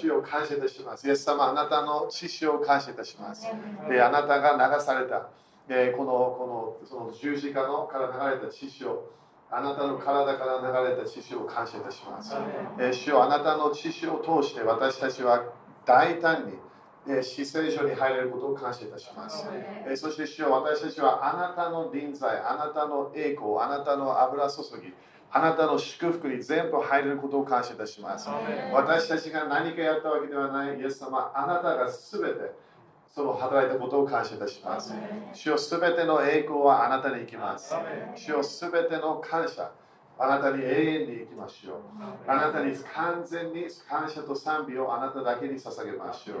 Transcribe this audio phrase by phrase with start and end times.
[0.00, 1.06] 主を感謝いたします。
[1.06, 3.46] イエス様、あなたの血潮を感謝いたします。
[3.88, 5.28] であなたが流された、
[5.68, 9.10] えこのこのその十字架のから流れた血潮、
[9.50, 12.34] あなたの体から流れた血潮を感謝いたします。
[12.78, 15.44] え主よあなたの血潮を通して私たちは
[15.84, 16.52] 大胆に
[17.08, 19.46] え死聖所に入れることを感謝いたします。
[19.86, 24.92] えそして主よ私たちはあなたの臨在、あなたの栄光、あなたの油注ぎ、
[25.30, 28.28] あなたの祝福に全部入れることを感謝いたします。
[28.72, 32.52] 私たちが何かやったわけではないイエス様、あなたがすべて
[33.06, 34.94] その働いたことを感謝いたします。
[35.32, 37.74] 主よすべての栄光はあなたに行きます。
[38.14, 39.70] 主よすべての感謝。
[40.20, 41.78] あなたに永遠に行きましょう。
[42.26, 46.38] あなたに完全に感謝と賛美をあなただけに捧げましょう。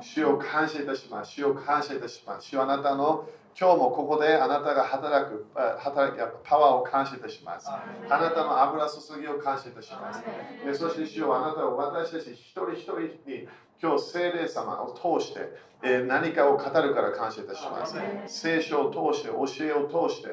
[0.00, 1.32] 主を感謝いたします。
[1.32, 2.46] 主を感謝いたします。
[2.46, 3.28] 主あなたの
[3.60, 5.44] 今日もここであなたが働く
[5.80, 7.68] 働きパワーを感謝いたします。
[7.68, 10.22] あなたの油注ぎを感謝いたします。
[10.64, 13.48] でそして主をあなたは私たち一人一人に
[13.82, 15.40] 今日聖霊様を通して、
[15.82, 17.96] え何かを語るから感謝いたします。
[18.28, 20.28] 聖書を通して、教えを通して、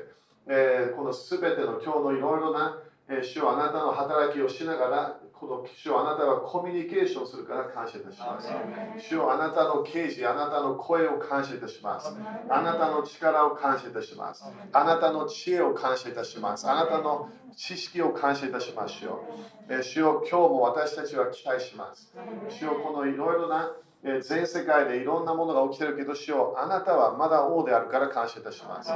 [0.46, 2.78] えー、このすべての今日のいろいろな、
[3.10, 8.50] えー、主をあなたの働きをしながら、この主をあなたはコミュニケーションするから感謝いたします。
[9.00, 12.16] 主をあなたの啓示、あなたの声を感謝いたします。
[12.50, 14.46] あなたの力を感謝いたします。
[14.72, 16.70] あなたの知恵を感謝いたします。
[16.70, 19.26] あなたの知識を感謝いたしましょ
[19.70, 19.74] う。
[19.74, 22.14] えー、主を今日も私たちは期待します。
[22.50, 23.72] 主をこのいろいろな
[24.22, 28.92] 全世界でいろんなものが起きてるけど、主よあなたはまだ王であるから感謝いたします。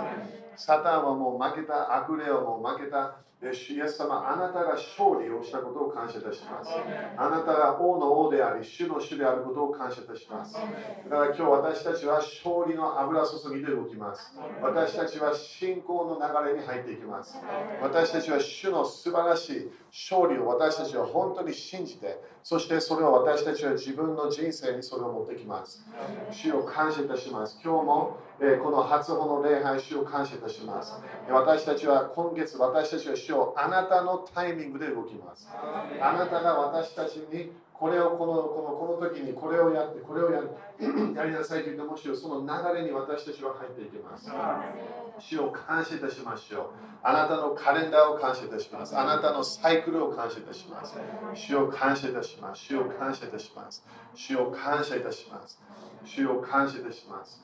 [0.55, 3.15] サタンはもう負けた、悪霊はもう負けた。
[3.41, 6.71] イエス様、あなたが勝利をしたことを感謝いたします。
[7.15, 10.55] あなたが王の王であり、主の主であることを感謝いたします。
[10.55, 14.37] だから今日私たちは勝利の油注ぎで動きます。
[14.61, 17.39] 私たちは信仰の流れに入っていきます。
[17.81, 25.85] 私たちは主の素晴らしい勝利を私たちは本当に信じて、そしてそれを私たちは自分の人生にそれを持ってきます。
[26.31, 27.59] 主を感謝いたします。
[27.63, 30.93] 今日もえこの初歩の礼拝、主を感謝いたします。
[31.29, 35.49] 私たちは今月、私たちは主をあなたのタイミングで動きます。
[36.02, 40.41] あなたが私たちにこれをこのこのこの時にこれをやって、これをや
[41.15, 44.29] やりなさいと言っても主よその流れに私たちは入っていきます。
[45.19, 46.69] 主を感謝いたしましょう。
[47.01, 48.97] あなたのカレンダーを感謝いたします。
[48.97, 50.97] あなたのサイクルを感謝いたします。
[51.33, 52.65] 主を感謝いたします。
[52.65, 53.85] 主を感謝いたします。
[54.13, 55.61] 主を感謝いたします。
[56.03, 57.41] 主を感謝いたします。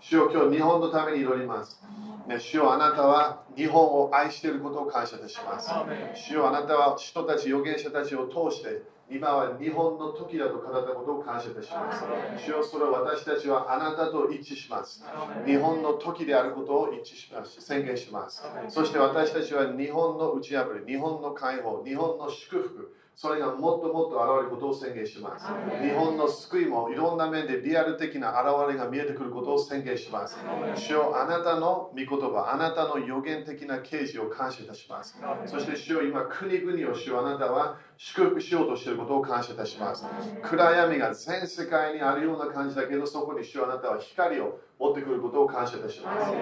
[0.00, 1.80] 主を今日日本のために祈ります。
[2.26, 5.70] ね、主よあなたは日本を愛していることを感謝いたします。
[6.14, 12.04] 主よあなたは人たち、預言者たちを通して今は日本の時だと語ったことを感謝いたします。
[12.44, 15.04] 主よそれを私たちはあなたと一致します。
[15.46, 17.60] 日本の時であることを一致します。
[17.60, 18.42] 宣言します。
[18.68, 25.46] そして私たちは日本の打ち破り、日本の解放、日本の祝福、それがもっともっと現れることを宣言します。
[25.80, 30.38] 日本の救いもいろんな面でリアル的な現れが見えてくることを宣言します。
[30.74, 35.18] 主よあなたの御言葉、あなたの予言的な啓示を感謝いたします。
[35.46, 40.04] そして主よ今、国々を主よあなたは祝福しようとしていることを感謝いたします。
[40.42, 46.32] 暗闇が全世界にあるような感じだけど、そこに主よあなたは光を持ってくることを感謝いたします。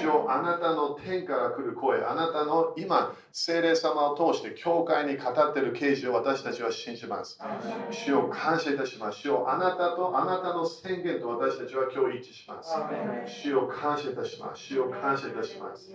[0.00, 7.38] 主よあなたの天から来る声、あなたの今、聖霊様を通して教会に語っている啓示を私たちは信じます。
[7.90, 9.18] 主を感謝いたします。
[9.18, 12.76] 主をあなたとあなたの宣言と私たちは今日一致します。
[13.26, 14.62] 主を感謝いたします。
[14.62, 15.90] 主を感謝いたします。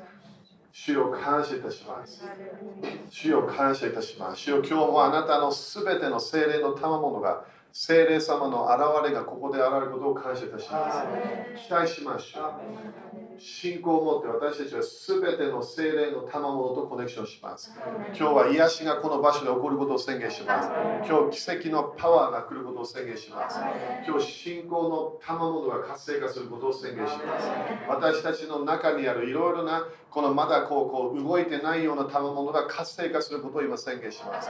[0.73, 2.21] 主を感謝いたします。
[3.09, 4.41] 主を感謝いたします。
[4.41, 7.45] 主を今日もあなたのすべての精霊の賜物が
[7.77, 11.67] 聖霊様の現れがここで現れることを感謝いたします。
[11.67, 13.37] 期待しましょう。
[13.37, 17.73] 信仰を持って私たちはすべての精霊の賜物とコネクションします。
[18.17, 20.69] 今日は癒しがこの場所で起こることを宣言します。
[21.05, 23.59] 今日奇跡のパワーが来ることを宣言します。
[24.07, 27.49] 今日信仰の賜物が活性化することを宣言します。
[27.89, 34.49] 私たちの中にあるいろいろなこのまだこうこう動いてないような賜物が活性化することを今宣言します。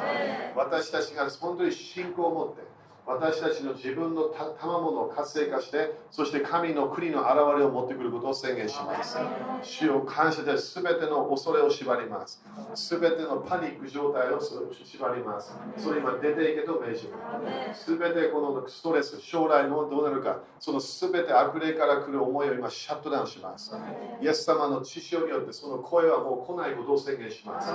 [0.56, 2.75] 私たちが本当に信仰を持って
[3.07, 9.17] 私たちの自分の賜物を活性化して、そして神の国の現れを持ってくることを宣言します。
[9.61, 12.43] 主を感謝で全ての恐れを縛ります。
[12.90, 15.55] 全てのパニック状態を縛ります。
[15.78, 17.96] それ今出ていけと命じます。
[17.96, 23.75] 全てこのストレス、将来のどうなるか、その全て悪霊から来る思いを今シャットダウンします。
[24.19, 27.72] イエス様の知識によってその声はもう来ないことを宣言します。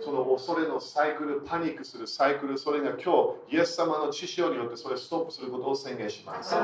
[0.00, 6.54] その恐れのサイクル、パニックするサイクル、それが今日、イエス様の知潮によってそれをストップすることを宣言します。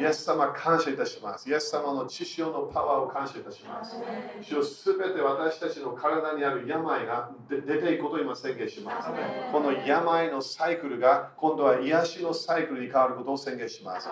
[0.00, 1.50] イエス様感謝いたします。
[1.50, 3.96] イエス様の知潮のパワーを感謝いたします。
[4.42, 9.08] 主よすべて私たちの体にある病が出出ていくことを今宣言します。
[9.52, 14.08] この病のサイクルが今度は癒しのサイクルに変わることを宣言します。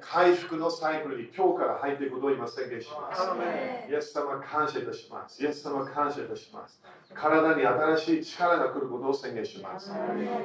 [0.00, 3.22] 回復のサイクルに今日から入っていくことを今宣言します。
[3.90, 5.42] イエス様感謝いたします。
[5.42, 6.80] イエス様感謝いたします。
[7.14, 9.92] 体に新しい力が来ることを宣言します。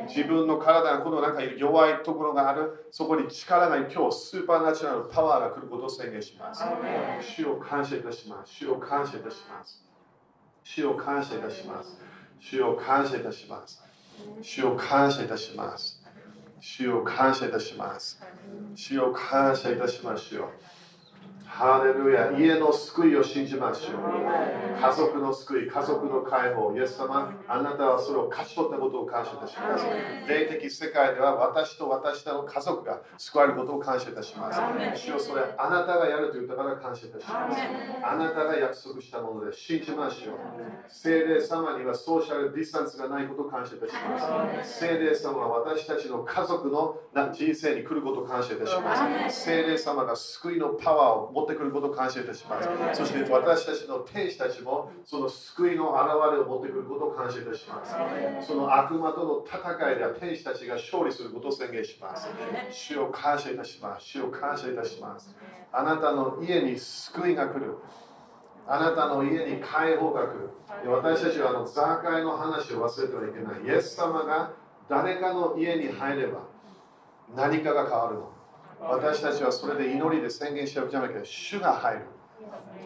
[0.08, 6.64] 自分の体がこの中に弱いところがある、そこに力が今日スーパーナチュラルパワーが来ることを宣言します。
[7.22, 8.54] 主を感謝いたします。
[8.54, 9.84] 主を感謝いたします。
[10.64, 12.00] 主を感謝いたします。
[12.40, 13.84] 主を感謝いたします。
[14.42, 16.01] 主を感謝いたします。
[16.62, 18.22] 主を感謝いたします。
[18.76, 20.62] 主を感謝いたしますよ。
[21.54, 24.82] ハレルヤ、家の救いを信じましょう。
[24.82, 29.86] 家族の救い、家族の解放、イエス様、あなたはそれを勝ち取ったことを感謝いたします。
[30.30, 34.60] 霊的世界では私と私との家族が救われることを感謝いたします。
[34.96, 37.62] 主よそれあなたがやると言ったから感謝いたします。
[38.02, 40.36] あなたが約束したもので信じましょう。
[40.88, 44.80] 聖霊様にはソーシャルディスタンスがないことを感謝いたします。
[44.80, 46.98] 聖霊様は私たちの家族の
[47.34, 49.42] 人生に来ることを感謝いたします。
[49.44, 52.70] 聖霊様が救いのパワーを持ってくることを感謝いたします。
[52.98, 57.96] そして私たちの天使たちもその救いの現れを持ってくることを感謝いたします。
[58.46, 62.28] その悪魔との戦いでは天使たちが勝利することを宣言します。
[62.72, 64.06] 主を感謝いたします。
[64.06, 65.36] 主を感謝いたします。
[65.74, 67.78] あなたの家に救いが来る。
[68.68, 70.50] あなたの家に解放が来る。
[70.92, 73.76] 私たちはあのザーカイの話を忘れてはいけない。
[73.76, 74.52] イエス様が
[74.88, 76.44] 誰かの家に入れば
[77.36, 78.41] 何かが変わるの。
[78.82, 82.02] 私たちはそれで祈りで宣言しちゃうじゃなくて、主が入る。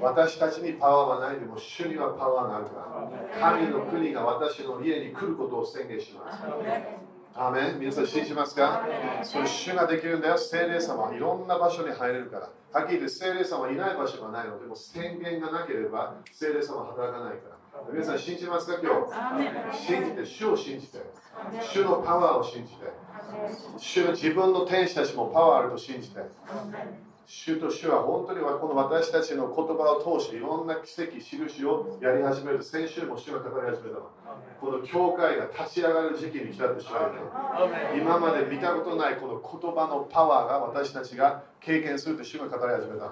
[0.02, 2.72] 私たちにパワーはないでも、主にはパワーがあるか
[3.42, 3.52] ら。
[3.52, 6.44] 神の国が私の家に来ることを宣言します。
[7.38, 8.86] アーメン皆さん信じますか？
[9.24, 10.38] それ主ができるんだよ。
[10.38, 12.50] 聖霊様はいろんな場所に入れるから。
[12.72, 17.55] はっきり言って聖霊様はいない場所がないのでも宣言がなければ聖霊様は働かないから。
[17.92, 18.92] 皆さん信じますか今
[19.72, 19.78] 日？
[19.78, 21.00] 信じて、主を信じて、
[21.62, 22.86] 主のパワーを信じて、
[23.78, 26.20] 主自分の天使たちもパワーあると信じて、
[27.28, 32.64] 主と主は本当にこの私たちの言葉を通していろんな奇跡、印をやり始める。
[32.64, 33.98] 先週も主が語り始めた
[34.62, 37.12] この教会が立ち上がる時期に来たって主は
[37.94, 43.12] 言今まで見たことないこの言葉のパワーが私たちが経験すると主が語り始めた。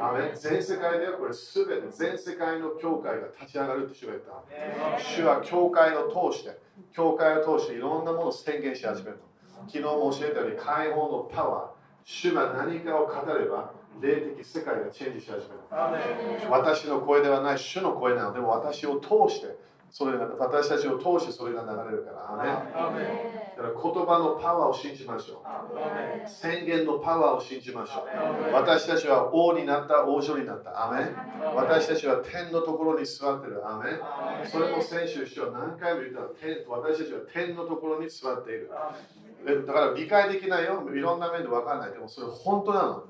[0.00, 4.98] アメ全世界ではこれすべて全世界の教会が立ち上がるって主が言った。
[5.02, 6.56] 主は教会を通して、
[6.92, 9.18] 教会を通していろんなものを宣言し始める。
[9.66, 11.81] 昨日も教えたように解放のパワー。
[12.04, 16.50] 主が何かを語れば霊的世界がチェンジし始める。
[16.50, 19.56] 私の声ではない主の声なのでも私を通して
[19.90, 22.32] それが私たちを通してそれが流れるから。
[22.32, 23.02] アメ
[23.54, 26.28] だから言葉のパワーを信じましょう。
[26.28, 28.08] 宣言のパワーを信じましょ
[28.50, 28.54] う。
[28.54, 30.88] 私たちは王になった、王女になった。
[30.88, 31.12] アメ
[31.54, 33.68] 私たちは天のところに座ってる。
[33.68, 34.00] アメ
[34.48, 38.70] それも先週、主は何回も言った天私たちは天のところに座っている。
[39.66, 40.82] だから理解できないよ。
[40.94, 41.92] いろんな面で分からない。
[41.92, 43.04] でもそれ本当なの。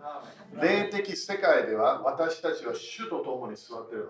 [0.60, 4.08] 霊的世界では私たちは主と共に座ってる。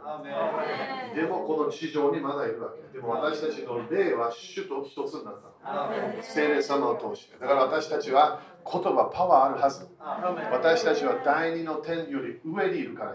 [1.15, 2.99] でもこの地上にまだいるわけ。
[2.99, 6.23] でも私たちの霊は主と一つになった。
[6.23, 7.39] 聖霊様を通して。
[7.39, 9.89] だから私たちは言葉、パワーあるはず。
[10.53, 13.15] 私たちは第二の天より上にいるから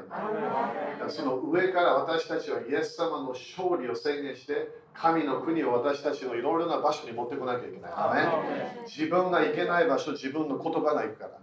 [1.00, 1.10] 今。
[1.10, 4.70] その上から私たちはイエス様の勝利を宣言して、
[5.00, 7.92] 神の国を私たちのいろいろな場所に持ってこなきゃいけない。
[8.86, 11.40] 自分が行けない場所、自分の言葉が行くから。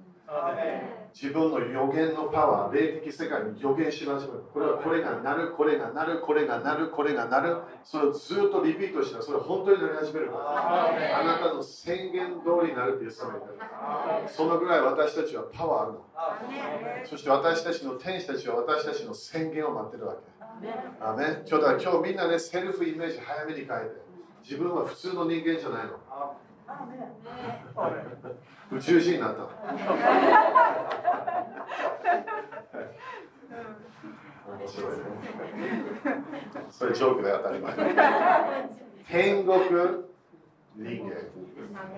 [1.12, 4.42] 自分の予言のパワー、霊的世界に予言し始める。
[4.52, 7.58] これはこれがなる、これがなる、これがなる、これがなる。
[7.84, 11.20] それをずっとリピートして、それ本当になり始めるから。
[11.20, 14.28] あなたの宣言通りになるっていう様になる。
[14.28, 17.06] そのぐらい私たちはパワーあるの。
[17.06, 20.33] そして私たちの天使たちは私たちの宣言を待ってるわけ。
[21.00, 24.04] あね、今日だ今日みんなね、セルフイメージ早めに変えて。
[24.42, 25.98] 自分は普通の人間じゃないの。
[28.72, 29.42] 宇宙人になった。
[34.58, 35.04] 面白いね。
[36.70, 37.74] それジョークで当たり前。
[39.10, 39.58] 天国
[40.76, 41.14] 人間。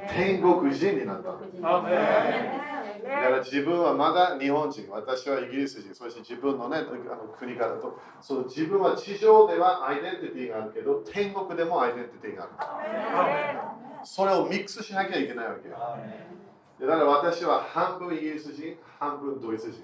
[0.09, 1.33] 天国人になった。
[1.33, 14.05] だから自分はまだ日本人、私はイギリス人、そして自分の,、ね、あの国からとその自分は地上ではアイデンティティがあるけど、天国でもアイデンティティがある。
[14.05, 15.69] それをミックスしなきゃいけないわけ。
[15.69, 19.83] だから私は半分イギリス人、半分ドイツ人。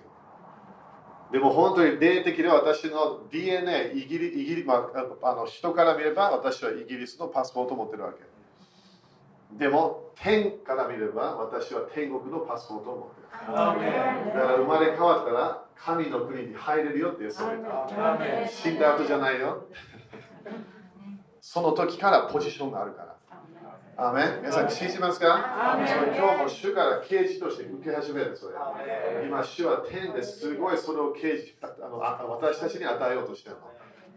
[1.33, 4.87] でも本当に霊的で私の DNA イギリイギリ、ま
[5.23, 8.32] あ、あの人から見れば私はイギリスのパスポートを持ってるわけ
[9.59, 13.29] でも天から見れば私は天国のパスポートを持ってる。
[13.49, 19.67] だから生まれ変わったら神の国に入れるよってそう言った死んだ後じゃないよ。
[21.41, 23.13] その時からポジションがあるから。
[23.95, 25.77] アメ皆さん信じますか？
[26.17, 28.55] 今日も主から刑事として受け始めるそれ
[29.27, 31.99] 今主は天ですごいそれを刑事あの
[32.31, 33.63] 私たちに与えようとしてるの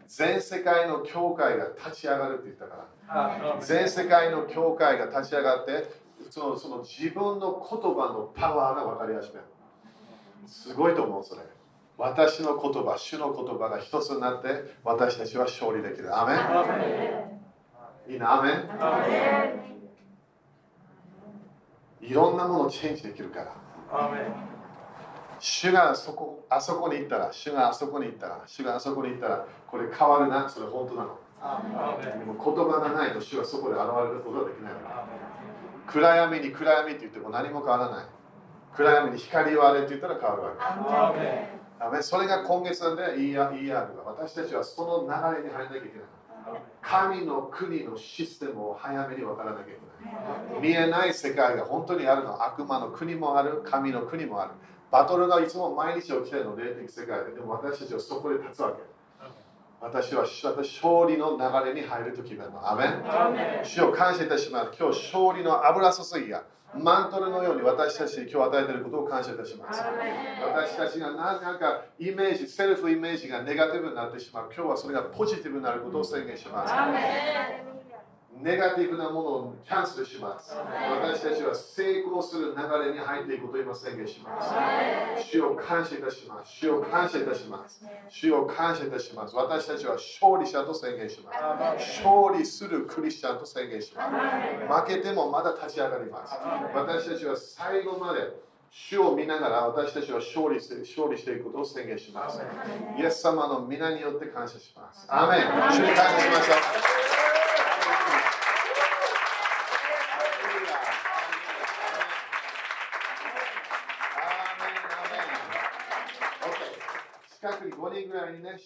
[0.08, 3.58] 全世界の教会が立ち上がるって言ったから。
[3.62, 5.90] 全世界の教会が立ち上がって
[6.30, 9.46] そのその自分の言葉のパワーが分かり始める。
[10.48, 11.42] すごいと思うそれ。
[11.98, 16.18] 私の言葉主の言葉が一つになって私たちは勝利できる。
[16.18, 18.14] アメン。
[18.14, 18.16] い。
[18.18, 18.70] いなアメン。
[22.02, 23.56] いろんなものをチェンジできるから。
[25.40, 30.48] 主がそこあそこに行ったら主があそこに行ったら主があそこに行ったらこれ変わるな。
[30.48, 31.20] それ本当なの。
[32.02, 34.74] でも言葉がないと主はそこで現れることはできない
[35.86, 38.06] 暗闇に暗闇って言っても何も変わらない。
[38.74, 41.14] 暗闇に光をあれって言ったら変わるわ
[42.00, 42.04] け。
[42.04, 46.08] それが今月なんで ER が私たちはその流れに入らなきゃいけない。
[46.82, 49.72] 神の国のシステムを早めに分からなきゃいけ
[50.54, 50.62] ない。
[50.62, 53.62] 見えない世界が本当にあるの悪魔の国もある。
[53.66, 54.52] 神の国もある。
[54.90, 57.34] バトルがいつも毎日起きてるの霊的世界で。
[57.34, 58.95] でも私たちはそこで立つわけ
[59.82, 62.70] 私は勝利の流れに入ると決めるの。
[62.70, 63.04] アメン
[63.64, 64.78] 主を感謝いたします。
[64.80, 69.82] 今日勝利の油注ぎがマントルのように私たちに今日与えていることを感謝いたします。
[70.42, 74.50] 私たちが何かイメージ、セルフイメージがネガティブになってしまう。
[74.54, 76.74] 今日はそれがポジティブになることを宣言します。
[78.42, 80.56] ネガティブなものをキャンセルします。
[80.56, 85.30] 私たちは成功する流れに入っていくことを今宣言します。
[85.32, 86.52] 主を感謝いたします。
[86.52, 87.82] 主を感謝いたします。
[88.10, 89.36] 主を感謝いたします。
[89.36, 92.04] 私たちは勝利者と宣言します。
[92.04, 94.10] 勝利するクリスチャンと宣言します。
[94.68, 96.36] 負けてもまだ立ち上がります。
[96.74, 98.34] 私たちは最後まで
[98.70, 102.42] 主を見ながら私たちは勝利して勝利していくことを宣言します。
[103.00, 105.08] イエス様の皆によって感謝します。
[105.08, 105.40] アメン
[105.72, 106.54] 主に感謝しましょ
[107.02, 107.05] う。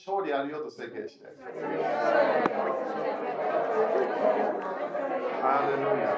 [0.06, 1.26] 勝利あるよと宣言して。
[5.42, 6.16] ハレルヤ。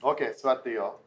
[0.00, 0.98] OK、座っていいよ。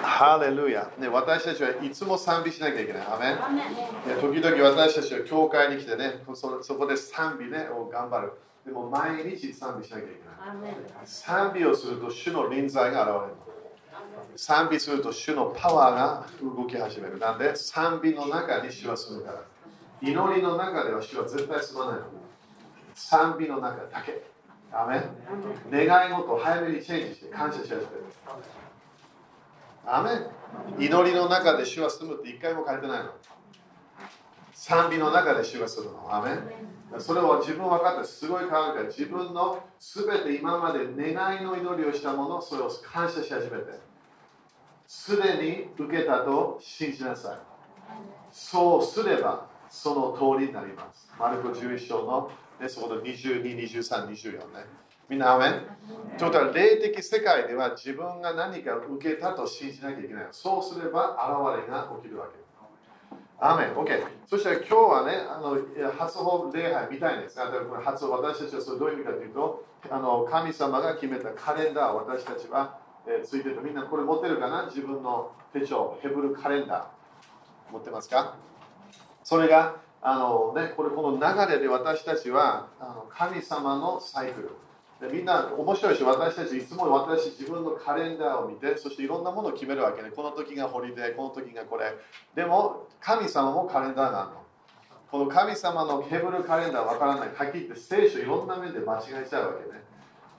[0.00, 1.08] ハレルヤ、ね。
[1.08, 3.02] 私たちはいつも賛美しなきゃいけない。
[3.06, 8.32] アメン、時々私たちは教会に来てね、そそこで賛美、ね、を頑張る。
[8.64, 11.06] でも毎日賛美しなきゃいけない。
[11.06, 13.61] 賛美をすると主の臨在が現れる。
[14.36, 17.18] 賛美すると主のパワーが動き始める。
[17.18, 19.42] なんで賛美の中に主は住むから。
[20.00, 22.06] 祈りの中では主は絶対住まないの。
[22.94, 24.22] 賛美の中だけ。
[24.72, 25.02] アメ
[25.70, 27.86] 願い事を早めにチェンジして感謝し始める。
[29.86, 33.10] アメ祈りの中で主は住むって一回も書いてないの。
[34.54, 36.14] 賛美の中で主が住むの。
[36.14, 36.38] アメ
[36.98, 43.91] それは自分分かってすごい変わるから自分のすべて今まで願いの祈りをしたものそれを感謝し始めて
[44.94, 47.38] すでに受けたと信じなさい。
[48.30, 51.10] そうすればその通りになります。
[51.18, 52.30] マルコ11章の、
[52.60, 54.66] ね、そこの22、23、24ね。
[55.08, 55.52] みんな、アメン？
[56.18, 60.26] ということは、霊的世界では自分が何か受けたと信じなきゃいけない。
[60.30, 61.16] そうすれば
[61.56, 63.16] 現れが起きるわけ。
[63.40, 63.74] アメン。
[63.74, 64.04] OK。
[64.26, 65.56] そして今日はね、あの
[65.98, 67.36] 初歩礼拝みたいです。
[67.36, 74.66] これ初私たちはそれどういう意味かというと、あの神様が決めたカレンダーを私たちはえー、ついてるみんなこれ持ってるかな？
[74.66, 77.72] 自分の手帳ヘブルカレンダー。
[77.72, 78.36] 持ってますか？
[79.24, 84.50] それがあの、ね、これこの流れで私たちはあの神様のサイクル
[85.08, 91.94] でみんな面白いし私たちいつも私自分のカレンダーを見てそしていろんなものを決めるわけ、ね、この時がホリデーこの時がこれ。
[92.34, 94.42] でも神様もカレンダーがあるの。
[95.10, 99.82] この神様のヘブルカレンダーわからないはっきって聖書いろんな面で間違えちゃうわけね。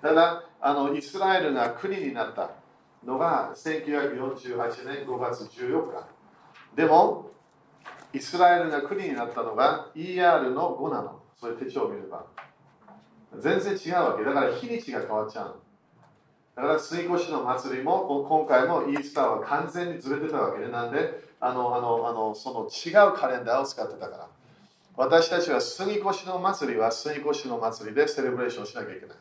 [0.04, 2.52] ただあのイスラエルが国になった
[3.06, 6.08] のが1948年5月14日。
[6.76, 7.32] でも
[8.12, 11.22] イスラエルが国になったのが ER の5なの。
[11.40, 12.26] そういう手帳を見れば。
[13.40, 14.26] 全然違うわけ。
[14.26, 15.56] だから日にちが変わっちゃう
[16.58, 24.28] だから水越の祭りも今回もイースターは完全にずれてたわけでなんであのあのあのその違うカレンダーを使ってたから。
[24.96, 29.18] 私たちは杉越の祭りは杉越の祭りでセレブレーションしなきゃいけない。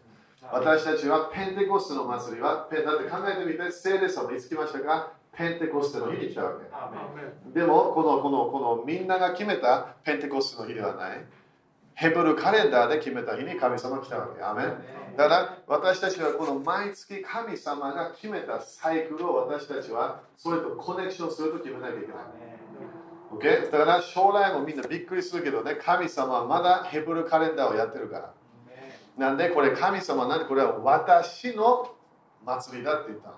[0.53, 5.13] 私たちはペンテコステの祭りは、ペンだって考えてみて、聖霊様いつ来ましたか？
[5.35, 6.53] ペンテコステの日に来たわ
[7.55, 7.59] け。
[7.59, 11.25] でもこの、この、このみんなが決めたペンテコステの日ではない。
[11.95, 14.43] ヘブルカレンダーで決めた日に神様来たわけ。
[14.43, 14.77] アメン
[15.17, 22.17] だから私たちはこの毎月神様が決めたサイクルを私たちはそれとコネクションすると決めなきゃいけない。
[23.33, 23.71] Okay?
[23.71, 28.35] だから将来もみんなびっくりするけどね、神様はまだヘブルカレンダーをやってるから。
[29.17, 31.95] なんでこれ神様なんでこれは私の
[32.45, 33.35] 祭りだって言ったの？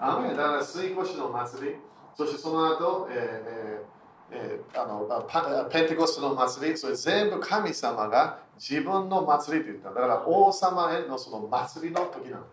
[0.00, 1.76] アメンだから水越の祭り、
[2.16, 9.90] そしてその後、えーえー、あのパペンテコストの祭り、それ全部神様が自分の祭りと言った。
[9.90, 12.44] だから王様へのその祭りの時なの。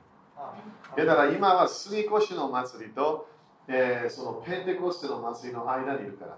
[0.96, 3.28] だから今は杉越の祭りと、
[3.68, 6.38] えー、そのペンテコステの祭りの間にいるから。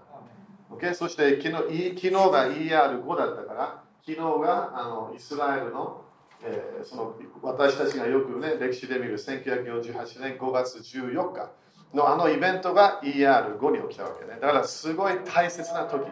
[0.70, 0.94] Okay?
[0.94, 6.02] そして昨日昨日が ER5 だったから、昨日があのイスラエルの,、
[6.42, 11.50] えー、その私たちがよくね歴史で見る1948年5月14日
[11.94, 14.40] のあのイベントが ER5 に起きたわけね。
[14.40, 16.06] だからすごい大切な時。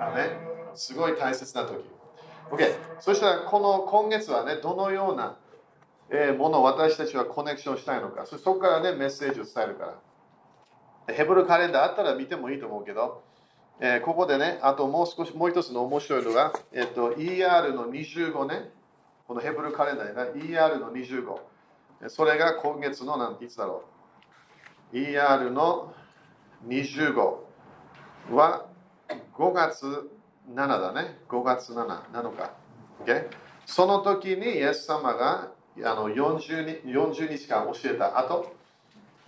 [0.00, 0.38] あね、
[0.74, 1.84] すごい大切な時。
[2.50, 2.74] OK。
[3.00, 5.36] そしたらこの今月はね、どのような、
[6.10, 8.26] えものを私たちはコネクションしたいのか。
[8.26, 9.98] そそこからね、メッセージを伝えるか
[11.06, 11.14] ら。
[11.14, 13.22] ヘブルカレンダーあったら見てもいいと思うけど、
[13.80, 18.70] えーここでね、あともう少し、もう一つの面白いのが、えっと ER の25ね、
[19.26, 21.38] このヘブルカレンダーが ER の25。
[22.08, 23.84] それが今月のなんていつだろ
[24.92, 24.96] う。
[24.96, 25.94] ER の
[26.68, 27.14] 25
[28.30, 28.66] は
[29.36, 30.10] 5月
[30.52, 31.18] 7だね。
[31.28, 32.50] 5月7、7日。
[33.04, 33.28] Okay?
[33.66, 35.52] その時にイエス様が
[35.82, 38.54] あの 40, 日40日間教えた後、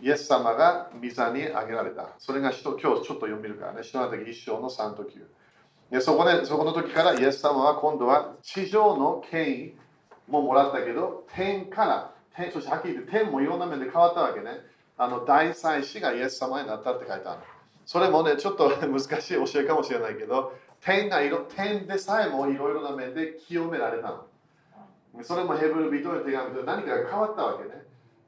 [0.00, 2.10] イエス様が御座に挙げられた。
[2.18, 3.82] それが今日ちょっと読めるからね。
[3.82, 5.24] 人の一生の3と9。
[5.90, 9.74] でそこでそこの時からイエス様は今度は地上の権威
[10.28, 14.50] ももらったけど、天から、天そしてはっきり言って天もいろんな面で変わったわけね。
[14.98, 17.40] あの大祭司がイエス様になったって書いてある。
[17.84, 24.26] それもね、ちょっと難しい教えかもしれないけど、天がいろ天でさえもいろいろな面で清められたの。
[25.22, 27.85] それもヘブル人への手紙と何かが変わったわけね。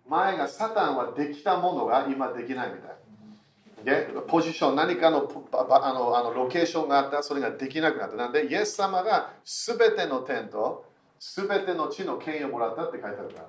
[0.09, 2.99] 前がサタンはできたものが今できないみたい。
[3.85, 8.17] でポジション、何かのあのあのロケーションがあった、それができなくなった。
[8.17, 10.85] なんで、イエス様がすべての天と
[11.21, 13.47] すべての地の権威をもらったって書いてあるから。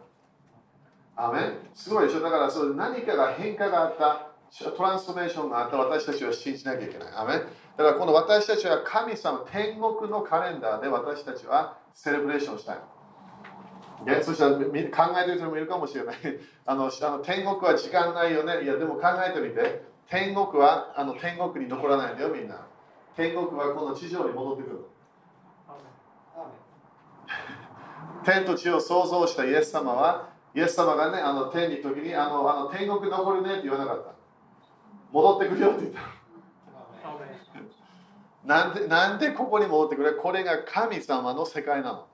[1.21, 4.29] アメンすごいでしょだからそ何かが変化があった、
[4.71, 7.13] トランスフォーメーションがあった私たちは信じなきゃいけない。
[7.15, 7.39] アメン
[7.77, 12.98] だからこの私たちは神様、天国のカレンダーで私たちはセレブレーションしたいの。
[14.05, 16.15] でそしたらみ考えてる人もいるかもしれない。
[16.65, 18.63] あのあの天国は時間ないよね。
[18.63, 19.89] いや、でも考えてみて。
[20.07, 22.65] 天国はあの天国に残らないんだよ、みんな。
[23.15, 24.85] 天国はこの地上に戻ってくる。
[28.23, 34.11] 天と地を創造したイエス様は、イエス様がね、あの天に時にあのあの天国残るねって言わなかった。
[35.11, 35.99] 戻ってくるよって言った。
[38.45, 40.15] なんでなんでここに戻ってくる？
[40.15, 42.07] これが神様の世界なの。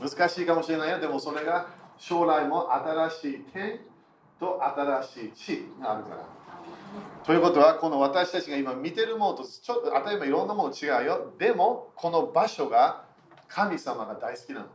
[0.00, 1.00] 難しいかもしれないよ。
[1.00, 3.80] でもそれが将来も新しい天
[4.38, 6.24] と新しい地があるから。
[7.24, 11.32] ということは、この私たちが今見てるものとちょっと例えばいろんなもの違うよ。
[11.38, 13.04] でも、この場所が
[13.48, 14.66] 神様が大好きなの。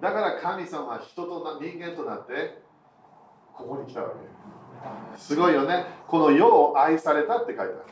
[0.00, 2.62] だから神様は人とな人間となって
[3.54, 5.18] ここに来たわけ。
[5.18, 5.84] すごいよね。
[6.08, 7.82] この世を愛されたって書いてある。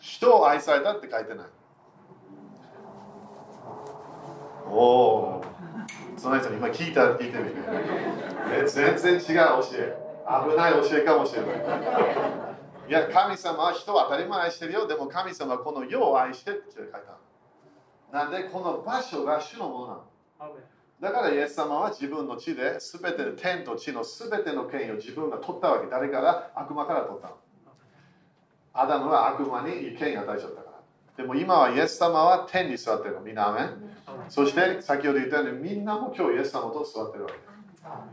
[0.00, 1.46] 人を愛されたって書いてない。
[4.74, 5.44] おお。
[6.16, 7.56] その人に今聞いた聞いてみて。
[8.66, 9.96] 全然違う教え。
[10.48, 11.54] 危ない教えかもしれない。
[12.88, 14.86] いや、神様は人を当たり前愛してるよ。
[14.88, 17.04] でも神様はこの世を愛してって書いてある。
[18.12, 20.02] なんで、この場所が主のものなの。
[21.00, 25.88] だからイエス様は自分の地で全ての天と地の全ての権威を自分が取ったわけ。
[25.88, 26.50] 誰から？
[26.54, 27.36] 悪魔から取ったの。
[28.72, 30.63] アダムは悪魔に権威を与えちゃった。
[31.16, 33.20] でも今はイエス様は天に座ってるの。
[33.20, 33.74] みんなア
[34.28, 37.54] そして先ほど言ったようにみんなも今日イエス様と座ってるわけ。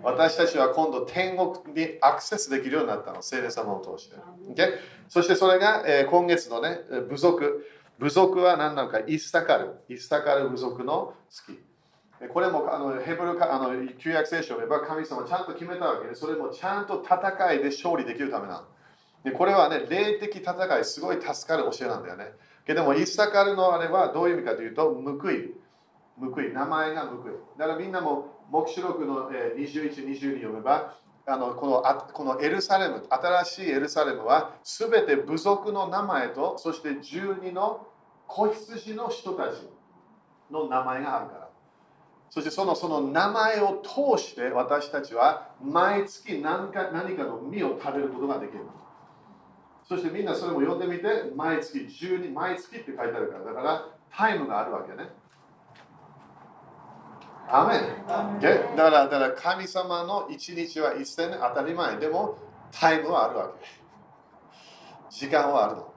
[0.03, 3.21] 私たちは今度天国にアクセスできるようになったの。
[3.21, 4.17] 聖霊様を通して。
[4.53, 4.73] Okay?
[5.07, 7.65] そしてそれが、えー今月のね、部族。
[7.97, 9.75] 部族は何なのか、イッサカル。
[9.87, 11.59] イッサカル部族の月。
[12.33, 18.63] これもあのヘブルかあの旧約聖書を読めば神様ちゃんと決めたわけで、それもちゃんと戦いで勝利できるためなの。
[19.23, 22.31] でこれはね、霊的戦い、すごい助かる教えなんだよね。
[22.65, 25.53] けども、イッサカルのあれはどういう意味かというと、報い。
[26.19, 26.53] 報い。
[26.53, 27.33] 名前が報い。
[27.57, 37.87] だからみんなも、黙示録の21、22読めば、あのこのあこのエルサレム、新しいエルサレムは、すべて部族の名前と、そして12の
[38.27, 39.67] 子羊の人たち
[40.51, 41.51] の名前があるから。
[42.31, 48.59] そしてそのその名前を通して私たちは毎月何か何かの実を食べることができる。
[49.91, 55.09] そしてみんなそれも読んでみて、毎月12、毎月って書いてあるから、だからタイムがあるわけね。
[57.49, 57.81] アメン。
[58.39, 62.37] だからだから神様の一日は一銭当たり前でも
[62.71, 63.67] タイムはあるわけ。
[65.09, 65.93] 時間はあるの。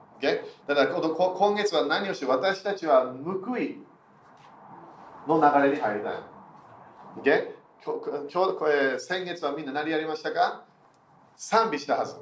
[0.67, 3.81] だから今月は何をして私たちは報い
[5.25, 6.15] の流れに入りたい。
[7.81, 10.65] 今日先月はみんな何やりましたか？
[11.37, 12.17] 賛美したはず。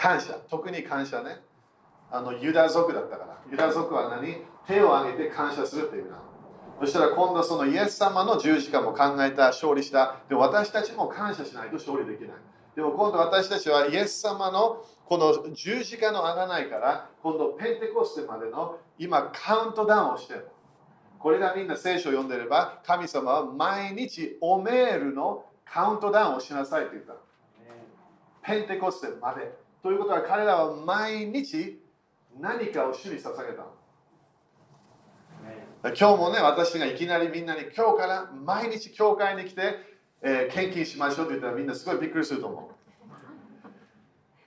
[0.00, 0.34] 感謝。
[0.48, 1.42] 特に感謝ね。
[2.10, 3.38] あのユダ族だったから。
[3.50, 4.38] ユダ族は何？
[4.66, 6.22] 手を挙げて感謝するっていう意味なの。
[6.80, 10.16] そしたら今度そのイエス様の十字架も考えた、勝利した。
[10.30, 12.30] で私たちも感謝しないと勝利できない。
[12.74, 20.48] でも今度私たちはイエス様のこの十字架のあがないから今度ペンテコステまでの今カウントダウンをしてる。
[21.18, 27.12] これがみんな聖書を読んでれば、神様は毎日オメールのカウントダウンをしなさいと言った。
[28.42, 29.52] ペンテコステまで。
[29.82, 31.80] ということは彼らは毎日
[32.38, 33.64] 何かを主に捧げた。
[35.82, 39.76] 今日もね、私がいきなりみんなに今日から毎日教会に来て、
[40.20, 42.70] えー、献金しましょうって言ったらみんなすごいびっくりすると思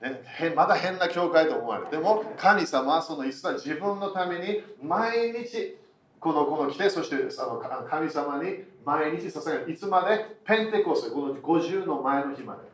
[0.02, 0.04] う。
[0.04, 0.22] ね、
[0.56, 1.90] まだ変な教会と思われる。
[1.90, 5.80] でも神様はその一は自分のために毎日
[6.20, 9.72] このこの来て、そしてあの神様に毎日捧げる。
[9.72, 10.38] いつまで？
[10.46, 12.73] ペンテコスこの50の前の日まで。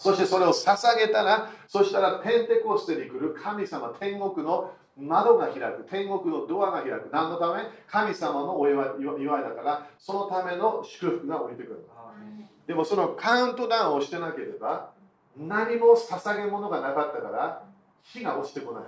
[0.00, 7.10] そしてそれを捧げたら、そしたらペンテコステに来る神様、天国の窓が開く、天国のドアが開く。
[7.12, 7.64] 何のため？
[7.86, 8.82] 神様のお祝
[9.40, 11.86] いだから、そのための祝福が降りてくる。
[12.66, 14.90] でもそのカウントダウンをしてなければ、
[15.36, 17.62] 何も捧げ物がなかったから、
[18.02, 18.84] 火が落ちてこない。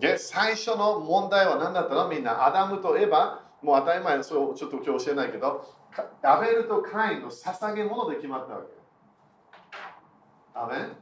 [0.00, 2.08] で最初の問題は何だったの？
[2.08, 5.64] みんなアダムとエバもう当たり前それをちょっと今日教えないけど
[6.22, 8.66] アベルとカインの捧げ物で決まったわけ。
[10.54, 10.96] アメン？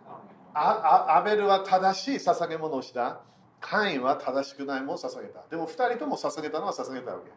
[0.55, 3.21] アベルは正しい捧げ物をした。
[3.61, 5.47] カインは正しくないものを捧げた。
[5.49, 7.31] でも2人とも捧げたのは捧げたわけ。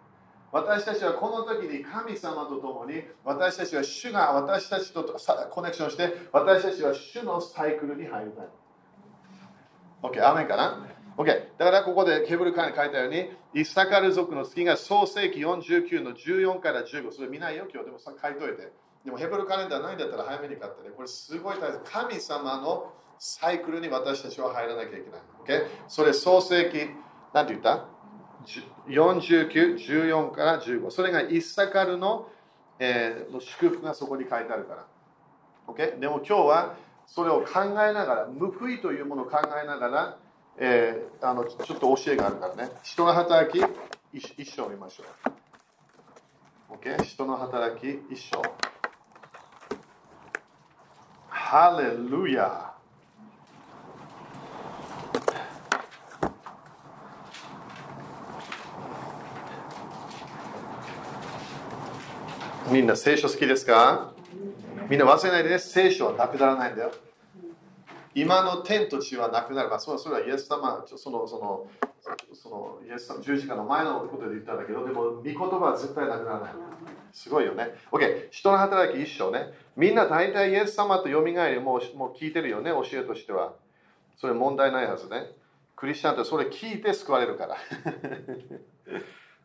[0.51, 5.03] 私たちはこの時に神様と共に私たちは主が私たちと
[5.49, 8.47] コネクションして私たちは主のサイクルに入りたい。
[10.03, 10.87] OK アメンかな？
[11.17, 11.25] OK。
[11.57, 17.11] だからここでケブルカに書いたように、イスタカル族の月が創世紀49の14から15。
[17.11, 18.71] それ見ないよ、今日でも書いといて。
[19.05, 20.93] でもヘブルカレンダーないんだったら早めに買ってね。
[20.95, 21.79] これすごい大切。
[21.83, 25.21] 神様のサイクルに私たちは入らなきゃいけない。
[25.61, 25.67] OK?
[25.87, 26.89] それ創世紀、
[27.33, 27.87] なんて言った
[28.87, 30.89] ?49、14から15。
[30.91, 32.29] それがイスタカルの,、
[32.79, 34.87] えー、の祝福がそこに書いてあるから。
[35.67, 35.99] OK?
[35.99, 36.75] でも今日は
[37.07, 40.17] それを考えながら、報いというものを考えながら、
[40.63, 42.69] えー、あのちょっと教えがあるからね。
[42.83, 43.59] 人の働き
[44.13, 45.03] 一一章見ましょ
[46.69, 46.75] う。
[46.75, 47.01] OK?
[47.01, 48.43] 人の働き一章。
[51.29, 52.73] ハレルヤ
[62.69, 64.13] みんな聖書好きですか？
[64.89, 66.91] みんな忘れないでね、聖書はなくならないんだよ。
[68.13, 69.69] 今の天と地はなくなる。
[69.69, 71.67] まあ、それはイエス様、その、その、
[72.33, 76.53] そのイエス様十字架の前のことで言ったんだけど、でも、御言葉は絶対なくならない。
[77.13, 77.75] すごいよね。
[77.91, 79.53] OK、人の働き一生ね。
[79.75, 83.53] みんな大体イエス様とよみがえりもうもう聞いてるよね、教えとしては。
[84.17, 85.31] それ問題ないはずね。
[85.75, 87.57] クリスチャンってそれ聞いて救われるから。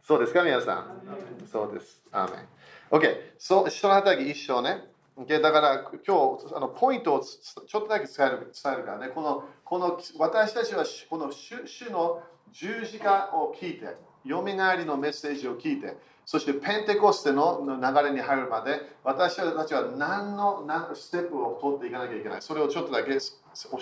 [0.03, 1.03] そうですか、皆さん。
[1.51, 2.03] そうです。
[2.13, 2.47] アーメン。
[2.91, 4.85] OK、そう人の働き一生ね。
[5.17, 9.09] だから今日あのポイントをちょっとだけ伝える伝えるからね。
[9.09, 22.43] このこの私たちはこの主主の十字架を聞いてよみがえりのメッセージを聞いてそしてペンテコステの流れに入るまで私たちは何の何ステップを取っていかなきゃいけない。
[22.43, 23.19] それをちょっとだけ教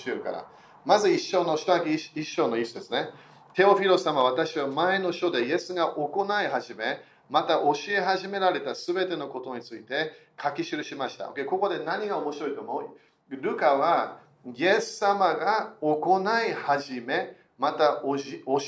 [0.06, 0.46] えるから。
[0.84, 3.08] まず一章の下書き一章の一節ね。
[3.54, 7.02] テオフィロス様私は前の書でイエスが行い始め
[7.34, 11.24] また教え始められたすべてのことについて書き記しました。
[11.24, 11.44] Okay?
[11.44, 13.36] ここで何が面白いと思う？
[13.36, 14.20] ルカは
[14.54, 18.16] イエス様が行い始め、また教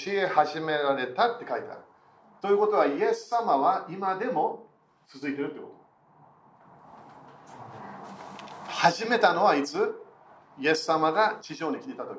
[0.09, 1.81] え始められたって書いてある。
[2.42, 4.66] ということは、イエス様は今でも
[5.07, 5.66] 続いてるってこ
[8.66, 8.66] と。
[8.66, 9.79] 始めたのはいつ？
[10.59, 12.18] イエス様が地上に来てた時。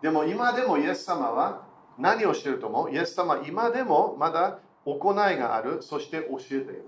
[0.00, 1.66] でも今でもイエス様は
[1.98, 2.92] 何をしてると思う？
[2.92, 6.86] イエス様は今でもまだ行いがある、そして教えている。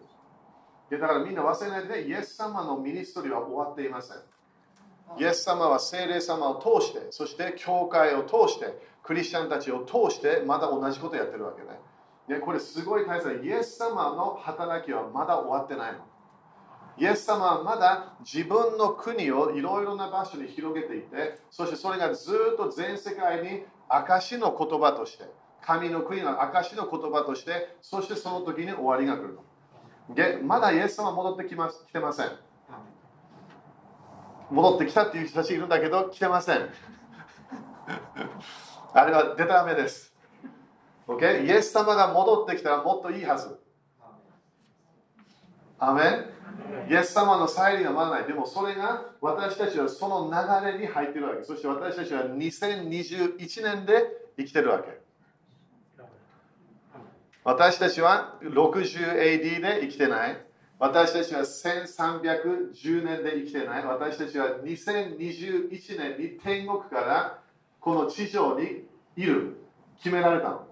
[0.91, 4.17] でだからみんな忘れないで、イエス様のミニストリーは終わっていません。
[5.19, 8.67] イエス様は聖霊様を通して、そして教会を通して、
[9.03, 11.79] クリスチャンたちを通して、まだ同じことをやってるわけね。
[12.39, 15.99] ね、これすごい大切イエス様の働きはまだ終わってないの。
[16.97, 25.25] イエス様はまだ自分の国をいろいろな場所に広げていて、そしてそれがずっと全世界に証の言葉として、
[25.67, 29.43] 神の国の証の言葉として、そしてその時に終わりが来るの。
[30.43, 32.33] まだイエス様は戻ってきます来てません。
[34.51, 36.69] 戻ってきたっていう人たちいるんだけど、来てません。
[38.93, 40.15] あれはデタラメです。
[41.09, 41.47] Okay?
[41.47, 43.59] イエス様が戻ってきたらもっといいはず。
[45.79, 46.03] アメ
[46.89, 48.27] イエス様の再臨はまだない。
[48.27, 51.43] でもそれが私たちはその流れに入っているわけ。
[51.43, 55.04] そして私たちは2021年で生きてるわけ。
[57.45, 60.39] 私たちは 60AD で生きてない。
[60.79, 63.85] 私たちは1310年で生きてない。
[63.85, 67.39] 私たちは2021年に天国から
[67.81, 69.61] この地上にいる。
[70.03, 70.67] 決められたの。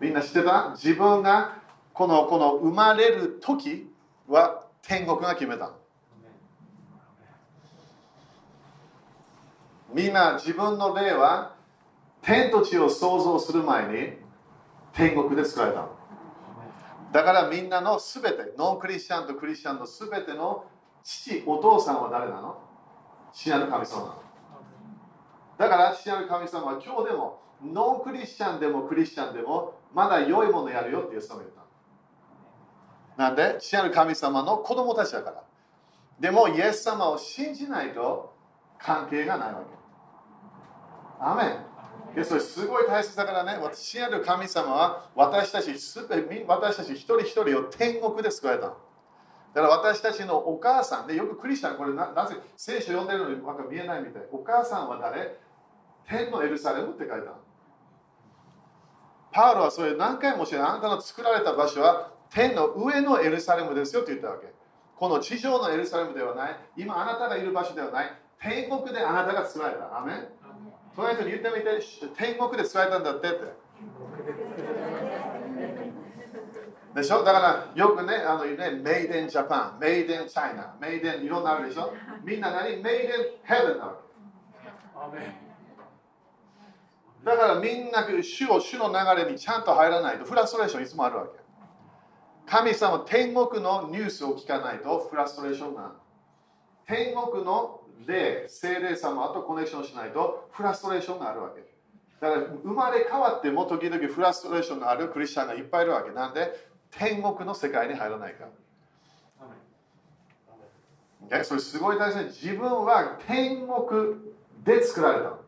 [0.00, 0.72] みんな知ってた？
[0.76, 1.60] 自分が
[1.92, 3.88] このこの生まれる時
[4.28, 5.72] は天国が決めた
[9.92, 11.54] みんな自分の霊は
[12.22, 14.12] 天と地を創造する前に
[14.92, 15.86] 天国で作られた
[17.12, 20.64] だからみんなのすべてノンクリスチャンとクリスチャンのすべての
[21.02, 22.58] 父お父さんは誰なの？
[23.32, 24.00] 父なる神様。
[24.02, 24.14] なの
[25.58, 31.50] だから父なる神様は今日でもノンクリスチャンでもクリスチャンでもまだ良いものやるよってイエス様言っ
[33.16, 33.56] たなんで？
[33.60, 35.42] 父なる神様の子供たちだから。
[36.20, 38.34] でもイエス様を信じないと
[38.78, 41.24] 関係がないわけ。
[41.24, 41.69] アメン。
[42.14, 55.38] でそれすごい大切だからね父なる神様は私たちすべ私たち一人一人を天国で救われただから私たちのお母さんでよくクリスチャンこれなぜ聖書読んでるのに見えないみたいお母さんは誰？
[56.08, 57.34] 天のエルサレムって書いた
[59.32, 64.46] パウロはそれ何回も教えあなたの作られた場所は天の上のエルサレムですよって言ったわけ。
[64.96, 66.56] この地上のエルサレムではない。
[66.76, 68.12] 今あなたがいる場所ではない。
[68.40, 69.98] 天国であなたが作られた。
[69.98, 70.12] アメ
[71.00, 71.70] ン隣人に言ってみて、
[72.16, 73.38] 天国で作られたんだってって。
[76.94, 77.22] でしょ？
[77.22, 81.92] だからよくね、あのね、メイデンジャパン、メイデンチャイナ、メイデンいろんなあるでしょ？
[82.24, 82.76] みんな何？
[82.78, 83.10] メイデン
[83.44, 85.50] ヘブンなわけ。
[87.24, 91.38] だからみんな主を主の流れにちゃんと入らないとフラストレーションいつもあるわけ。
[92.46, 95.92] 神様、天国のニュースを聞かないとフラストレーションが
[96.86, 101.60] 天国の霊、精霊様とコネクションしないとフラストレーションがあるわけ。
[102.20, 106.10] だから生まれ変わっても時々フラストレーションがあるクリスチャンがいっぱいいるわけ。
[106.10, 108.46] なんで天国の世界に入らないか。
[111.44, 114.16] それすごい大事自分は天国
[114.64, 115.38] で作られた。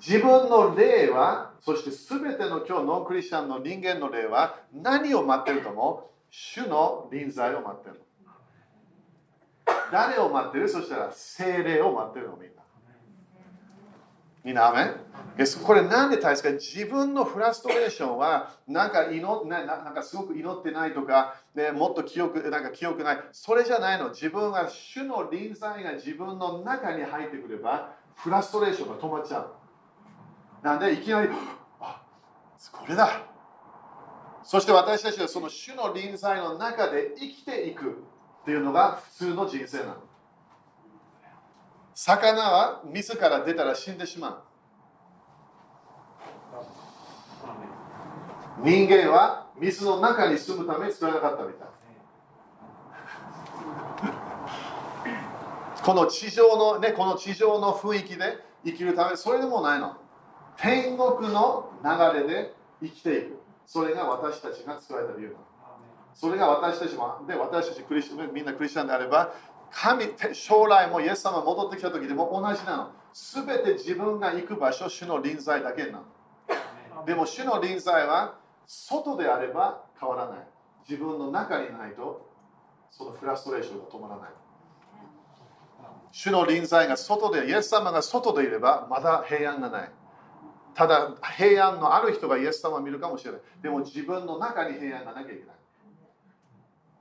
[0.00, 6.14] 自分の霊は、そして全ての今日ノンクリスチャンの人間の霊は何を待ってると思う？
[6.30, 8.02] 主の臨在を待ってる。
[9.92, 10.68] 誰を待ってる？
[10.68, 12.62] そしたら精霊を待ってるのみんな。
[14.44, 14.94] みんな、アメン？
[15.64, 23.22] これなんで大切か自分のフラストレーションはなんか祈ななんかすごく祈ってないとか、ね、もっと記憶なんか記憶ない？
[23.32, 24.10] それじゃないの。
[24.10, 29.54] 自分は主の臨在が自分の中に入ってくればフラストレーションが止まっちゃう
[30.62, 31.28] なんでいきなり
[31.80, 32.02] あ
[32.70, 33.22] これだ。
[34.42, 38.04] そして私たちはその主の臨在の中で生きていく
[38.44, 39.94] っていうのが普通の人生なの
[41.94, 44.42] 魚は自ら出たら死んでしまう
[48.62, 51.68] 人間は水の中に住むために作らなかったみたい
[55.82, 59.96] この地上のねこの地上の雰囲気で生きるためそれでもないの
[60.58, 61.88] 天国の流
[62.20, 63.44] れで生きていく。
[63.66, 65.40] それが私たちが作られた理由なの。
[66.14, 69.32] それが私たちも、で私たちクリスみんなクリスチャンであれば、
[69.70, 72.90] 神、将来もイエス様が戻ってきた時でも同じなの。
[73.12, 76.02] すべて自分が行く場所、主の臨在だけな
[76.98, 77.04] の。
[77.04, 80.38] でも主の臨在は外であれば変わらない。
[80.88, 82.30] 自分の中にないと、
[82.90, 84.30] そのフラストレーションが止まらない。
[86.12, 89.90] 主の臨在が外で、イエス様が外でいれば、まだ平安がない。
[90.74, 93.40] ただ平安のある人がイエス様を見るかもしれない。
[93.62, 95.56] でも自分の中に平安がなきゃいけない。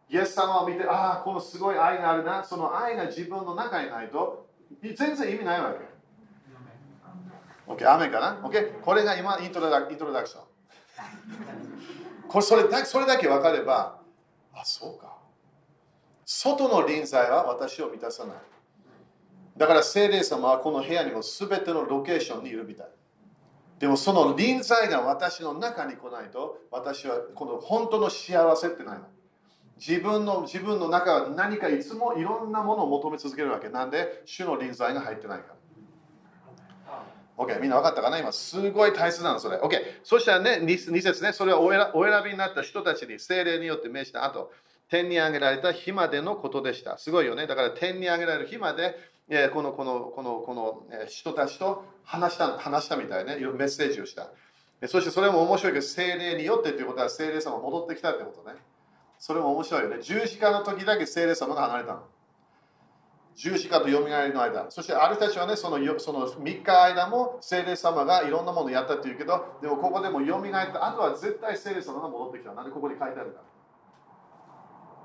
[0.10, 2.44] イエス様を見て、ああ、このすごい愛があるな。
[2.44, 4.48] その愛が自分の中にないと、
[4.82, 5.94] 全然意味ないわけ。
[7.72, 10.44] OK、雨かな ?OK、これが今イントロダイントロダクション。
[12.28, 14.00] これそれだそれだけ分かれば、
[14.54, 15.18] あ、そうか。
[16.26, 18.36] 外の臨在は私を満たさない。
[19.58, 22.88] だから聖霊様はこの部屋にも全てのロケーションにいるみたい。
[23.80, 29.06] でもその臨在が私の中に来ないと私はこの本当の幸せってないの
[29.78, 35.54] 自分の自分の中は何かいつもいろんなものを求め続けるわけなんで主の臨在が入ってないから
[37.36, 38.20] OK、みんな分かったかな？
[38.20, 39.58] 今、すごい大切なの、それ。
[39.58, 39.72] OK、
[40.04, 44.52] そしたらね、2, 節ね、それをお選びになった人たちに精霊によって命じた後、
[44.88, 47.00] 天に上げられた日までのことでした。
[47.00, 47.48] すごいよね。
[47.48, 48.96] だから天に上げられる日まで、
[49.30, 54.30] えこのこのこのこの人たちと話した話したみたいね、メッセージをした。
[54.88, 58.60] そしてそれも面白いけど、精霊によってということは精霊様戻ってきたってことね。
[59.26, 60.02] それも面白いよね。
[60.02, 62.04] 十字架の時だけ精霊様が離れたの。
[63.38, 64.70] 十字架とよみがえりの間。
[64.70, 70.86] そしてある人たちはね、そのその3日間も聖霊様がいろんなものをやったっていうけど、でもここでもよみがえった。
[70.86, 72.54] あとは絶対聖霊様が戻ってきた。
[72.54, 73.40] なんでここに書いてあるか。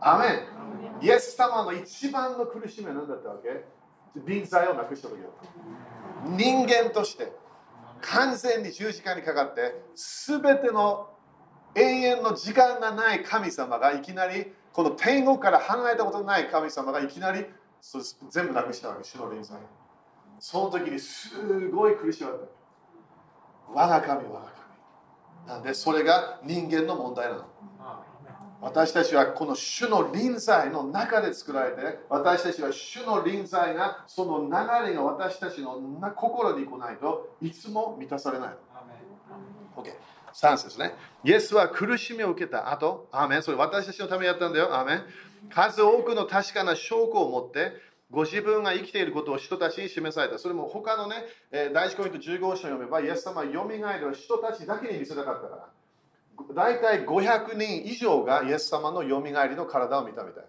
[0.01, 0.31] アメ
[1.01, 1.07] ン。
[1.07, 3.65] イエス様の一番の苦しみは何だったわけ？
[4.27, 5.31] 臨在をなくした時だっ
[6.25, 6.29] た。
[6.29, 7.33] 人間として
[8.01, 11.09] 完全に十字架にかかって、すべての
[11.79, 17.47] 永遠の時間がない神様がいきなりこの天国から離れたことのない神様がいきなり
[17.81, 19.57] そ全部なくしたわけ、主の臨在。
[20.41, 22.45] その時にすごい苦しまれた。
[23.73, 24.53] 我が神、我が
[25.47, 25.49] 神。
[25.49, 27.45] なんで、それが人間の問題なの。
[28.61, 35.81] 私たちはこの主の臨在の中で作られて、私たちは主の臨在が、その流れが私たちの
[36.17, 38.57] 心に来ないといつも満たされない。
[39.77, 39.95] OK。
[40.41, 40.95] 3節ね。
[41.25, 43.43] イエスは苦しみを受けた後、アーメン。
[43.43, 44.73] それ私たちのためにやったんだよ。
[44.73, 45.03] アーメン。
[45.51, 47.73] 数多くの確かな証拠を持って、
[48.11, 50.39] ご自分が生きていることを人たちに示された。
[50.39, 51.17] それも他のね、
[51.51, 55.69] え第一コイント15章を読めば、イエス様はよみがえる人たちだけに見せたかったから。
[56.55, 60.45] 大体500人以上がイエス様のよみがえりの体を見たみたい。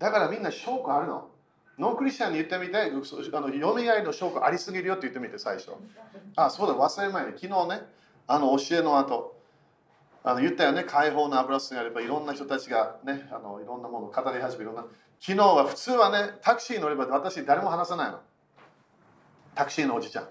[0.00, 1.28] だからみんな証拠あるの。
[1.78, 5.70] ノンクリスチャンに言ってみて、あのよみがえりの証拠ありすぎるよって言ってみて、最初。
[6.34, 7.82] あ、そうだ、忘れ前に、昨日ね、
[8.26, 9.36] あの教えの後、
[10.24, 14.70] あの言ったよね、解放の油吸いあればいろんな人たちがね、あのいろんなものを語り始める。
[15.20, 18.20] 昨日は普通はね、タクシー乗れば私誰も話さないの。
[19.54, 20.28] タクシーのおじちゃん。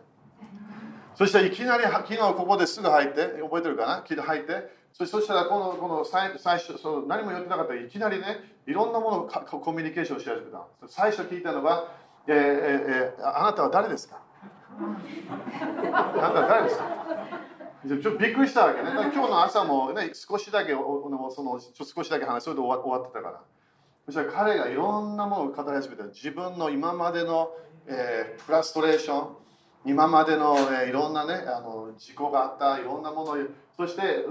[1.16, 4.24] そしていきなり昨日ここですぐ入って、覚えてるかな？
[4.24, 10.66] 入ってそしたらこのこの最最初その何も言ってなかったらいきなりね、いろんなものをコミュニケーションし始めた。
[10.88, 11.94] 最初聞いたのが、
[12.28, 14.20] えーえー、あなたは誰ですか？
[14.80, 14.82] あ
[16.18, 16.86] なたは誰ですか？
[17.88, 18.92] ちょっとびっくりしたわけね。
[18.92, 23.42] 今日の朝も、ね、少しだけその少しだけ話それで終わ終わってたから。
[24.06, 26.04] そしたら彼がいろんなものを語り始めた。
[26.06, 27.50] 自分の今までの、
[27.88, 29.36] えー、フラストレーション、
[29.86, 33.36] 今までの、えー、いろんなねあの事故があったいろんなもの
[33.76, 34.26] そして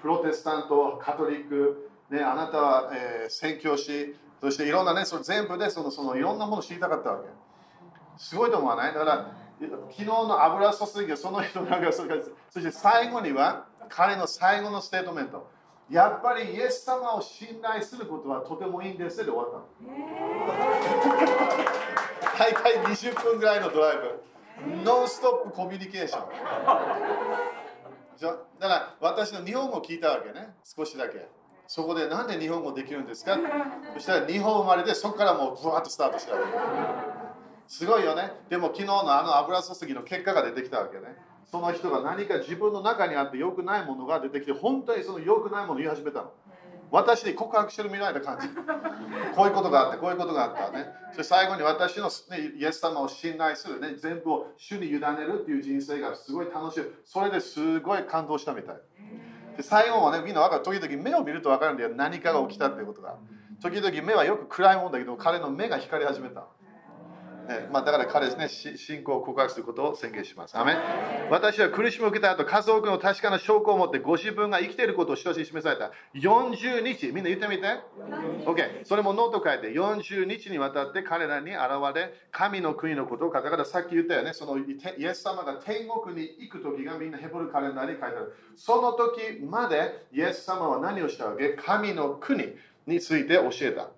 [0.00, 7.28] プロテスタント、カトリック、ね、あなたは、えー、宣教師、そしていろんなね、それ全部でそのそのいろんなものを知りたかったわけ。
[8.18, 8.94] すごいと思わない？
[8.94, 15.48] だから昨日の油注ぎがその人なんかそして最後には彼の最後のステートメント。
[15.88, 19.64] やっぱりイエス様を信頼することはとてもいいんですで終わったの。
[22.38, 24.20] 大体20分ぐらいのドライブ。
[24.84, 26.28] ノンストップコミュニケーション。
[28.20, 30.54] だから私の日本語を聞いたわけね。
[30.64, 31.28] 少しだけ。
[31.68, 33.38] そこでなんで日本語できるんですか？
[33.94, 37.15] そしたら日本生まれでそこからもうブワッとスタートしたわけ
[37.68, 38.32] すごいよね。
[38.48, 41.16] でも昨日のあの油注ぎの結果が出てきたわけね。
[41.50, 46.32] その人が何か自分の中にあって良くないものが出てきて、本当にその良くないものを言い始めたの。
[46.90, 48.48] 私に告白してるみたいな感じ。
[49.34, 50.86] こういうことがあって、こういうことがあったね。
[51.08, 56.84] そして最後に私の、ね、イエス様を信頼する、ね、全部を主に委ねるっていう人生がすごい楽しい。
[57.04, 58.76] それですごい感動したみたい。
[59.56, 60.62] で最後はね、みんな分かる。
[60.62, 61.90] 時々目を見ると分かるんだよ。
[61.94, 63.16] 何かが起きたっていうことが。
[63.62, 66.46] 時々目はよく暗いもんだけど、彼の目が光り始めた。
[67.48, 70.58] えまあ、だから彼ですね、信仰を告白することを宣言します。
[70.58, 70.76] アメ
[71.30, 75.92] 私は苦しみを受けた後、数多くの確かな証拠を持ってご自分が生きていることを人し示された。
[76.14, 77.66] 40日、みんな言ってみて。
[78.44, 78.84] OK。
[78.84, 81.60] それもノート書いて、40日にわたって彼らに現
[81.94, 84.64] れ、神の国のことを書いたから、さっき言ったよね、そのイ
[85.04, 88.34] エス様が天国に行く時がみんなヘブルカレンダーに書いてある。
[88.56, 91.50] その時までイエス様は何をしたわけ？
[91.50, 92.56] 神の国
[92.86, 93.90] について教えた。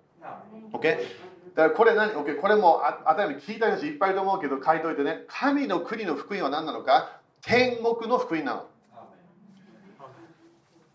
[0.73, 1.28] OK。
[1.55, 7.19] だからこれ何、OK、これもあたり聞いた人いっぱいいると思うけど書いといてね、神の国の福音は何なのか？
[7.41, 8.67] 天国の福音なの。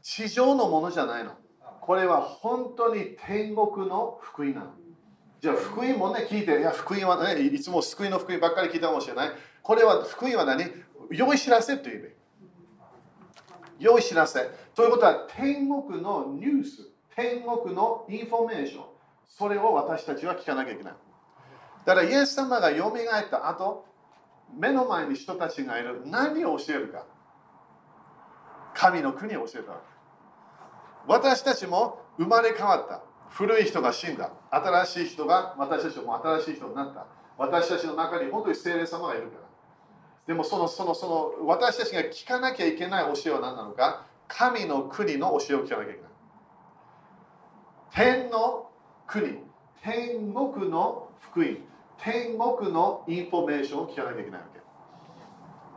[0.02, 1.32] 地上のものじゃないの。
[1.80, 4.66] これは本当に天国の福音なの。
[5.40, 9.30] じゃあ福音もね、聞いて、いや、福音はね、いつも救いの福音ばっかり聞いたかもしれない。
[9.62, 10.64] これは福音は何？
[11.10, 12.14] 良い知らせという意味。
[13.78, 14.40] 良い知らせ。
[14.74, 18.84] ということは、天国のニュース、天国のインフォメーション。
[19.28, 20.94] それを私たちは聞かなきゃいけない。
[21.84, 23.84] だからイエス様がよみがえった後、
[24.56, 26.02] 目の前に人たちがいる。
[26.06, 27.04] 何を教えるか。
[28.74, 29.84] 神の国を教えたわけ。
[31.06, 33.02] 私たちも生まれ変わった。
[33.30, 34.30] 古い人が死んだ。
[34.50, 37.06] 新しい人が私たちも新しい人になった。
[37.36, 39.44] 私たちの中に本当に聖霊様がいるから。
[40.26, 41.06] でもそのそのそ
[41.40, 44.06] の私たちが聞かなきゃいけない教えは何なのか。
[44.28, 46.10] 神の国の教えを聞かなきゃいけない。
[47.90, 48.70] 天の
[49.06, 49.38] 国
[49.82, 51.58] 天国の福音。
[51.98, 54.60] 天国のインフォメーションを聞かなきゃいけないわけ。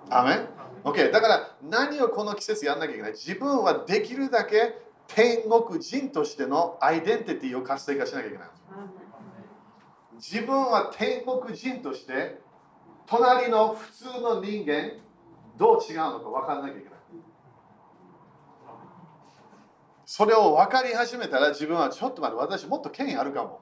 [0.10, 0.48] アメン
[0.84, 3.12] ?OK だから何をこの季節やんなきゃいけない。
[3.12, 8.48] 自分はできるだけ天国人としてのアイデンティティを活性化しなきゃいけない。
[10.16, 12.42] 自分は天国人として
[13.06, 14.94] 隣の普通の人間
[15.58, 16.97] どう違うのか分からなきゃいけない
[20.08, 23.60] それを分かり始めたら自分はちょっと待って私もっと権威あるかも。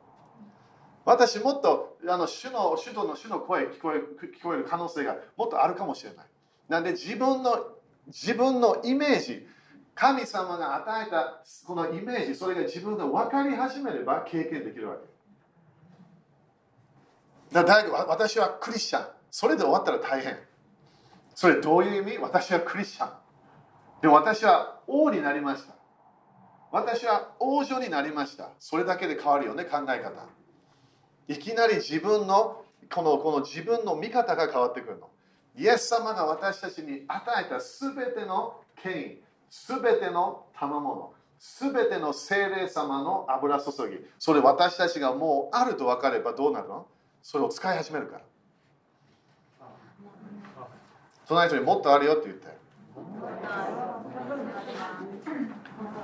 [1.03, 6.25] 私もっとあの主の主との主の声聞こえ聞こえる可能性がもっとあるかもしれない。
[6.69, 7.65] なんで自分の
[8.05, 9.47] 自分のイメージ
[9.95, 15.07] 神様が与えたこのイメージそれが自分で分かり始めれば経験できるわけ。
[17.55, 19.07] だから私はクリスチャン。
[19.31, 20.37] それで終わったら大変。
[21.33, 22.19] それどういう意味？
[22.19, 23.09] 私はクリスチャン。
[24.03, 25.74] で私は王になりました。
[26.75, 28.49] 私は王女になりました。
[28.59, 30.27] それだけで変わるよね考え方。
[31.29, 35.09] いきなり自分のこのこの自分の見方が変わってくるの。
[35.57, 44.05] イエス様が私たちに与えたすべての権威すべての賜物すべての精霊様の油注ぎ。
[44.19, 46.87] それ私たちがもうあると分かればどうなるの？
[47.23, 48.21] それを使い始めるから。
[51.25, 52.47] 隣人にもっとあるよって言って。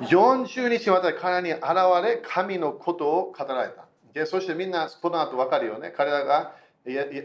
[0.01, 1.63] 40日私彼に現
[2.03, 3.85] れ神のことを語られた。
[4.13, 5.93] でそしてみんなこの後分かるよね。
[5.95, 6.55] 彼らが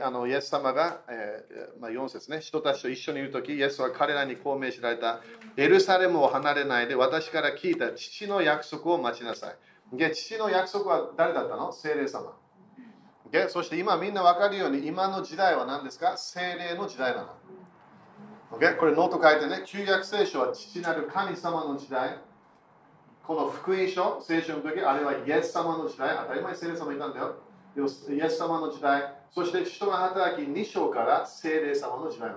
[0.03, 2.41] あのイエス様が、えーまあ、4節ね。
[2.41, 5.21] 人たちと一緒にいる時イエスは彼らにこう命じられた。
[5.57, 9.53] エルサレムを離れないで私から聞いた父の約束を待ちなさ
[9.93, 9.97] い。
[9.97, 11.73] で父の約束は誰だったの？
[11.73, 12.37] 聖霊様。
[13.31, 16.17] でそして今みんな分かるように今の時代は何ですか？
[16.19, 17.29] 聖霊の時代なの。
[18.53, 22.19] o これノート書いてね、旧約聖書は父なる神様の時代。
[23.27, 26.17] この福音書、聖書の時、あれはイエス様の時代。
[26.17, 27.35] 当たり前聖霊様いたんだよ。
[27.77, 29.03] イエス様の時代。
[29.33, 32.37] そして人が働き2章から聖霊様の時代の。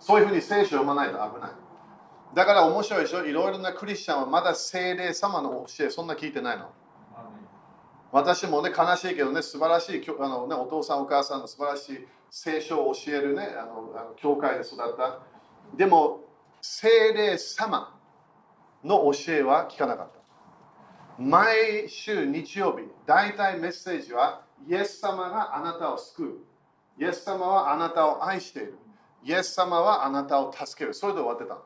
[0.00, 1.50] そういうふうに聖書を読まないと危ない。
[2.34, 3.24] だから面白いでしょ？
[3.24, 6.68] いろいろなクリスチャンはまだ聖霊様の教え、そんな聞いてないの。
[8.10, 15.20] 私もね、悲しいけどね、素晴らしいあの、ね、お父さん、お母さんの素晴らしい聖書を教えるね、あのあの教会で育った。
[15.76, 16.20] でも、
[16.60, 17.97] 聖霊様
[18.84, 20.18] の教えは聞かなかった。
[21.22, 27.02] 毎週日曜日、大体メッセージは、イエス様があなたを救う。
[27.02, 28.78] イエス様はあなたを愛している。
[29.24, 30.94] イエス様はあなたを助ける。
[30.94, 31.58] それで終わってた。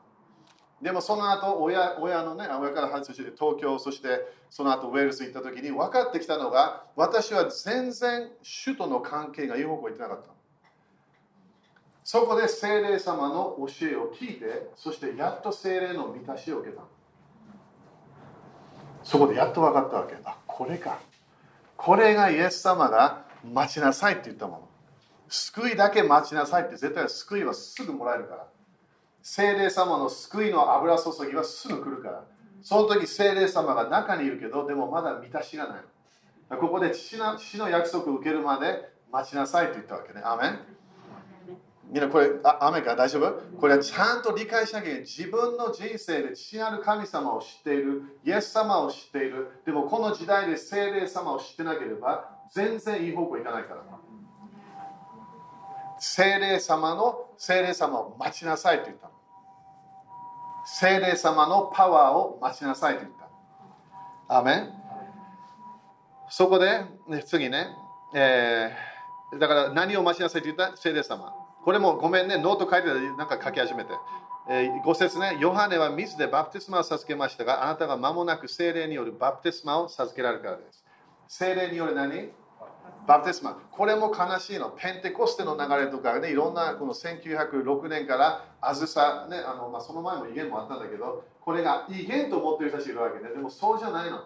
[0.82, 10.30] でもその後親親のね、親から外して東京、そしてその後ウェールズ行った時に分かってきたのが、私は全然主との関係がいい方向行ってなかった。
[12.02, 16.82] そこで精霊様の教えを聞いて、そしてやっと精霊の満たしを受けた。
[19.04, 20.16] そこでやっと分かったわけ。
[20.24, 20.98] あ、これか。
[21.76, 24.68] これがイエス様が待ちなさいって言ったもの。
[25.28, 28.46] 救いだけ待ちなさいって絶対救いはすぐもらえるから。
[29.22, 32.24] 精霊様の救いの油注ぎはすぐ来るから。
[32.62, 36.58] その時精霊様が中にいるけど、でもまだ満たしがない。
[36.58, 40.20] ここで父の父の約束を受けるまで待ちなさいと言ったわけね。
[40.24, 40.58] アメン
[41.92, 42.96] みんなこれ、あ雨か？
[42.96, 43.58] 大丈夫？
[43.60, 45.00] これはちゃんと理解しなきゃいけない。
[45.02, 49.60] 自分の人生で父なる神様を知っている、イエス様を知っている。
[49.66, 53.82] でもこの時代で精霊様を知ってなければ、全然いい方向行かないから。
[55.98, 59.10] 精霊様の精霊様を待ちなさいと言った。
[60.64, 63.12] 精霊様のパワーを待ちなさいと言っ
[64.28, 64.38] た。
[64.38, 64.72] アメン？
[66.30, 67.66] そこで、ね、次ね、
[68.14, 70.74] えー、だから何を待ちなさいと言った？
[70.78, 71.34] 聖霊様。
[71.64, 73.92] これもごめんね、ノート書いてなんか書き始めて。
[74.48, 80.84] えー、5節ね、ヨハネは水でバプテスマを授けましたが、あなたが間もなく聖霊によるバプテスマを授けられるからです。
[81.28, 82.30] 聖霊による何？
[83.06, 83.56] バプテスマ。
[83.70, 84.70] これも悲しいの。
[84.70, 94.24] ペンテコステの流れとかね、いろんなこの1906年からあずさ、ね、あのまあ、その前も異言もあったんだけど、これが異言と思ってる人たちいるわけ、ね、でもそうじゃないの。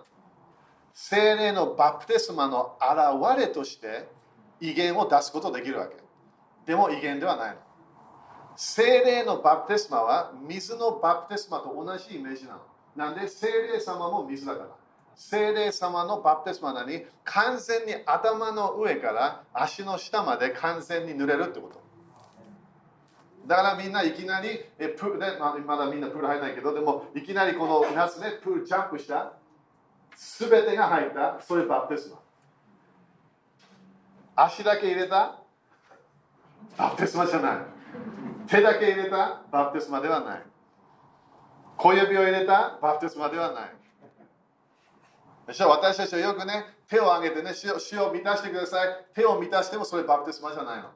[0.95, 4.09] 精霊のバプテスマの現れとして
[4.61, 6.06] 威厳を出すことできるわけ。
[6.67, 7.57] でも威厳ではないの。
[8.57, 12.61] 精霊のバプテスマは水のバプテスマと同じイメージなの。
[12.97, 14.69] なんで精霊様も水だから。
[15.15, 21.87] 精霊様のバプテスマなに完全に頭の上から足の下まで完全に濡れるってこと。
[23.47, 24.49] だからみんないきなり
[24.79, 29.35] えプールで、ま、だみんなプール入らないけどでもいきなりこの夏ねプールジャンプした
[30.17, 32.19] すべてが入ったそれバプテスマ
[34.35, 35.39] 足だけ入れた
[36.77, 37.57] バプテスマじゃない。
[38.47, 40.43] 手だけ入れたバプテスマではない。
[41.77, 43.71] 小指を入れたバプテスマではない。
[45.47, 48.89] でしょ私たちはよくね手を挙げてね死を満たしてください。
[49.15, 50.91] 手を満たしてもそれバプテスマじゃないの。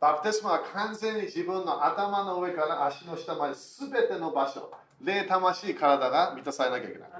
[0.00, 4.70] バプテスマは完全に自分の頭の上から足の下まで全ての場所
[5.02, 7.10] 霊魂体が満たされなきゃいけない。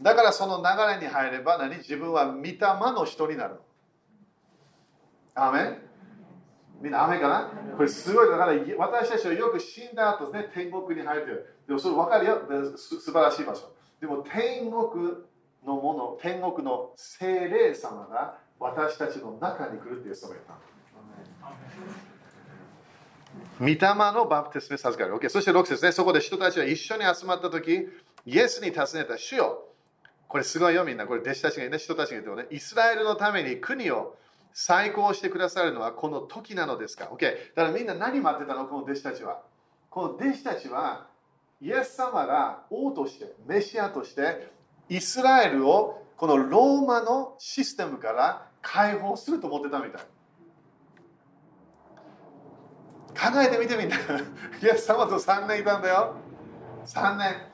[0.00, 0.64] だからその流
[1.00, 1.76] れに入れば何？
[1.76, 3.60] 自分は御霊の人になる。
[5.34, 5.91] アメン。
[6.82, 7.50] みんな雨かな？
[7.76, 11.56] これすごいだから私たちはよく死んだ後ですね天国に入ってる。
[11.68, 12.42] でもそれ分かるよ。
[12.76, 13.72] す素晴らしい場所。
[14.00, 14.72] でも天国
[15.64, 20.54] のもの天国の精霊様が私たちの中に来るっていう人がいた。
[23.60, 23.76] 御霊
[24.12, 25.16] のバプテスマ授かる。
[25.16, 27.88] Okay、そして6節ね、そこで人たちは一緒に集まったとき、
[28.26, 29.68] イエスに尋ねた主よ。
[30.26, 31.06] これすごいよみんな。
[31.06, 34.16] これ弟子たちがね、人たちが言ってね、イスラエルのために国を
[34.54, 37.20] 再興してくださるのはこの時なのですか ?OK。
[37.54, 38.66] だからみんな何待ってたの？
[38.66, 39.42] この弟子たちは。
[39.90, 41.06] この弟子たちは、
[41.60, 44.50] イエス様が王として、メシアとして、
[44.88, 50.02] イスラエルをこのローマのシステムから解放すると思ってたみたい。
[53.12, 53.96] 考えてみてみんな。
[54.62, 56.14] イエス様と3年いたんだよ。
[56.86, 57.52] 3年。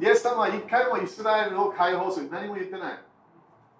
[0.00, 2.28] イエス様は1回もイスラエルを解放する。
[2.30, 2.98] 何も言ってない。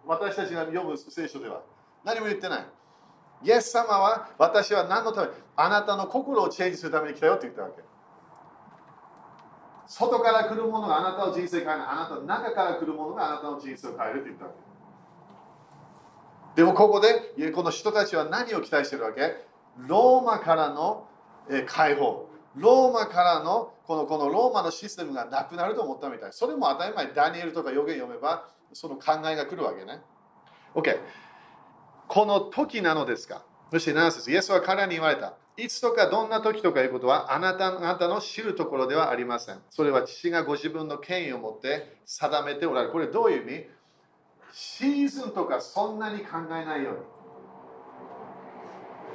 [0.07, 1.63] 私たちが読む聖書では。
[2.09, 2.67] 何も言ってない。
[3.45, 7.83] イエス様は私は何のためあなたの心をチェンジするために来たよって言ったわけ。
[9.87, 11.77] 外から来るものがあなたの人生を変えない。
[11.87, 14.51] あなたの中から来るものがあなたの人生を変えるって言ったわ
[16.55, 16.63] け。
[16.63, 19.37] でもここでこの人たちは何を期待してるわけ？
[19.77, 21.07] ローマからの
[21.67, 22.27] 解放。
[22.57, 26.33] ローマからのこのこのローマのシステムがなくなると思ったみたい。
[26.33, 30.01] それも当たり前、ダニエルとか予言読めばその考えが来るわけね。
[30.75, 30.99] OK。
[32.09, 33.45] この時なのですか？
[33.71, 35.35] そして7節イエスは彼らに言われた。
[35.59, 39.59] いつとかどんな時とかいうことはあなたあなたの知るところではありません。
[39.71, 42.93] それは父がご自分の権威を持って定めておられる。
[42.93, 43.67] これどういう意味？
[44.53, 46.95] シーズンとかそんなに考えないよう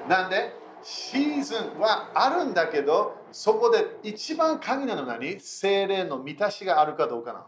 [0.03, 0.09] に。
[0.09, 0.53] なんで？
[0.83, 5.39] シーズンはあるんだけど、そこで一番鍵なのは何？
[5.39, 7.47] 精霊の満たしがあるかどうかな。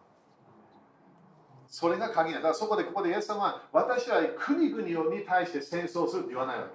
[1.67, 6.71] それが鍵なだからそこでここでイエス様は私は国々に対して戦争するって言わないわけ。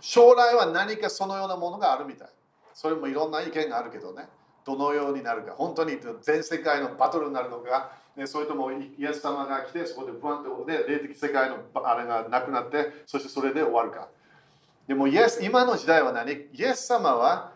[0.00, 2.28] 将来は何かそのようなものがあるみたい。
[2.74, 4.28] それもいろんな意見があるけどね。
[4.66, 5.52] どのようになるか。
[5.52, 7.92] 本当に全世界のバトルになるのか。
[8.16, 14.08] ね、それともイエス様が来てそこでブワンと、ね、霊的世界のあれがなくなってそしてそれで終わるか。
[14.86, 16.32] でもイエス今の時代は何？
[16.32, 17.52] イエス様は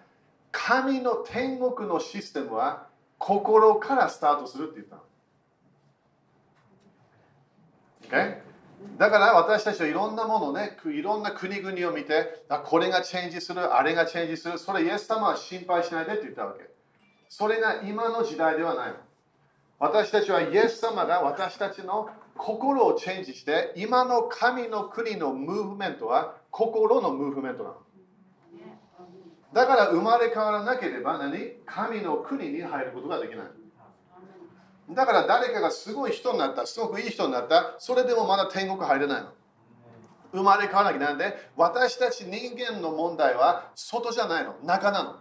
[0.50, 2.86] 神の天国のシステムは
[3.18, 5.02] 心からスタートするって言ったの。
[8.08, 8.40] Okay?
[8.96, 16.68] だから私たちはいろんなものね、いろんな国々を見て、これがチェンジする、あれがチェンジする、それイエス様は心配しないでって言ったわけ。
[17.28, 18.94] それが今の時代ではないの。
[19.78, 27.76] 私たちはイエス様が私たちの心をチェンジして、今の神の国のムーブメントは心のムーブメントなの。
[29.52, 31.52] だから生まれ変わらなければ何？
[31.66, 33.46] 神の国に入ることができない。
[34.90, 39.32] だから誰かがすごい人になった、すごくいい人になった、それでもまだ天国入れないの。
[40.32, 45.16] 生まれ変わらなきゃなんで、私たち人間の問題は外じゃないの、中なの。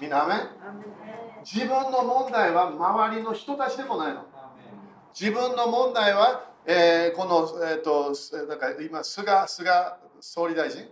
[0.00, 0.34] みんなめ
[1.44, 4.24] 自分の問題は周りの人たちでもないの。
[5.18, 8.14] 自分の問題は、えー、この、えーと、
[8.46, 9.70] なんか今菅、菅
[10.20, 10.86] 総理大臣、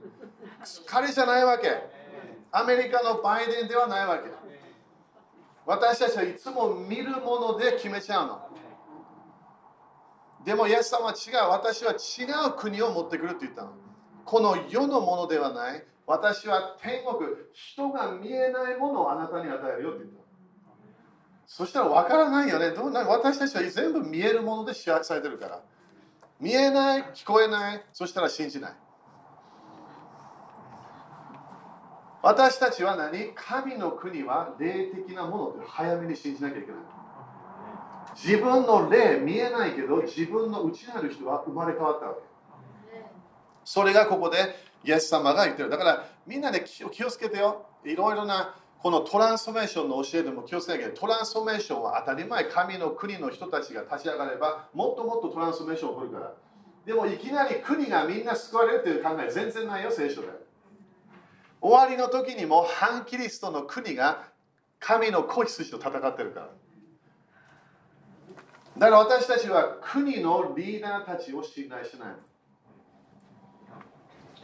[0.87, 1.68] 彼じゃないわけ。
[2.51, 4.46] アメリカのバイデンではないわけ。
[5.67, 8.49] 私たちはいつも見るもので決めちゃうの。
[10.45, 11.51] でも、イエス様は違う。
[11.51, 13.73] 私は違う国を持ってくるって言ったの。
[14.25, 15.85] この世のものではない。
[16.07, 20.25] 私は天国、人が見えないものをあなたに与えるよって言ったの。
[21.49, 22.71] そしたら分からないよね。
[22.71, 25.62] どうな私たちは全部見えるもので支配されてるから。
[26.39, 28.77] 見えない、聞こえない、そしたら信じない。
[32.27, 33.31] 私たちは何？
[33.37, 36.81] 神の国は霊的なものって早めに信じなきゃいけない。
[38.16, 42.20] 自分の霊見えないけど自分の内なる人は生まれ変わったわけ。
[43.64, 44.39] それがここで
[44.83, 45.70] イエス様が言ってる。
[45.70, 47.64] だからみんなで気をつけてよ。
[47.85, 56.33] いろいろなこのトランスフォーメーションの教えでも気をつけなきゃトランスフォーメーションは当たり前神の国の人たちが立ち上がればもっともっとトランスフォーメーション起こるから。
[56.87, 60.46] でもいきなり国がみんな救われるという考え全然ないよ、聖書で。
[61.61, 64.29] 終わりの時にも反キリストの国が
[64.79, 66.49] 神の子羊と戦ってるから。
[68.79, 72.11] だから私たちは国のリーダーたちを信頼しな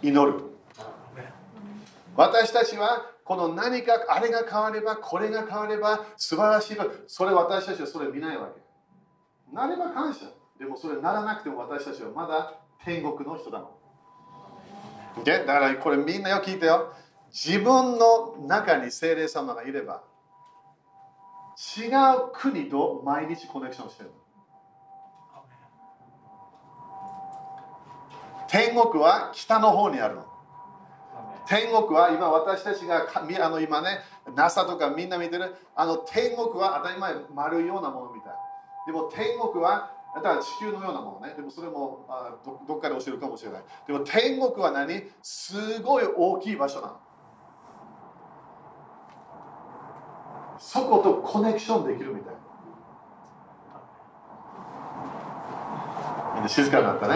[0.03, 0.09] い。
[0.09, 0.53] 祈る。
[2.17, 8.61] 私たちはこの何かあれが変わればこれが変われば素晴らしいそれ私たちはそれ見ないわけ
[9.55, 10.27] なれば感謝
[10.59, 12.55] でもそれならなくても私たちはまだ
[12.85, 13.79] 天国の人だも
[15.21, 16.93] ん、だからこれみんなよ聞いてよ
[17.33, 20.03] 自分の中に精霊様がいれば
[21.79, 24.11] 違う国と毎日コネクションしてる。
[28.49, 30.27] 天国は北の方にあるの。
[31.47, 34.01] 天国は今私たちがあの今ね
[34.37, 38.33] NASA とかみんな見てるあの天国は当たり前丸いようなものみたい。
[38.87, 41.35] でも天国はだから地球のようなものね。
[41.35, 43.63] でもそれもあどどっかで教えるかもしれない。
[43.87, 45.11] でも天国は何？
[45.23, 47.01] すごい大きい場所なの
[50.65, 52.35] そことコネクションできるみたい
[56.35, 57.15] みんな静かになったね。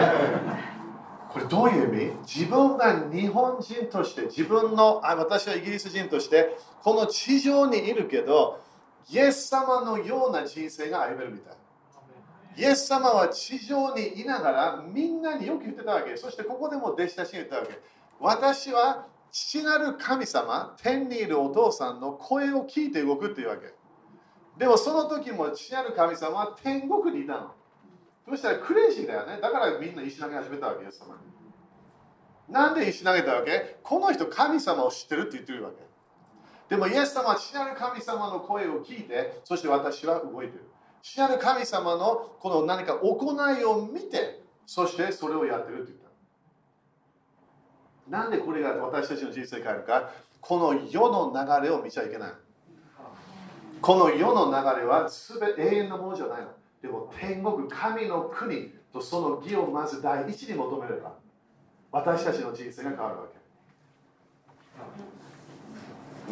[1.31, 2.17] これどういう意味？
[2.23, 8.59] 自分が日本人として自分のあ私はイギリス人としてこの地上にいるけど
[9.09, 11.55] イエス様のような人生が歩めるみたい
[12.57, 16.17] イエス様は地上にいながらみんなによく言ってたわけ。
[16.17, 17.79] そしてここでも弟子たちに言ったわけ。
[18.19, 19.07] 私は
[19.39, 23.71] 父なる神様天にいるお父さんの声を聞いて動くっていうわけ
[24.57, 27.53] でもその時も父なる神様は天国にいたの
[28.27, 29.39] そしたらクレイジーだよね。
[29.39, 32.53] だからみんな石投げ始めたわけ、イエス様に。
[32.53, 33.77] なんで石投げたわけ？
[33.83, 35.77] この人神様を知ってるって言ってるわけ。
[36.67, 40.65] でもイエス様は父なる神様の声を聞いて、そして私は動いてる。
[41.01, 46.06] 父なる神様のこの何か行いを見て、そしてそれをやってるって言った。
[48.09, 50.09] なんでこれが私たちの人生変えるか？
[50.39, 52.31] この世の流れを見ちゃいけない。
[53.81, 56.47] この世の流れは全て永遠のものじゃないの。
[56.81, 61.13] でも天国、神の国とその義をまず第一に求めれば、
[61.91, 63.37] 私たちの人生が変わるわけ。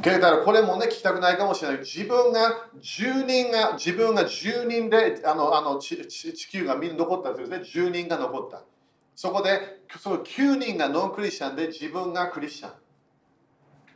[0.01, 5.97] けだからこれもね聞きたくないかもしれない自分が10人が自分が10人であのあの地
[6.51, 8.63] 球がみんな残ったんですね10人が残った
[9.16, 12.72] そこでその9人がノンクリスチャンで自分がクリスチャン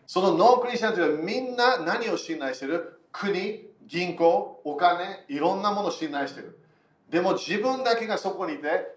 [0.07, 2.99] そのノンクリスチャンというのはみんな何を信頼してる？
[3.11, 6.59] 国銀行、お金、いろんなものを信頼してる。
[7.09, 8.88] でも自分だけがそこにいて、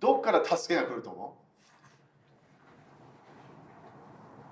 [0.00, 1.36] どっから助けが来ると思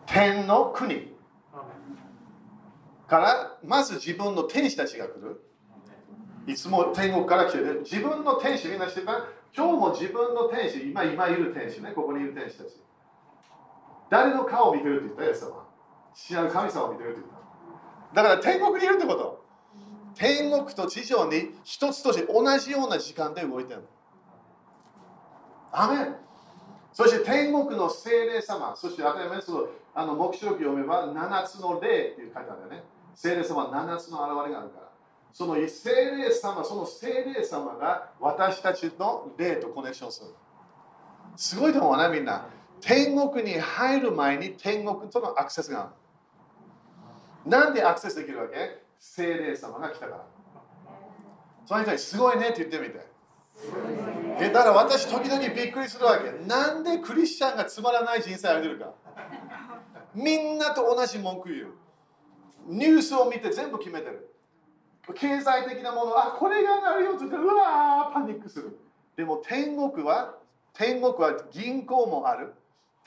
[0.08, 0.10] う？
[0.12, 1.12] 天の国
[3.08, 5.40] からまず自分の天使たちが来る。
[6.46, 7.80] いつも天国から来てる。
[7.84, 9.24] 自分の天使みんなしてた
[9.56, 12.76] 今日も自分の天使、今今いる天使ね、ここにいる天使たち。
[14.10, 15.24] 誰の顔を見てるって言った？
[15.24, 15.66] イエス様。
[16.14, 17.32] 知らぬ神様を見てるって言っ
[18.14, 18.22] た。
[18.22, 19.44] だから天国にいるってこと。
[20.14, 23.82] 天国と地上に一つとして同じような時間で動いてる
[25.72, 26.08] アメ
[26.94, 29.52] そして天国の精霊様、そして当たり前です
[29.94, 32.84] あの目視録読めば7つの霊っていう書いてあるよね。
[33.14, 34.85] 精霊様は7つの現れがあるから。
[35.36, 40.30] その精霊様、その精霊様が私たちの霊とコネクションする。
[41.36, 42.46] すごいと思うね、みんな。
[42.80, 45.90] 天国に入る前に天国とのアクセスがあ
[47.44, 47.50] る。
[47.50, 48.82] なんでアクセスできるわけ？
[48.98, 50.26] 精霊様が来たから。
[51.66, 53.06] その人にすごいねって言ってみて。
[54.40, 56.30] えだから私時々びっくりするわけ。
[56.48, 58.94] なんでクリスチャンがつまらない人生を歩んでるか。
[60.14, 61.66] みんなと同じ文句言う。
[62.68, 64.32] ニュースを見て全部決めてる。
[65.14, 68.78] 経済的なもの、あ、これがなるよって言って、うわー、パニックする。
[69.16, 70.34] でも天国は、
[70.72, 72.54] 天国は銀行もある。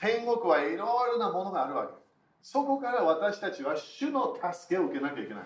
[0.00, 1.92] 天国はいろいろなものがあるわけ。
[2.42, 5.42] そこから私たちは主の助けを受けなきゃいけない。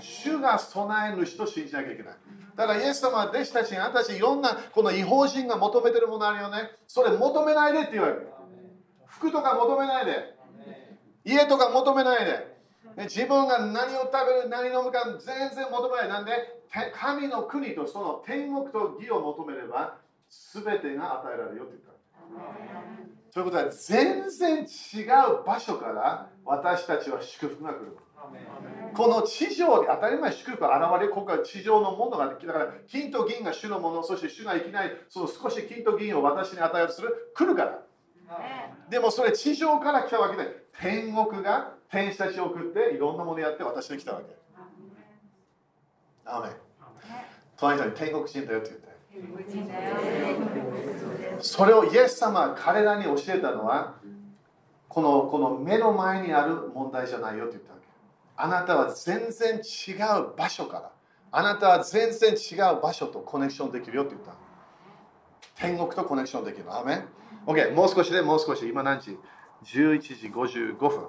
[0.00, 2.14] 主が備え主と信じなきゃいけない。
[2.56, 6.70] だからイエス様は弟子たちにあなたたちいろんなこの違法人が求めてるものあるよね。
[6.86, 8.28] それ求めないでって言われる。
[9.06, 10.36] 服とか求めないで。
[11.24, 12.49] 家とか求めないで。
[13.04, 16.08] 自分が何を食べる、何飲むか全然求めない。
[16.08, 16.32] なんで
[16.94, 19.98] 神の国とその天国と義を求めれば
[20.28, 21.90] 全てが与えられるよって言った。
[23.32, 27.96] ということは全然違う場所から私たちは祝福が来る。
[28.94, 37.82] この地上に当たり前祝福が現れる、ここは地上のものが、だから金と銀が主のもの、そして主がいきなりその少し金と銀を私に与えるする、来るから。
[38.88, 44.36] でもそれ地上から来たわけで、天国が天使たちを送っていろんなものやって私に来たわけ。
[46.24, 46.50] アメ
[47.56, 48.90] 隣人に天国人だよって言って。
[51.40, 53.94] それをイエス様が彼らに教えたのは
[54.88, 57.86] このこの目の前にある問題じゃないよって言ったわけ。
[58.36, 60.92] あなたは全然違う場所から
[61.32, 64.34] あなたは全然違う場所とコネクションできるよって言った
[65.60, 67.04] 天国とコネクションできるアメン。
[67.46, 68.66] OK もう少しでもう少し。
[68.68, 69.18] 今何時
[69.64, 71.08] ？11時55分。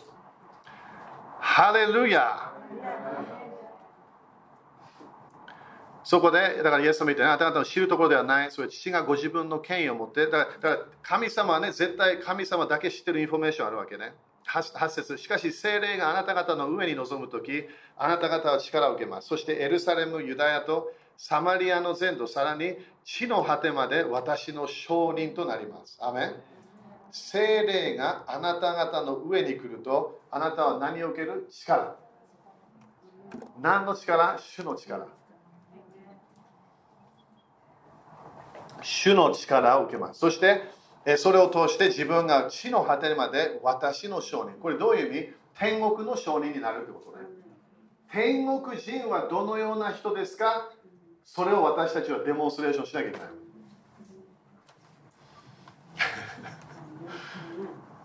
[1.40, 2.52] ハレルヤ。
[6.04, 14.16] そこで、だからイエス様みたいな、あなたの知るところではない、それ父がご自分の権威を持って、だからだから神様はね、絶対神様だけ知ってるインフォメーションあるわけね。
[14.48, 19.28] 8節しかし聖霊があなた方の上に臨むとき、あなた方は力を受けます。
[19.28, 25.98] そしてエルサレム、ユダヤとサマリアの全土、さらに地の果てまで私の証人となります。
[26.02, 26.36] アメン
[27.12, 31.48] 精霊があなた方の上に来ると、あなたは何を受ける？
[31.52, 31.98] 力。
[33.62, 34.38] 何の力？
[34.40, 35.08] 主の力。
[38.82, 40.20] 主の力を受けます。
[40.20, 40.64] そして、
[41.18, 44.60] それを通して自分が地の果てまで私の証人。
[44.62, 45.34] これどういう意味？
[45.60, 47.26] 天国の証人になるってことね。
[48.12, 50.72] 天国人はどのような人ですか？
[51.26, 53.28] それを私たちはデモンストレーションしなきゃいけない。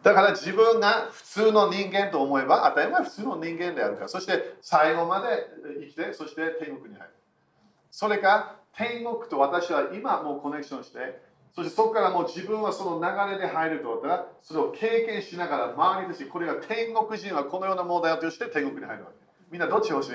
[0.02, 4.08] だから自分が普通の人間と思えば当たり前普通の人間であるから。
[4.08, 5.26] そして最後まで
[5.80, 7.14] 生きて、そして天国に入る。
[7.90, 11.20] それか天国と私は今もうコネクションして、
[11.54, 19.16] そしてそこからもう自分はその流れで入ると思ったら、それを経験しながら周りですし、これが天国人はこのようなものだよとして天国に入るわけ。
[19.50, 20.12] みんなどっち欲しい？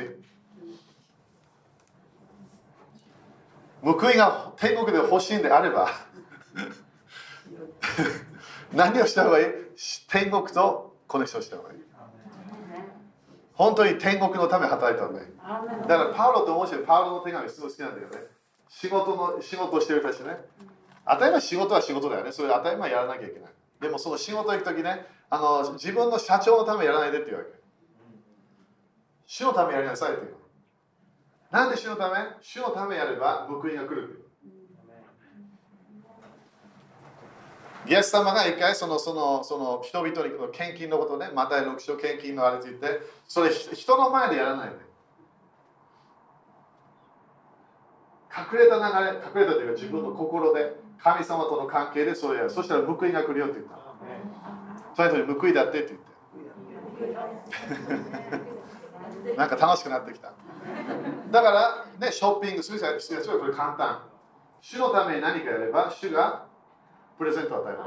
[3.82, 5.90] 報いが天国で欲しいんであれば
[8.74, 9.46] 何をした方がいい？
[10.08, 11.80] 天国とコネクションした方がいい。
[13.54, 15.28] 本当に天国のため働いた方がいい。
[15.88, 18.18] だからパウロと面白い、パウロの手紙すごい好きなんだよね。
[18.70, 20.38] 仕事の仕事をしてる人たちね。
[21.08, 22.32] 当たり前仕事は仕事だよね。
[22.32, 23.52] それ当たり前やらなきゃいけない。
[23.82, 27.60] でもその仕事行く時ねあの自分の社長のためやらないでって言うわけ。
[29.26, 30.34] 主のためやりなさいって言う
[31.52, 32.16] なんで主のため？
[32.42, 34.32] 主のためやれば報いが来る
[37.88, 44.76] イエス様が一回そのそのその人々に献金のことね、また6章献金のあれついて、それ人の前でやらないで。
[48.32, 52.50] 隠れた流れ、隠れたというか自分の心で、神様との関係でそうやる。
[52.50, 53.78] そしたら報いが来るよって言った。
[54.96, 55.96] それぞれ報いだってって
[57.00, 57.26] 言って。
[59.36, 60.34] なんか楽しくなってきた。
[61.32, 64.04] だから、ね、ショッピングする人たちはこれ簡単。
[64.60, 66.46] 主のために何かやれば、主が
[67.18, 67.78] プレゼントを与える。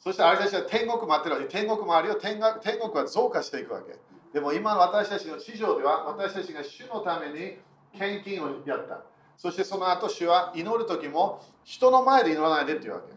[0.00, 1.48] そしてあれたちは天国待ってるわけ。
[1.48, 2.52] 天国もあるよ天国。
[2.60, 3.96] 天国は増加していくわけ。
[4.32, 7.58] でも今の私たちの地上では、私たちが主のために
[7.98, 9.02] 献金をやった。
[9.36, 13.14] そしてその後、主は祈る時も人の前で祈らないでっていうわけ。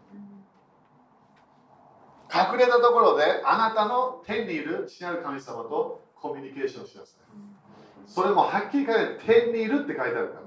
[2.29, 7.56] 隠れたところであなたの天にいる父なる神様とコミュニケーションしなさい。
[8.07, 10.41] それもはっきり書いて天にいるって書いてあるから。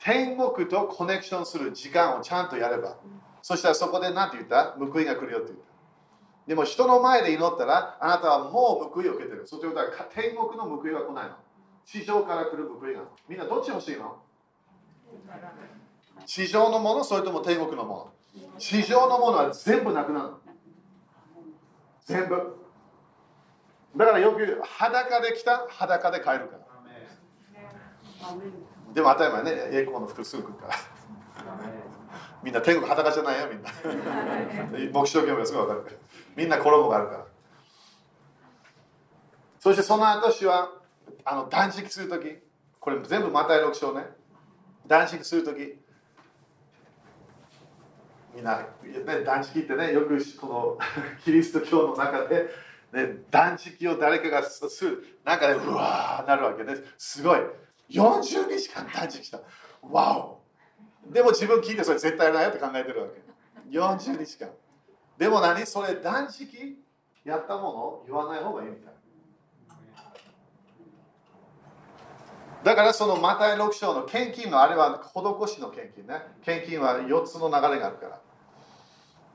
[0.00, 2.96] 天国とコネクションする時間をちゃんとやれば。
[3.42, 4.72] そしたらそこで何て言った？
[4.78, 5.66] 報いが来るよって言った。
[6.46, 9.46] でも人の前で祈ったらあなたはもう報いを受けてる。
[9.46, 11.36] そういうことは天国の報いは来ないの。
[11.84, 13.02] 地上から来る報いが。
[13.28, 14.16] みんなどっち欲しいの？
[16.24, 18.58] 地上のもの、それとも天国のもの？
[18.58, 20.30] 地上のものは全部なくなる。
[22.04, 22.65] 全部。
[23.94, 26.66] だからよく裸で来た、裸で帰るから。
[28.94, 30.74] でも当たり前ね、栄光の服すぐ来るから。
[32.42, 33.70] みんな天国裸じゃないよ、みんな。
[34.92, 35.96] 牧師と業務すぐ分かるから。
[36.34, 37.24] みんな衣があるから。
[39.58, 40.70] そしてその後、主は
[41.24, 42.38] あの断食するとき、
[42.80, 44.06] これ全部マタイ6章ね。
[44.86, 45.78] 断食するとき、
[48.34, 50.78] みんな、ね、断食ってね、よくこの
[51.24, 52.48] キリスト教の中で、
[52.92, 56.84] ね、断食を誰かがする、なんかね、うわーなるわけです。
[56.98, 57.40] すごい。
[57.90, 59.40] 40日間断食した。
[59.82, 60.42] わお
[61.12, 63.22] でも自分聞いてそれ絶対ないよって考えてるわけ。
[63.70, 64.50] 40日間。
[65.18, 65.64] でも何？
[65.66, 66.78] それ断食？
[67.24, 68.02] やったもの？
[68.06, 68.94] 言わない方がいいみたい。
[72.64, 76.22] だからそのマタイ6章の献金のあれは施しの献金ね。
[76.44, 78.20] 献金は4つの流れがあるから。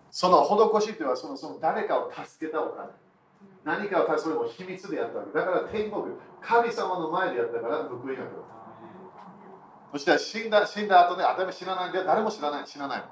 [0.10, 2.90] その施しっていうのはそのその誰かを助けたお金。
[3.64, 5.38] 何かをそれも秘密でやったわけ。
[5.38, 6.04] だから天国、
[6.42, 8.32] 神様の前でやったから報いが来る。
[9.92, 13.04] そして死んだ死んだ後ね、当たり前知らないんで誰も知らない、知らない。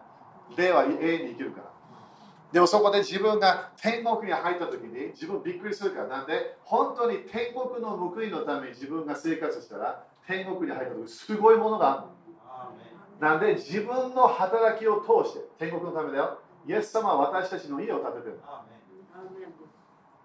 [0.55, 1.69] 霊は永遠に生きるから。
[2.51, 12.69] でもそこで自分が天国に入った時に自分びっくりするからなんで本当に天国の報いのために自分が生活したら天国に入った時すごいものがあ
[13.21, 18.39] るなんで自分の働きを通して天国のためだよイエス様は私たちの家を建ててる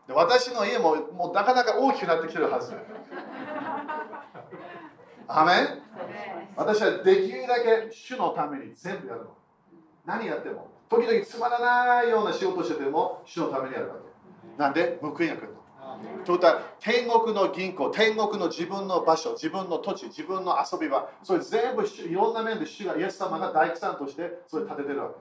[0.06, 2.72] で私の家ももうなかなか大きくなってきてるはず。
[5.26, 5.82] アメン？
[6.56, 9.36] 私はできるだけ主のために全部やるの。
[10.04, 10.68] 何やっても。
[10.90, 14.00] 時々つまらないような仕事してても主のためにやるわけ。
[14.58, 14.98] なんで？
[15.00, 15.64] 報いが来るの。
[16.24, 25.14] ということは天国の銀行天国の自分の場所自分の土地自分の遊び場それ全部いろんな面で主がイエス様が大工さんとしてそれ建ててるわけ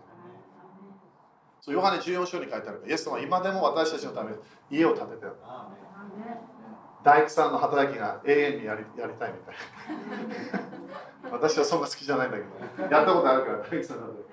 [1.64, 4.38] そうヨハネ14章に書いてあるイエス様は今でも私たちのために
[4.70, 5.32] 家を建ててる。
[7.06, 9.56] 大工さんの働きが永遠にやり やりたいみたい。
[11.24, 12.44] な私はそんな好きじゃないんだけ
[12.84, 14.24] どやったことあるから大工さんなんで。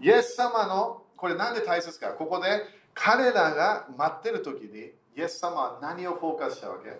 [0.00, 2.62] イエス様のこれなんで大切かここで
[2.94, 6.98] 彼らが待ってる時にイエス様は何をフォーカスしたわけ？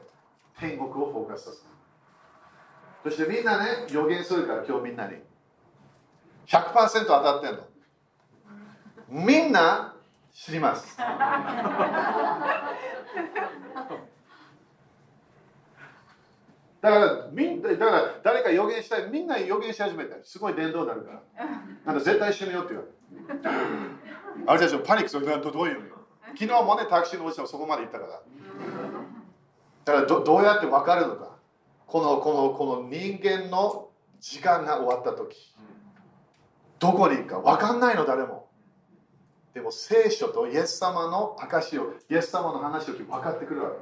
[0.58, 1.68] 天国をフォーカスさせた
[3.04, 5.16] そしてみんなね予言するから今日みんなに。
[6.46, 7.62] 100%当たってんの。
[9.14, 9.94] みんな
[10.32, 10.96] 知ります。
[10.98, 11.04] だ
[16.90, 21.46] からみんだから誰か予言したいみんな予言し始めてすごい伝道になるから。
[21.86, 22.94] なんか絶対死ぬよって言われる。
[24.48, 25.36] あれたちもパニックするどう
[25.68, 25.96] いうの
[26.36, 28.20] 昨日もねタクシーのおじさんそこまで行ったから。
[29.84, 31.36] だからどどうやって分かるのか。
[31.86, 35.54] このこのこの人間の時間が終わった時。
[36.80, 37.38] どこに行くか。
[37.38, 38.43] 分かんないの誰も。
[39.54, 43.76] でも聖書とイエス様の証をイエス様の話を聞き分かってくるわけ。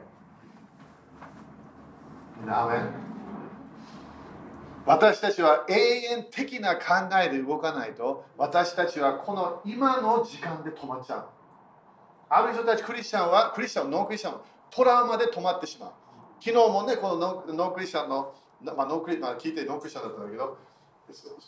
[2.50, 2.82] アメ
[4.84, 6.82] 私たちは永遠的な考
[7.24, 11.26] えで動かないと私たちはこの今の時間で止まっちゃう。
[12.28, 15.92] ある人たちクリスチャンはクリスチャンノークリスチャントラウマで止まってしまう。
[16.40, 20.58] 昨日もねこのノーノークリスチャンの、まあ、ノークリまあ、聞いてノークリスチャンだったんだけど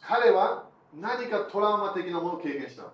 [0.00, 0.64] 彼は
[0.94, 2.84] 何かトラウマ的なものを経験した。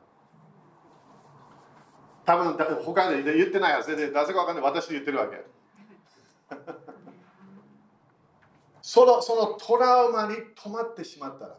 [2.37, 4.65] 多分他で言ってないはずでなぜか分かんない。
[4.65, 5.45] 私に言ってるわけ。
[8.83, 11.57] そのそのトラウマに止まってしまったら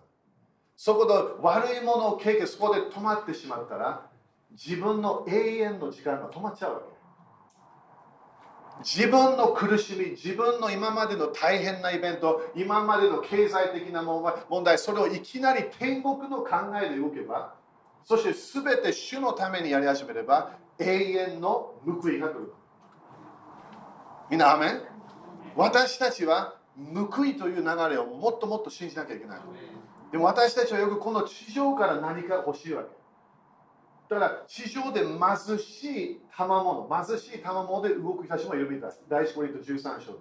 [0.75, 4.09] そこで悪いものを経験そこで止まってしまったら
[4.51, 6.91] 自分の永遠の時間が止まっちゃうわけ。
[8.83, 16.49] 自分の苦しみ自分の今までの大変なイベント今までの経済的な問題それをいきなり天国の考
[16.83, 17.53] えで動けば
[18.03, 22.53] そして全て主のためにやり始めれば永遠の報いが来る。
[24.29, 24.81] みんなアメン？
[25.55, 26.55] 私たちは
[26.93, 29.39] 報いという流れをもっともっと信じなきゃいけない。
[30.11, 32.89] でも私たちはよくこの地上から何か欲しいわけ。
[34.13, 35.83] だから地上で貧し
[36.13, 38.91] い賜物貧しい賜物で動く人たちもいるみたい。
[39.09, 40.19] 第一コリント13章で。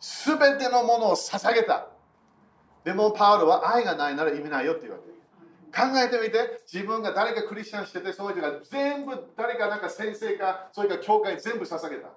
[0.00, 1.88] 全てのものを捧げた。
[2.84, 5.11] でもパウロは愛がないなら意味ないよって言うわけ。
[5.74, 6.60] 考えてみて。
[6.70, 12.10] 自分が誰かクリスチャンしててそういう人が全部誰かなんか先生かそれか教会全部捧げた。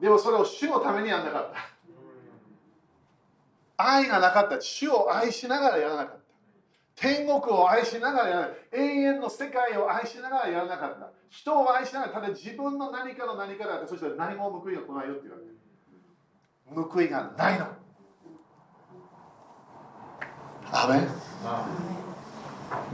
[0.00, 1.72] でもそれを主のためにやらなかった。
[3.76, 4.60] 愛がなかった。
[4.60, 6.22] 主を愛しながらやらなかった。
[6.94, 8.50] 天国を愛しながらやらない。
[8.72, 11.10] 永遠の世界を愛しながらやらなかった。
[11.30, 17.66] 人を愛しながらただ自分の何かの何かだってそしたら何も報いが来ないよって言われる報いがないの。
[20.74, 22.01] アメン。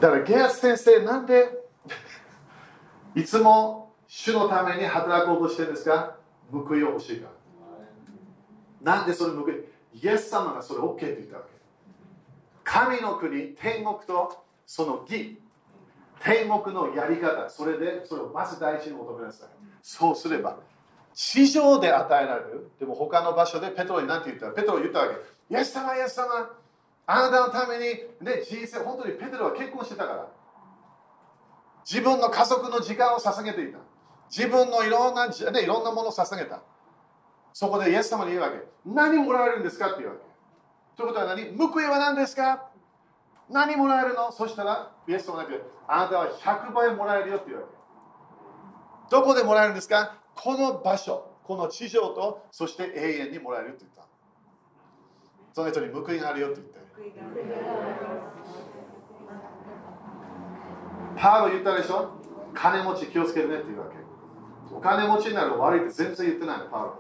[0.01, 1.49] だからゲアス先生なんで
[3.15, 6.17] いつも主のために働こうとしてるんですか？
[6.53, 7.29] 報いを欲しいか
[8.85, 8.95] ら。
[8.97, 9.65] なんでそれ報い？
[9.95, 11.49] イエス様がそれ OK って言ったわけ。
[12.65, 15.41] 神の国天国とその義。
[16.21, 17.49] 天国のやり方。
[17.49, 19.49] それでそれをまず第一に求めなさい
[19.83, 20.57] そうすれば
[21.15, 22.71] 地上で与えられる。
[22.79, 24.47] でも他の場所でペトロに何て言った？
[24.47, 25.15] らペトロ言ったわけ。
[25.55, 26.51] イエス様イエス様。
[27.11, 27.85] あなたのために、
[28.21, 30.29] ね、人生本当にペテロは結婚してたから。
[31.89, 33.79] 自分の家族の時間を捧げていた。
[34.29, 36.61] 自分のいろんな、ね、いろんなものを捧げた。
[37.55, 38.63] そこでイエス様に言うわけ。
[38.85, 40.23] 何もらえるんですかって言うわけ。
[40.99, 41.57] ということは何？
[41.57, 42.69] 報いは何ですか？
[43.49, 44.31] 何もらえるの？
[44.31, 47.75] そしたらイエス様だけあなたは100倍もらえるよって言うわけ。
[49.11, 50.19] どこでもらえるんですか？
[50.35, 54.07] この場所この地上とそして永遠にもらえるって言った。
[55.55, 56.78] その人に報いがあるよって言って
[61.17, 62.11] パーロ言ったでしょ？
[62.55, 63.97] 金持ち気をつけるねって言うわけ。
[64.75, 66.95] お金持ちになる悪いって全然言ってないのパーロ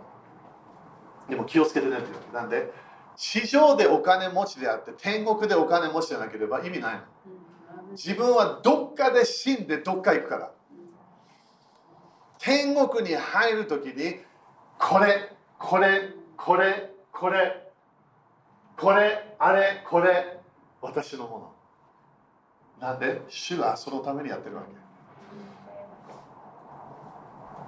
[1.28, 2.36] でも気をつけてねって言うわけ。
[2.36, 2.72] なんで？
[3.16, 7.01] 地上でお金持ちであって天国でお金持ちじゃなければ意味ないの。
[7.92, 10.53] 自分はどっかで死んでどっか行くから。
[12.38, 14.20] 天国に入るときに
[14.78, 17.68] これこれこれこれ
[18.79, 20.41] これあれこれ
[20.81, 21.53] 私のも
[22.81, 22.89] の。
[22.89, 23.22] なんで？
[23.29, 24.68] 主はそのためにやってるわけ。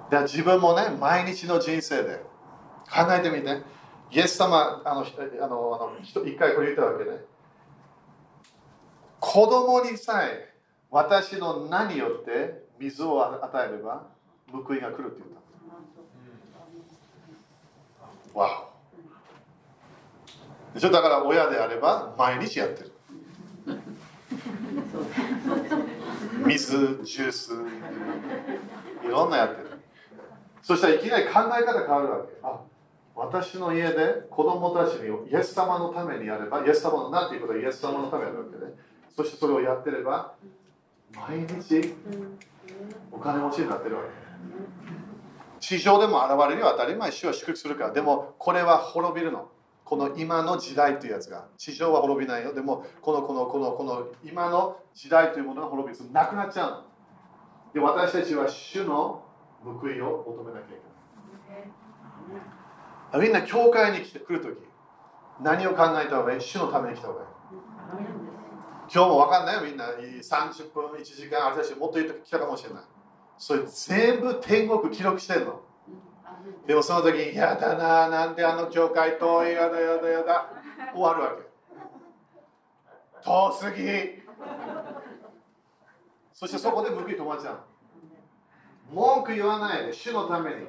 [0.09, 2.23] では自分もね毎日の人生で
[2.89, 3.61] 考えてみて。
[4.13, 7.11] イエス様あのあのあの一回これ言ったわけね。
[9.21, 10.53] 子供にさえ
[10.89, 14.07] 私の名によって水を与えれば
[14.51, 15.29] 報いが来るって言っ
[18.33, 18.39] た。
[18.39, 18.70] わお
[20.73, 22.91] だから親であれば毎日やってる。
[26.45, 27.53] 水ジュース
[29.03, 29.69] いろんなやってる。
[30.61, 32.33] そしたらいきなり考え方変わるわけ。
[32.43, 32.59] あ
[33.13, 38.73] 私の家で子供たちにイエス様のためにやればイエス様の何ていうことはイエス様のためにやるわけね。
[39.15, 40.33] そしてそれをやってれば
[41.13, 41.93] 毎日
[43.11, 44.09] お金持ちになってるわけ。
[45.59, 46.69] 地上でも現れるよ。
[46.71, 47.91] 当たり前主は祝福するから。
[47.91, 49.49] でもこれは滅びるの。
[49.91, 52.53] この今の時代というやつが地上は滅びないよ。
[52.53, 56.85] でもこのこのこのこの今の時代というものが滅びるなくなっちゃう。
[57.73, 59.21] で私たちは主の
[59.61, 60.69] 報いを求めなきゃい
[63.11, 63.21] けない。
[63.21, 64.57] みんな教会に来て来るとき
[65.41, 66.41] 何を考えた方がいい？
[66.41, 67.27] 主のために来た方がいい。
[68.93, 69.87] 今日も分かんないよみんな。
[69.87, 72.83] 30分1時間私もっと言ってきたかもしれない。
[73.37, 75.59] それ全部天国記録してるの。
[76.65, 80.45] でもその時に「やだななんであの教会遠いやだやだやだ」
[80.93, 81.51] 終わるわけ。
[83.23, 84.21] 遠すぎ。
[86.33, 87.59] そしてそこで向き止まっちゃう
[88.91, 90.67] 文句言わないで主のために。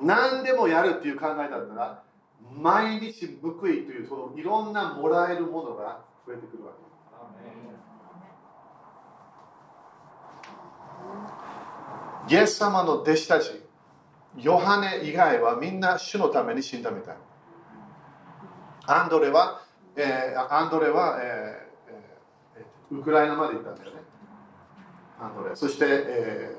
[0.00, 2.02] 何でもやるっていう考えだったら
[2.52, 6.84] 毎日報いというそのいろんなもらえるものが増えてくるわけ。
[12.26, 13.63] イエス様の弟子たち
[14.38, 17.16] ヨハネ以外はみんな主のために死んだみたい
[18.86, 19.62] アンドレは、
[19.96, 24.02] えー、アンドレは、えーえ、ウクライナまで行ったんだよね。
[25.20, 26.56] アンドレそして、え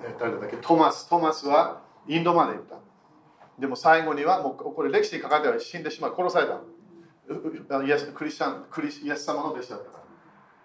[0.00, 0.56] ー、誰だっけ？
[0.56, 1.08] トマス。
[1.08, 2.76] トマスはインドまで行った。
[3.58, 6.14] でも最後にはもうこれ歴史に書かれては死んでしまう。
[6.16, 6.54] 殺された。
[7.84, 10.04] イエスクリスチャンクリイエス様の弟子だったから。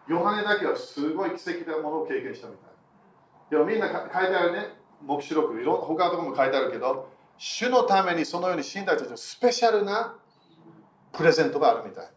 [0.07, 2.69] ヨハネだけはすごい奇跡なものを経験したみたい
[3.51, 4.84] でもみんな書いてあるね。
[5.03, 10.15] 黙示録いろんな他のところも書いてあるけど主のためにそのように死んだ人たちのスペシャルな
[11.11, 12.07] プレゼントがあるみたい。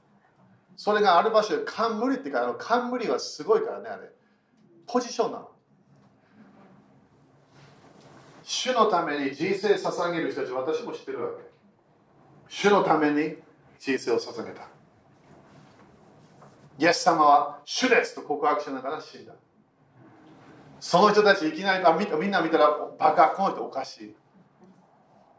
[0.77, 4.11] それがある場所で冠ってかあの冠はすごいからねあれ。
[4.87, 5.51] ポジションなの。
[8.45, 11.45] 主のために人生捧げる人たち私も知ってるわけ。
[12.49, 13.37] 主のために
[13.79, 14.69] 人生を捧げた。
[16.79, 19.35] イエス様は主ですと告白しながら死んだ。
[20.81, 24.15] その人たちいきなりあみんな見たらバカこの人おかしい。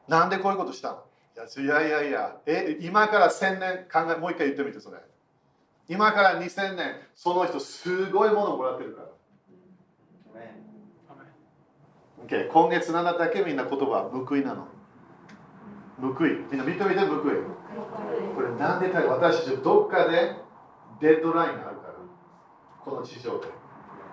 [0.08, 1.04] なんでこういうことしたの？
[1.64, 4.98] いやいやいやえ今から1000年考えもう一回言ってみてそれ。
[5.88, 9.08] 今から2000年その人すごいものをもらってるから、
[12.26, 14.68] okay、今月7だけみんな言葉報いなの。
[16.02, 16.32] 報い。
[16.52, 17.22] みんな認めて報い。
[18.36, 20.36] これなんでか私たちどっかで
[21.00, 21.94] デッドラインがあるから。
[22.84, 23.48] この地上で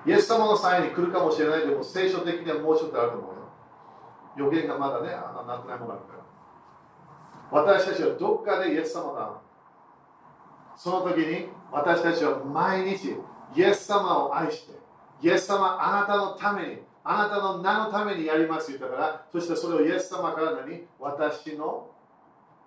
[0.07, 3.37] イエス様の際に来るかもしれないけども聖書的にはもうちょっとあると思うよ。
[4.37, 6.25] 予言がまだねなってないものあるから。
[7.51, 9.41] 私たちはどっかでイエス様だ
[10.77, 13.17] その時に私たちは毎日
[13.55, 14.75] イエス様を愛して
[15.23, 20.87] イエス様あなたのためにあなたの名のためにやります言ったからそしてそれをイエス様から何？
[20.99, 21.91] 私の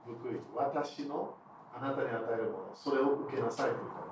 [0.06, 1.36] 報い私の
[1.78, 2.72] あなたに与えるもの。
[2.74, 4.09] それを受けなさいと言った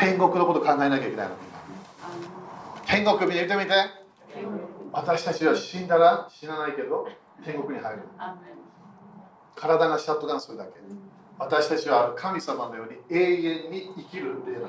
[0.00, 1.34] 天国のこと考えなきゃいけないの
[2.86, 3.70] 天国見てみて。
[4.92, 7.06] 私たちは死んだら死なないけど
[7.44, 8.02] 天国に入る。
[9.54, 10.72] 体がシャットダウンするだけ。
[11.38, 14.60] 私たちは神様のように永遠に生きる霊な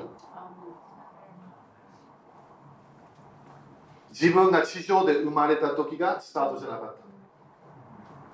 [4.10, 7.02] 自分が地上で生まれた時がスタートじゃなかった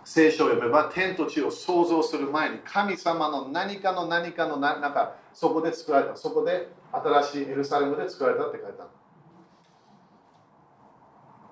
[0.05, 6.16] 聖書を読めば天と地を創造する前に神様の何かの何かのなんかそこで作られた。
[6.16, 8.91] そこで新しいエルサレムで作られたって書いてある。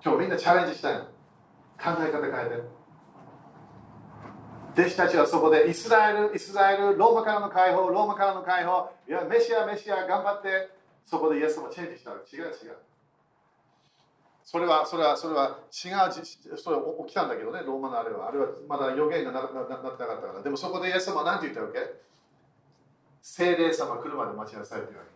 [0.05, 1.05] 今日みんなチャレンジしたいの。
[1.05, 1.11] 考
[2.01, 2.77] え方変えて。
[4.81, 8.91] 弟子たちはそこでイスラエルイスラエルローマからの解放ローマからの解放。
[9.09, 10.71] いやメシアメシア頑張って。
[11.05, 12.77] そこでイエス様チェンジした違う違う。
[14.45, 17.61] それはそれはそれは違うそれは起きたんだけどね。
[17.65, 18.29] ローマのあれは。
[18.29, 20.43] あれはまだ予言がなななってなかったから。
[20.43, 21.79] でもそこでイエス様は何て言ったわけ？
[23.23, 25.16] 聖霊様来るまで待ちなさいって言わけ。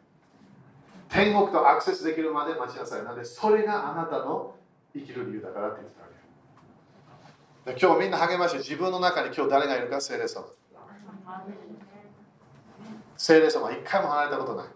[1.11, 3.05] 天国とアクセスできるまで待ちなさい。
[3.05, 4.55] なんで、それがあなたの
[4.95, 6.09] 生きる理由だからって言ってたわ
[7.77, 7.81] け。
[7.81, 10.47] 今日みんな励まして、自分の中に今日誰がいるか、聖霊様。
[13.17, 14.67] 聖霊様は一回も離れたことない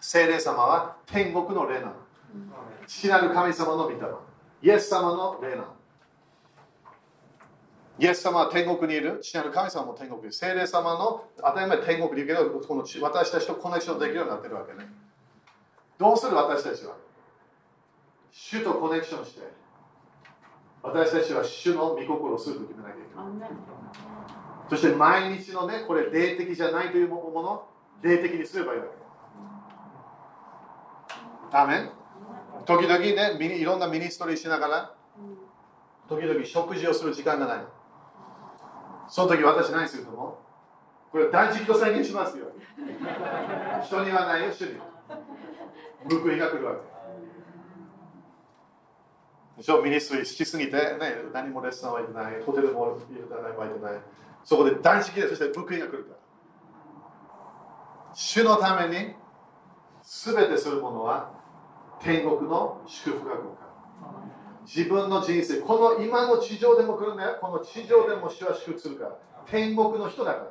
[0.00, 1.92] 聖霊様は天国の霊なの
[2.84, 3.96] 父なる神様の御霊
[4.60, 5.79] イエス様の霊なの
[8.00, 9.20] イエス様は天国にいる。
[9.20, 10.32] 父なる神様も天国にいる。
[10.32, 14.88] 聖霊様の当たり前天国にいるけどこの私たちとコネクションできるようになってるわけね。
[15.98, 16.34] どうする？
[16.34, 16.96] 私たちは。
[18.32, 19.42] 主とコネクションして。
[20.82, 23.50] 私たちは主の御心をすると決めなきゃいけない。
[24.70, 27.68] そして毎日のねこれ霊的じゃないというもの
[28.00, 28.86] 霊的にすればいいわ
[31.50, 31.58] け。
[31.58, 31.90] アメン。
[32.64, 34.94] 時々ねいろんなミニストリーしながら。
[36.08, 37.64] 時々食事をする時間がない
[39.10, 40.34] その時私何すると思う？
[41.12, 42.46] これ断食と宣言しますよ
[43.84, 44.78] 人にじゃないよ主に
[46.08, 46.80] 報いが来るわけ
[49.58, 49.82] でしょ？
[49.82, 50.80] ミニストリーしすぎて、ね、
[51.34, 53.92] 何もレッスンはいてない、ホテルも入れてない、湧いてない。
[54.42, 56.16] そこで断食で、そして報いが来るから。
[58.14, 59.14] 主のために
[60.02, 61.30] 全てするものは
[62.00, 63.69] 天国の祝福が来るから。
[64.72, 69.16] 自分の人生、この今の地上でも来るね、この地上でも主は祝福するから。
[69.46, 70.46] 天国の人だから。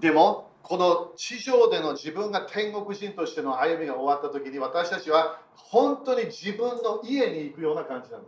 [0.00, 8.24] でも、この地上での自分が天国人としての歩みが終わった時に私たちは本当に自分の家に行くような感じなの。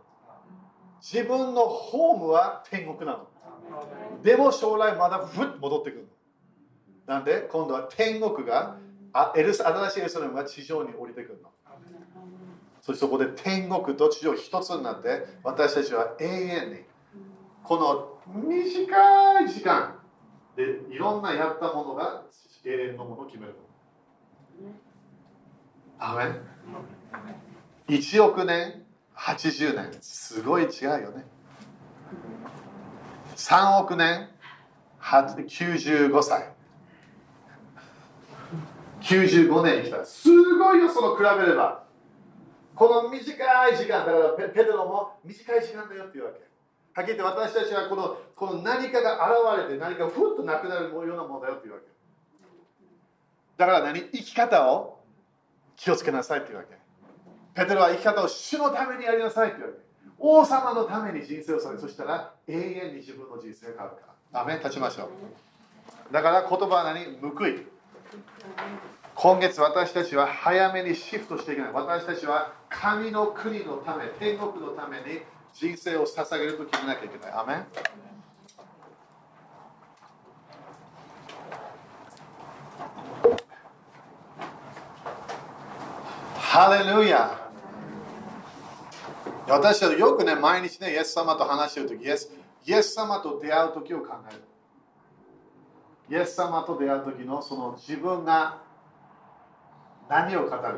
[1.03, 3.27] 自分のホームは天国なの。
[4.23, 6.09] でも将来まだふっと戻ってくる
[7.07, 7.15] の。
[7.15, 7.41] なんで？
[7.51, 8.77] 今度は天国が
[9.35, 11.51] エルス新しいエルサレムが地上に降りてくるの
[12.81, 16.77] そしてそこで天国と地上一つになって私たちは永遠に
[17.63, 19.99] この短い時間
[20.57, 22.25] でいろんなやったものが
[22.65, 23.55] 永遠のものを決める
[25.99, 26.41] アメン。
[27.89, 28.83] 1億年
[29.15, 29.99] 80年。
[30.01, 31.27] すごい違うよね。
[33.37, 34.29] 3億年
[35.01, 36.53] 95歳。
[39.03, 40.05] 95年生きた。
[40.05, 41.85] すごいよその比べれば。
[42.81, 46.41] この短い時間だからペペテロも短い時間だよっていうわけ。
[46.95, 49.21] はっきり言って私たちはこのこの何かが
[49.55, 51.85] 現れて何かふっとなくなるようなものだよっていうわけ。
[53.59, 54.01] だから何？
[54.13, 54.99] 生き方を
[55.77, 56.75] 気をつけなさいっていうわけ。
[57.53, 59.79] ペテロは生き方を主のためにやりなさいっていうわけ。
[60.19, 64.41] 王様のために人生をされそしたら永遠に自分の人生が変わるから。
[64.41, 66.15] アメ立ちましょう。
[66.15, 67.05] だから言葉は何？
[67.21, 67.67] 報い。
[69.23, 75.21] 今月私たちは早めにシフトしていけない私たちは神の国のため天国のために
[75.53, 77.33] 人生を捧げると決めなきゃいけない。
[77.35, 77.67] アメン
[86.39, 87.39] ハレルヤ
[89.47, 92.33] 私はよくね、毎日ね、イエス様と話してるとき、イエス
[92.65, 94.43] イエス様と出会うときを考える。
[96.09, 98.70] イエス様と出会うときのその自分が
[100.11, 100.71] 何を語るか。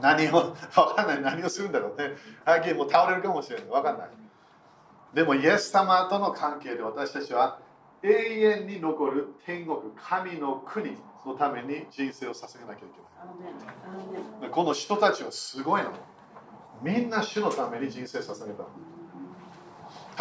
[0.00, 1.22] 何を、 わかんない。
[1.22, 2.16] 何をするんだろうね。
[2.46, 3.68] 最近もう倒れるかもしれない。
[3.68, 4.10] わかんない。
[5.12, 7.58] でも、イエス様との関係で私たちは
[8.02, 12.88] 永遠に残る天国、神の国のために人生を捧げなきゃい
[14.40, 14.50] けない。
[14.50, 15.90] この人たちはすごいの。
[16.82, 18.62] みんな主のために人生を捧げた。
[18.62, 18.68] は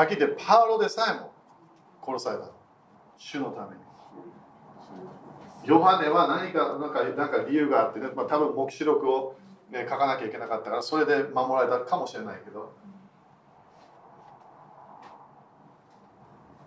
[0.03, 1.32] っきり言って、パウロでさえも
[2.05, 2.49] 殺された。
[3.18, 3.85] 主のために。
[5.66, 9.36] ヨハネは何かなんかなんか理由があってね、まあ、多分黙示録を
[9.72, 12.74] ね、書かなきゃいけなかったからそれで守られたかもしれないけど。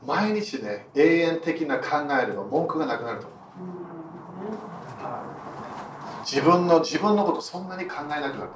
[0.07, 3.39] 毎日ね永遠的な考えるの文句がなくなると思う。
[6.25, 8.49] 自分の自分のことそんなに考えなくなると思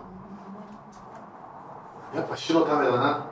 [2.15, 2.17] う。
[2.17, 3.32] やっぱ主のためだな。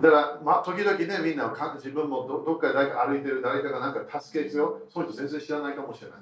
[0.00, 6.18] だから、まあ、時々ねみんな自分もどどっかで誰か歩いてる誰かがなんか助け必要その人全然知らないかもしれない、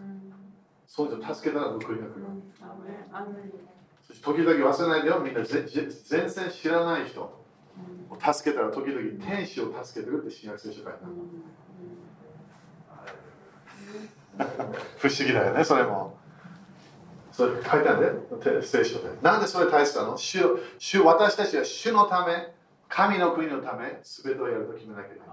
[0.86, 2.02] そういう人助けたら報いが来る。
[4.06, 7.42] そして時々忘れないでよ、みんな全然知らない人。
[8.12, 11.12] を助けたら時々天使を助けてくるって新約聖書書いてある。
[14.98, 16.18] 不思議だよね、それも。
[17.32, 19.08] それ書いてあるね、聖書で。
[19.22, 20.18] なんでそれ大切なの？
[20.18, 20.40] 主
[20.78, 22.52] 主私たちは主のため、
[22.94, 25.28] 神の国のため、すべてをやると決めなきゃいけない。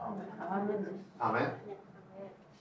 [1.19, 1.41] アメ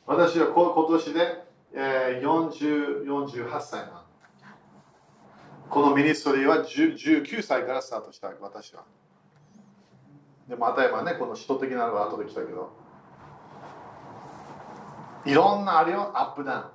[0.07, 4.05] 私は今年でえー、40 48歳な
[5.69, 8.85] このミニストリーは19歳からスタートした私は。
[10.49, 12.73] でまた今ねこの使徒的なのが後で来たけど。
[15.27, 16.73] いろんなあれよアップダ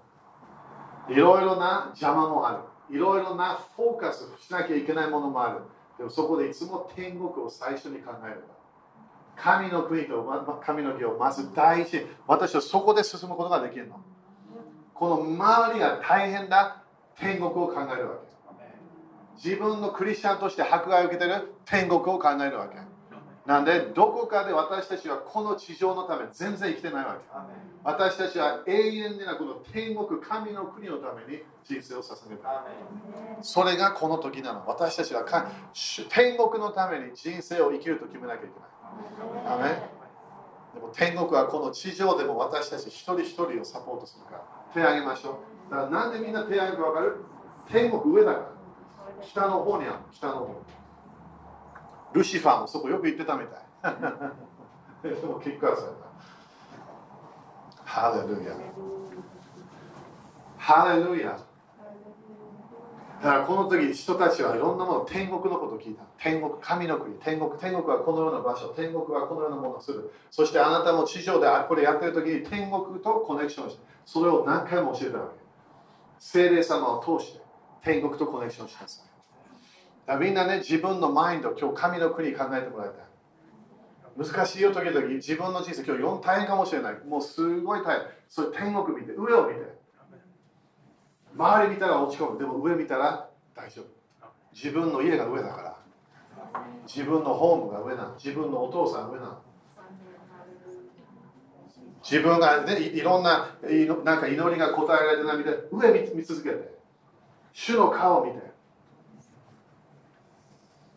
[1.08, 1.14] ウン。
[1.14, 2.96] いろいろな邪魔もある。
[2.96, 5.60] いろいろなフォーカスしなきゃいけないものもある
[5.98, 8.44] でもそこでいつも天国を最初に考える
[9.36, 14.00] 神の国と神の義をまず第一私はそこで進むことができるの。
[14.94, 16.84] この周りが大変な
[17.18, 18.34] 天国を考えるわけ。
[19.36, 22.78] 自分のクリスチャンとして迫害を受けてる天国を考えるわけ。
[23.46, 27.20] なんでどこかで私たちはこの地上のため全然生きてないわけ。
[27.84, 32.66] 私たちは永遠でなこの天国神の国のために人生を捧げた
[33.42, 34.64] それがこの時なの。
[34.66, 35.26] 私たちは
[36.10, 39.54] 天国のために人生を生きると決めなきゃいけない。
[39.54, 39.64] アメ
[40.74, 44.44] でも天国はこの地上でも私たち一人一人をサポートするから。
[44.74, 45.72] 手を挙げましょう。
[45.72, 47.26] だからなんでみんな手を挙げるか分かる？
[47.70, 48.48] 天国上だから。
[49.22, 49.96] 北の方にある。
[50.14, 50.64] 北の方
[52.14, 53.64] ルシファーもそこよく行ってたみたい。
[55.04, 56.04] でもキックアウトされた
[57.84, 58.56] ハレルヤ。
[60.58, 61.38] ハレルヤ。
[63.22, 66.04] だからこの時人たちはいろんなもの天国のことを聞いた。
[66.18, 67.16] 天国神の国。
[67.20, 68.74] 天国天国はこのような場所。
[68.76, 70.12] 天国はこのようなものをする。
[70.30, 75.36] そしてあなたも地上でこれやってる時に天国とコネクションしてそれを何回も教えたわけ。
[76.20, 77.42] 精霊様を通して
[77.82, 79.13] 天国とコネクションしなさい。
[80.20, 84.28] みんなね、自分のマインド、今日神の国考えてもらいたい。
[84.28, 85.08] 難しいよ、時々。
[85.08, 87.00] 自分の人生、今日大変かもしれない。
[87.06, 88.08] もうすごい大変。
[88.28, 89.84] それ天国見て、上を見て。
[91.36, 92.38] 周り見たら落ち込む。
[92.38, 93.86] でも上見たら大丈夫。
[94.54, 95.78] 自分の家が上だから。
[96.86, 98.16] 自分のホームが上なの。
[98.16, 99.42] 自分のお父さん上なの。
[102.04, 103.56] 自分が、ね、いろんな
[104.04, 106.74] なんか祈りが答えられてないみたい上見続けて。
[107.54, 108.53] 主の顔を見て。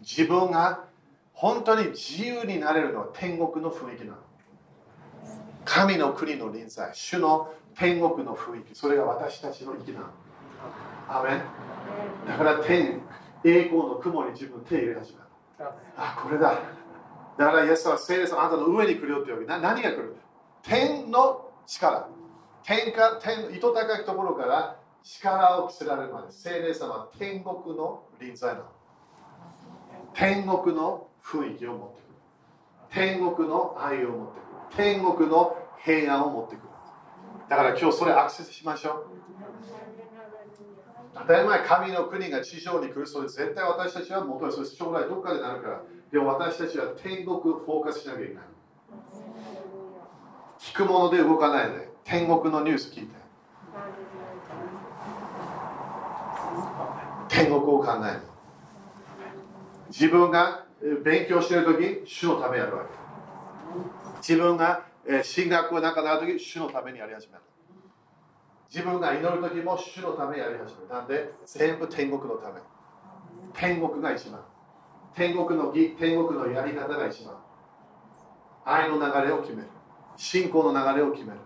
[0.08, 0.84] 自分が
[1.32, 4.18] 本当に自由になれるのは天国の雰囲気なの。
[5.64, 10.06] 神の国の臨在、主の天国の雰囲気、それが私たちの生きなの。
[11.08, 11.42] アメ
[12.26, 13.00] だから天、
[13.44, 15.18] 栄光の雲に自分手入れ始め
[15.58, 15.72] た。
[15.96, 16.54] あ、これだ。
[17.36, 19.50] だからイエスは聖霊さんあなたの上に来るよって言うわけ。
[19.50, 20.16] な何が来る？
[20.62, 22.08] 天の力。
[22.62, 28.75] 天か天糸高いところから力を着せられるまで聖霊様は天国の臨在なの。
[30.16, 32.14] 天国の雰囲気を持ってくる。
[32.90, 34.94] 天国の愛を持ってくる。
[34.94, 36.68] 天国の平安を持ってくる。
[37.50, 39.06] だから今日それアクセスしましょう。
[41.14, 45.82] 当たり前神の国が地上に来るそれ絶対私たちは求めそれ将来どっかでなるから。
[46.10, 48.44] でも私たちは天国フォーカスしなきゃいけない。
[50.58, 51.90] 聞くもので動かないで。
[52.04, 53.14] 天国のニュース聞いて。
[57.28, 58.35] 天国を考える
[59.88, 60.64] 自分が
[61.04, 62.90] 勉強している時主のためやるわけ。
[64.18, 64.84] 自分が
[65.22, 67.40] 進学の中になる時主のためにやり始める。
[68.68, 70.88] 自分が祈る時も主のためやり始める。
[70.90, 72.60] なんで全部天国のため。
[73.54, 74.40] 天国が一番。
[75.14, 77.36] 天国の義天国のやり方が一番。
[78.64, 79.68] 愛の流れを決める。
[80.16, 81.38] 信仰の流れを決める。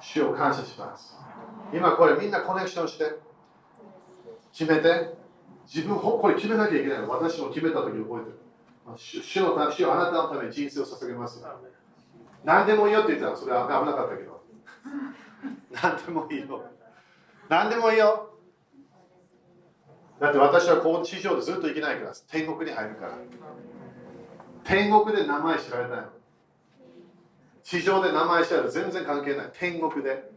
[0.00, 1.16] 主を感謝します。
[1.72, 3.20] 今これみんなコネクションして。
[4.52, 5.19] 決めて。
[5.72, 7.08] 自分これ決めなきゃいけないの。
[7.08, 8.40] 私も決めた時覚えてる。
[8.96, 11.40] 主の主をあなたのために人生を捧げます
[12.44, 14.42] 何でもいいよって言ったらそれは危なかったけど。
[15.70, 16.64] 何でもいいよ
[17.48, 18.30] 何でもいいよ。
[20.18, 23.16] だって私はこう地上でずっと生きないから天国に入るから。
[24.64, 26.04] 天国で名前知られたい
[27.62, 29.50] 地上で名前知られた全然関係ない。
[29.52, 30.32] 天国で。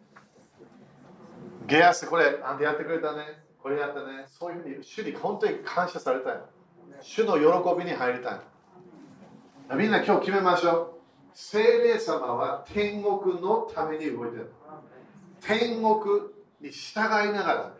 [1.65, 3.42] ゲアスこれあんたやってくれたね？
[3.63, 4.25] これやったね。
[4.27, 6.33] そういうふうに主に本当に感謝されたい
[6.99, 8.39] 主の喜びに入りたい
[9.77, 10.87] みんな今日決めましょう。
[11.33, 14.51] 聖霊様は天国のために動いてる。
[15.39, 15.95] 天国
[16.59, 16.99] に従
[17.29, 17.73] いながら。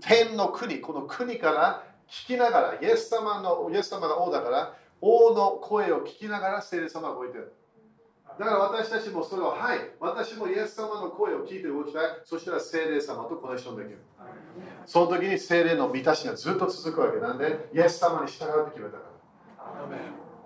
[0.00, 7.54] 天の国この国から聞きながらイエス様のイエス様が王だから王の声を聞きながら聖霊様が動いてる。
[8.40, 12.02] だから私たちもそれをはい私もイエス様の声を聞いて動きたい。
[12.24, 13.98] そしたら聖霊様とコネクションできる。
[14.86, 19.02] その時に精霊の満たしがずっと続くわけなんで、イエス様に従うって決めたか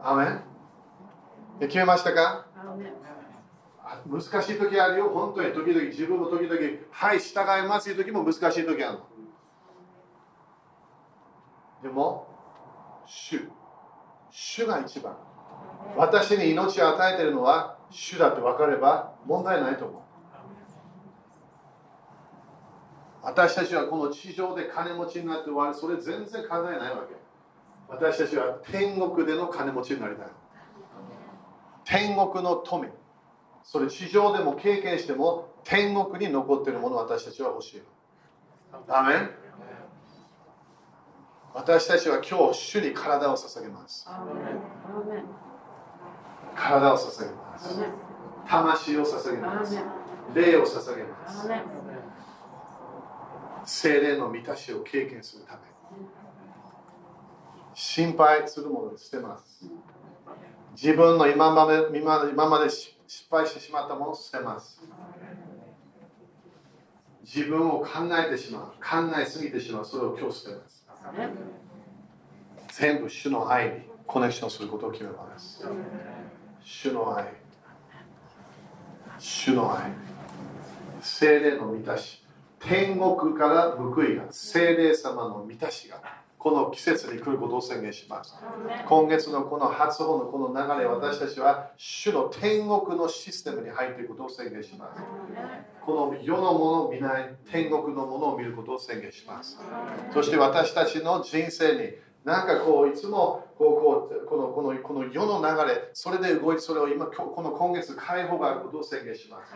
[0.02, 0.10] ら。
[0.10, 0.40] アメン。
[1.60, 2.46] で決めましたか？
[4.06, 6.60] 難しい時あるよ、本当に時々、自分も時々、
[6.90, 9.06] はい、従いますという時も難しい時あるの。
[11.84, 12.26] でも、
[13.06, 13.48] 主、
[14.32, 15.16] 主が一番。
[15.96, 20.02] 私に命を与えているのは主だって分かれば問題ないと思う。
[23.22, 27.14] 私たちはこの地上で金持ちになって終わるそれ全然考えないわけ。
[27.88, 30.26] 私たちは天国での金持ちになりたい。
[31.84, 32.86] 天国の富。
[33.62, 37.82] それ地上でも経験しても天国に残っているものを私たちは欲しい
[38.88, 39.30] アメン。
[41.54, 44.06] 私たちは今日主に体を捧げます。
[46.54, 47.78] 体を捧げます。
[48.48, 49.78] 魂を捧げます。
[50.34, 51.48] 霊を捧げます。
[53.64, 55.60] 精霊の満たしを経験するため。
[57.74, 59.64] 心配するものを捨てます。
[60.80, 62.94] 自分の今まで今まで今まで失
[63.30, 64.82] 敗してしまったものを捨てます。
[67.22, 70.86] 自分を考えてしまう考えすぎてしまうそれを今日捨てます。
[72.68, 75.64] 全部主の愛にコネクションすることを決めます
[76.64, 77.26] 主の愛。
[79.18, 79.92] 主の愛。
[81.02, 82.24] 精霊の満たし
[82.58, 86.00] 天国から報いが精霊様の満たしが
[86.38, 88.34] この季節に来ることを宣言します。
[88.86, 95.02] 今月のこの発音のこの流れ私たちは主の天国のシステムに入っていることを宣言します。
[95.84, 99.58] この世のものを見ない天国のものを見ることを宣言します。
[100.12, 109.54] そして私たちの人生になんかこういつもこうこうこのこのこの世の流れそれで動いてそれを今この今月解放があることを宣言します。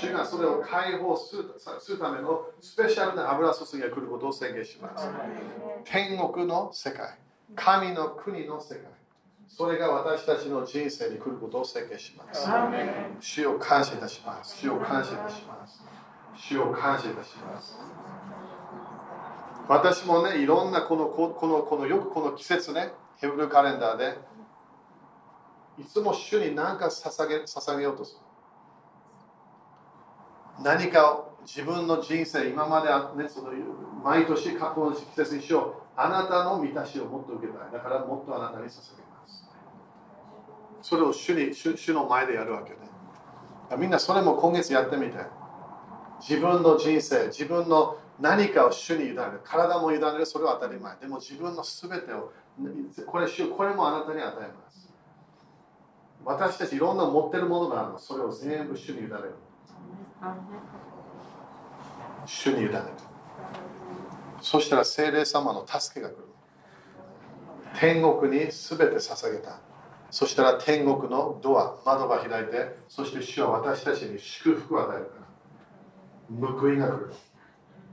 [0.00, 5.08] 主がそれを解放するためのスペシャルな油注ぎが来ることを宣言します。
[5.84, 7.18] 天国の世界
[7.54, 8.84] 神の国の世界
[9.48, 12.48] それが私たちの人生に来ることを宣言します。
[13.20, 14.56] 主を感謝いたします。
[14.58, 15.96] 主を感謝いたします。
[16.36, 17.78] 主を感謝いたします
[19.68, 24.18] 私もね、いろんなこの、この、このよくこの季節ね、ヘブルカレンダーで、
[25.78, 28.20] いつも主に何か捧げ捧げようとする。
[30.62, 33.50] 何かを自分の人生、今まで、ね、その
[34.02, 35.82] 毎年過去の季節にしよう。
[35.96, 37.72] あなたの満たしをもっと受けたい。
[37.72, 39.44] だからもっとあなたに捧げます。
[40.82, 42.76] それを主に主主の前でやるわけね。
[43.78, 45.18] みんなそれも今月やってみて。
[46.20, 50.96] 自分の人生、自分の何かを主に委ねる体も委ねるそれは当たり前。
[50.96, 52.32] でも自分の全てを
[53.06, 54.88] これ主これもあなたに与えます。
[56.24, 57.98] 私たちいろんな持ってるものがあるの。
[57.98, 59.34] それを全部主に委ねる。
[62.24, 62.82] 主に委ねる。
[64.40, 66.24] そしたら精霊様の助けが来る。
[67.78, 69.60] 天国に全て捧げた。
[70.10, 75.10] そしたら天国のドア窓が開いてそして主は私たちに祝福を与えるか
[76.40, 76.48] ら。
[76.48, 77.12] 報いが来る。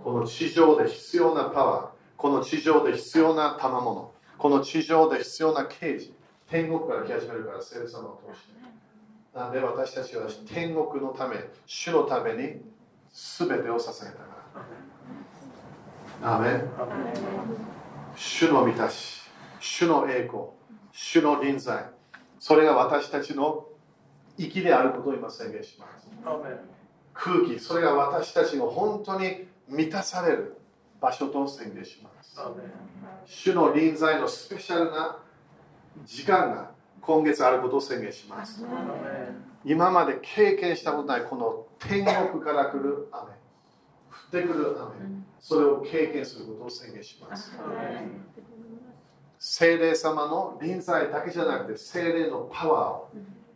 [0.03, 6.13] この地上で必要なパワー、この地上で必要な賜物、この地上で必要な刑事、
[6.49, 8.53] 天国から来始めるから、聖霊様を通して。
[9.33, 12.61] なので私たちは天国のため、主のために
[13.13, 14.23] 全てを捧げたか
[16.21, 16.35] ら。
[16.35, 16.63] アメ
[18.15, 19.21] 主の満たし、
[19.59, 20.43] 主の栄光、
[20.91, 21.85] 主の臨在、
[22.39, 23.67] それが私たちの
[24.37, 26.07] 息であることを今宣言します。
[27.13, 30.57] 空気、それが私たちの本当に満たされる
[30.99, 32.39] 場所と宣言します。
[33.25, 35.19] 主の臨在のスペシャルな
[36.05, 36.71] 時間が
[37.01, 38.63] 今月あることを宣言します。
[39.65, 44.91] 今まで経験したことないこの天国から来る雨、降ってくる雨、
[45.39, 47.51] それを経験することを宣言します。
[49.39, 53.09] 精霊様の臨在だけじゃなくて精霊のパワーを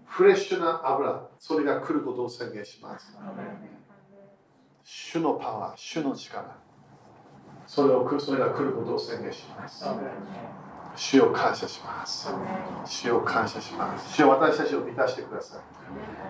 [0.06, 3.18] フレッシュな油それが来ることを宣言します
[4.90, 6.56] 主のパワー、主の力、
[7.66, 9.86] それをそれが来ることを宣言します。
[10.96, 12.30] 主を感謝します。
[12.86, 14.14] 主を感謝します。
[14.14, 15.60] 主を私たちを満たしてください。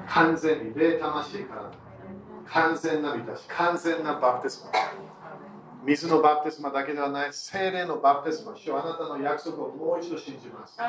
[0.10, 1.72] 完全に霊魂から
[2.48, 4.72] 完全な満たし、完全なバプテスマ。
[5.86, 8.56] 水のバプテスマだけではない、精霊のバプテスマ。
[8.56, 10.80] 主はあなたの約束をもう一度信じます。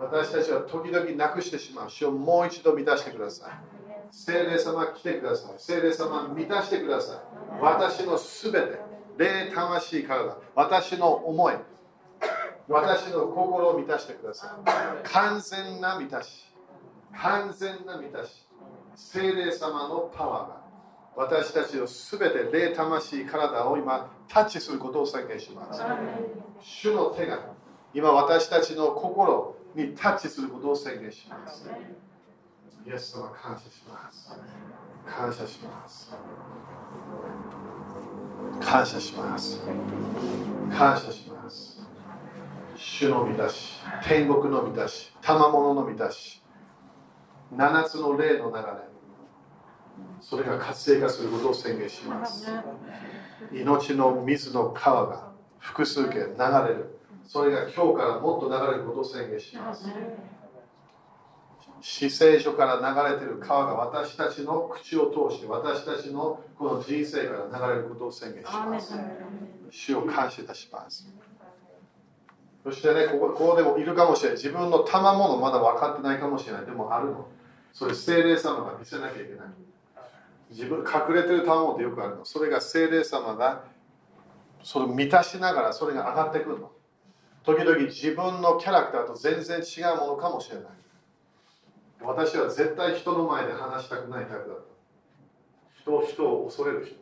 [0.00, 1.90] 私たちは時々なくしてしまう。
[1.90, 3.73] 主をもう一度満たしてください。
[4.16, 5.54] 聖霊様来てください。
[5.58, 7.60] 聖霊様満たしてください。
[7.60, 8.78] 私のすべて、
[9.18, 10.36] 霊魂からだ。
[10.54, 11.54] 私の思い、
[12.68, 14.56] 私の心を満たしてくださ
[15.04, 15.08] い。
[15.08, 16.54] 完全な満たし、
[17.20, 18.46] 完全な満たし、
[18.94, 20.60] 聖霊様のパワーが
[21.16, 25.82] 私たちのすべて霊魂体を今タッチすることを宣言します。
[26.62, 27.40] 主の手が
[27.92, 31.68] 今私たちの心にタッチすることを宣言します。
[32.86, 34.38] イエス様感謝します。
[35.06, 36.14] 感謝します。
[38.60, 39.62] 感謝します。
[40.70, 41.80] 感謝します。
[42.76, 46.42] 主の満たし、天国の満たし、賜物の満たし、
[47.56, 48.62] 7つの霊の流れ、
[50.20, 52.52] それが活性化することを宣言します。
[53.50, 56.38] 命の水の川が複数件流
[56.68, 56.98] れる。
[57.26, 59.88] それが今日からもっと流れることを宣言します。
[61.86, 68.94] 死聖書から流れている川が私たちの口を通して私たちのこの人生から流れることを宣言します。
[69.70, 71.06] 主を感謝いたします。
[72.62, 74.38] そしてねここ、ここでもいるかもしれない。
[74.38, 76.64] 自分の賜物まだ分かってないかもしれない。
[76.64, 77.28] でもあるの。
[77.74, 79.48] それ、精霊様が見せなきゃいけない。
[80.52, 82.24] 自分、隠れてる賜物ってよくあるの。
[82.24, 83.62] それが精霊様が、
[84.62, 86.72] それを満たしながらそれが上がってくるの。
[87.42, 90.64] 時々自分のキャラクターと全然違うものかもしれない。
[92.00, 94.64] 私は絶対人の前で話したくないタイプだった。
[95.80, 96.96] 人を人を恐れる人。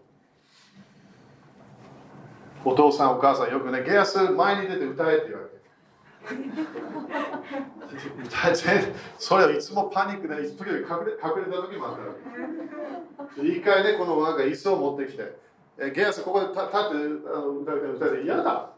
[2.64, 5.52] お父さんお母さんよくね、ゲアス前に出て歌えって言われて。
[8.24, 12.14] 歌えそれはいつもパニックで、いつ時々隠れ隠れた時もあったわ
[13.36, 13.43] け。
[13.43, 15.36] 一回ね、このなんか椅子を持ってきて、
[15.78, 18.70] えゲアスここで立ってあの歌う歌で嫌だ。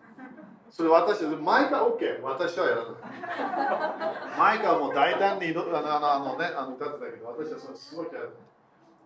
[0.74, 2.94] それ私、マイカ OK、私はやらない。
[4.36, 8.32] マイカはもう大胆にあのあの、ね、あの歌ってたけど、私はそれすごくやらな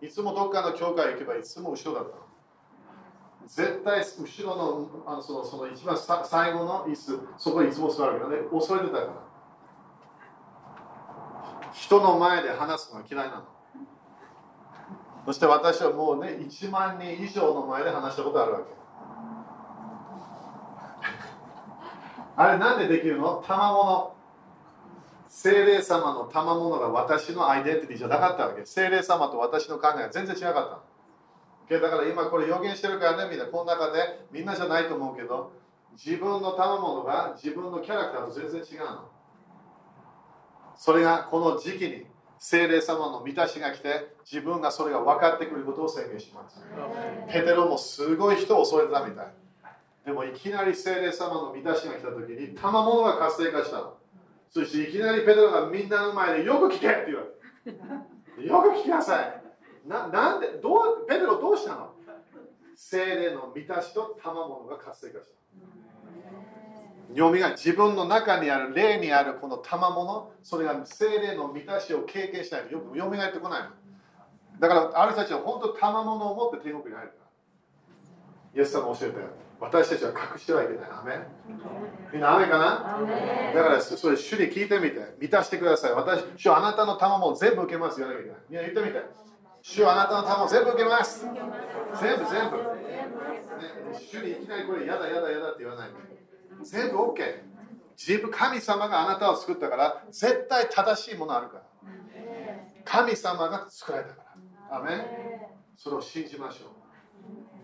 [0.01, 0.07] い。
[0.07, 2.23] いつもどっかの教会行けばいつも後ろだったの。
[3.45, 9.09] 絶対後ろのあのそのその一番最後の椅子、そこにいつも座るけどね、恐れてたから。
[11.71, 13.43] 人の前で話すのは嫌いなの。
[15.27, 18.78] そして私はもうね、1万人以上の前で話したことあるわけ。
[22.39, 23.43] あれなんでできるの？
[23.45, 24.15] 賜物。
[25.27, 28.65] 精霊様の賜物が私のアイデンティティじゃなかったわけ。
[28.65, 31.79] 精霊様と私の考えが全然違かった。
[31.79, 35.51] だから今これ予言してるからね、みんなこの中でみんなじゃないと思うけど、
[36.01, 39.09] 自分の賜物が自分のキャラクターと全然違うの。
[40.77, 42.05] それがこの時期に
[42.37, 46.63] 精霊様の満たしが来て、自分がそれが分かってくることを宣言します。
[47.27, 49.25] ペテロもすごい人を恐れたみたい。
[50.09, 53.93] でもいきなり精霊様の満たしが来た時に、賜物が活性化したの。
[54.49, 57.21] そしていきなりペテロがみんなの前でよく聞けって言わ
[58.35, 59.41] れよく聞きなさい。
[59.87, 60.73] ななんでど
[61.03, 61.93] うペテロどうしたの？
[62.75, 65.31] 精霊の満たしと賜物が活性化した。
[67.09, 73.69] 読みが自分の中にある霊にあるこの賜物それが精霊の満たしを経験しないとよく読みがえってこないの。
[74.59, 77.15] だからある人たちは本当賜物を持って天国に入るか
[78.55, 78.59] ら。
[78.59, 79.27] イエス様教えたよ。
[79.59, 80.89] 私たちは隠してはいけない。
[80.89, 81.19] アメ
[82.13, 82.99] みんな雨かな？
[83.53, 84.99] だからそれ主に聞いてみて。
[85.19, 85.91] 満たしてください。
[85.91, 87.99] 私、主あなたの賜物を全部受けます。
[87.99, 88.41] 言わなきゃいけない。
[88.49, 89.03] みんな言ってみて。
[89.61, 91.25] 主はあなたの賜物全部受けます。
[91.99, 92.57] 全部全部。
[92.57, 92.63] ね、
[93.99, 95.89] 主にいきなりこれやだやだやだって言わない。
[96.63, 97.43] 全部 OK。
[97.97, 101.63] 自分、神様があなたを作ったから、絶対正しいものあるから。
[102.85, 104.23] 神様が作られたか
[104.69, 104.77] ら。
[104.77, 105.05] アメ
[105.75, 106.69] それを信じましょう。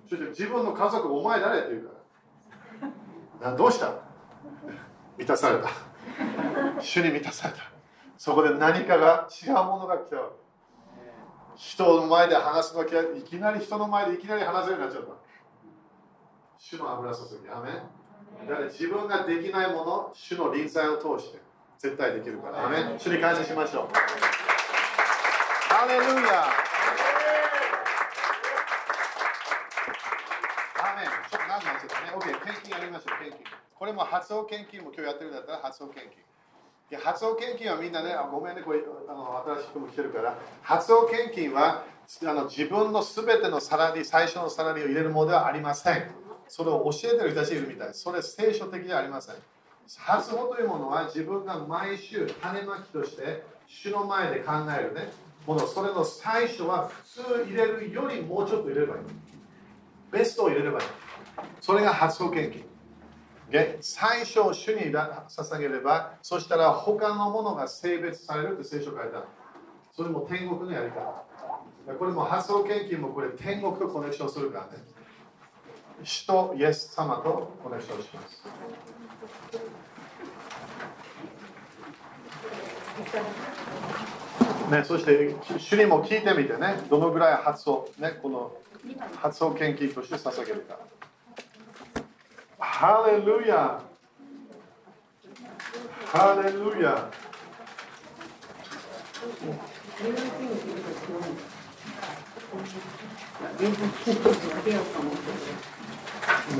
[0.08, 1.84] そして自分の家族、お前誰って言う
[3.40, 3.56] から。
[3.56, 3.94] どうした
[5.18, 5.70] 満たされた。
[6.80, 7.60] 主に満たされた。
[8.18, 10.36] そこで何かが違うものが来たわけ。
[11.56, 15.14] 人の前で話すのきいきなり人の前でいきなり話せるようになっちゃった。
[16.58, 17.50] 主の油注ぎ。
[17.50, 17.70] アメ
[18.48, 21.40] だから自分ができないもの、主の臨在を通して
[21.78, 22.66] 絶対できるから。
[22.66, 23.88] アメ主に感謝しましょう。
[25.74, 26.44] ハレルヤ
[30.84, 32.12] アメンちょっと何なんですかね。
[32.16, 33.40] OK、献金やりましょう、献金。
[33.86, 36.06] これも発音献金も今日やってるんだったら発音献
[36.90, 36.98] 金。
[36.98, 41.86] 発音献金はみんなね、あごめんね、これあの新しい人も来てるから、発音献金は
[42.24, 46.10] あの自分のすべてのサラリー、最初のサラリーを入れるものではありません。
[46.48, 47.94] それを教えてる人たちいるみたい。
[47.94, 49.36] それ聖書的ではありません。
[50.00, 55.12] 発音というものは自分が毎週種まきとして主の前で考えるね。
[55.46, 59.02] ものそれの最初は普通入れるよりもうちょっと入れればいい。
[60.12, 60.88] ベストを入れればいい。
[61.62, 62.50] それが発音献
[63.82, 69.24] 最初主に捧げればそしたら他のものが性別されるって聖書書いた
[69.96, 71.24] それも天国のやり方。
[71.98, 74.84] これも発想献金もこれ天国とコネクションするからね。
[76.04, 78.44] 主とイエス様とコネクションします。
[84.72, 86.82] ね、そして主にも聞いてみてね。
[86.90, 88.52] どのぐらい発想ねこの
[89.16, 90.78] 発想献金として捧げるか。
[92.78, 93.82] ハレルヤ
[96.08, 97.10] ハレルヤ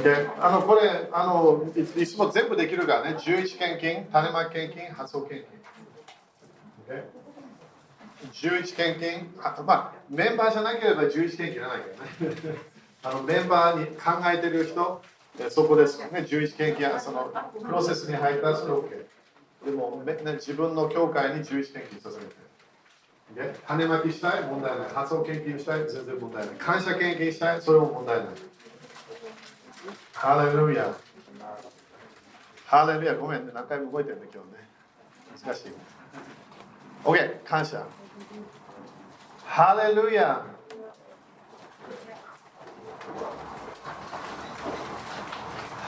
[0.02, 3.18] であのこれあのいいつも全部できるからね。
[3.18, 5.44] 11献金種まき献金発送献
[8.32, 11.82] 金、11献金あまあメンバーじゃなければ11献金いらない
[12.20, 12.58] けどね。
[13.04, 15.02] あのメンバーに考えてる人
[15.50, 17.32] そこですね、11献金、その
[17.62, 19.06] プロセスに入ったらそれ OK。
[19.66, 22.46] でも、ね、自分の教会に11献金捧げて。
[23.68, 24.90] 種まきしたい問題ない。
[24.90, 26.56] 発音献金したい全然問題ない。
[26.56, 28.28] 感謝献金したいそれも問題ない。
[30.14, 30.96] ハレルヤ。
[32.66, 34.70] ハレルヤ、ごめんね、何回も動いてるね、今日ね。
[35.44, 35.72] 難しい。
[37.04, 37.86] OK、感謝。
[39.44, 40.55] ハレルヤ。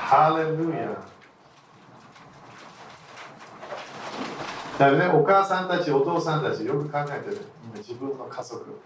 [0.07, 0.97] ハレルヤ。
[4.79, 7.41] だよね、お母さんたち、お父さんたち、よく考えてる。
[7.61, 8.79] みんな自分の家族。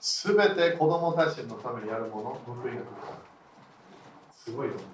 [0.00, 3.18] すべて子供たちのためにやるもの、報いが来るから。
[4.36, 4.86] すごいと思う。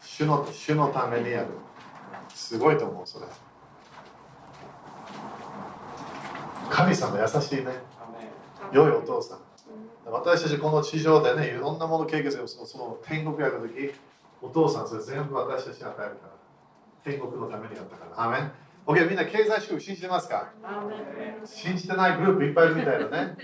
[0.00, 1.48] 主の主のためにやる。
[2.34, 3.26] すごいと思う、それ。
[6.70, 7.82] 神様優しいね。
[8.72, 9.38] 良いお父さん。
[10.06, 13.92] 私たちこの地上でね、いろんなもの経験するそのその天国やるとき、
[14.44, 16.34] お父さんそれ全部私たちに与えるから。
[17.02, 18.22] 天国のためにやったから。
[18.22, 18.52] アメン
[18.86, 20.52] OK、みんな経済祝福信じてますか？
[21.46, 23.36] 信じてないグループいっぱいいるみたいだね。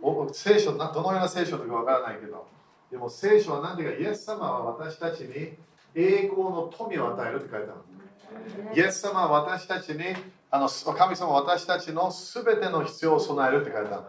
[0.00, 2.46] お聖書な、どのような聖書とかわからないけど。
[2.90, 5.54] でも聖書は何でか、イエス様は私たちに
[5.94, 8.74] 栄光の富を与えるって書いてある。
[8.74, 10.02] イエス様は私たちに、
[10.50, 14.04] あの神様は私たちのすべての必要を備えるって書いてある。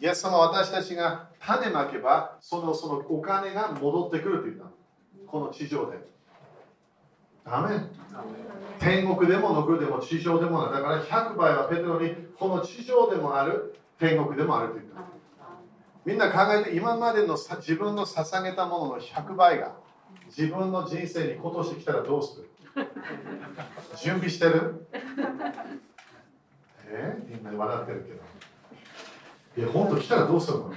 [0.00, 4.77] イエス様は私たちが種まけば、そのそのお金が戻ってくるって言った。
[5.30, 5.98] この地上で。
[7.44, 7.90] アメン。
[8.78, 10.72] 天国でも残るでも地上でもない。
[10.72, 15.00] だから100倍はペテロにこの地上でもある、天国でもあると言った。
[16.04, 19.74] みんな考えて今までのさ自分の捧げたものの100倍が
[20.26, 22.48] 自分の人生に今年来たらどうする？
[24.00, 24.86] 準備してる？
[26.86, 27.26] え？
[27.28, 28.02] みんな笑ってる
[29.56, 29.66] けど。
[29.66, 30.72] いや、本当来たらどうするの？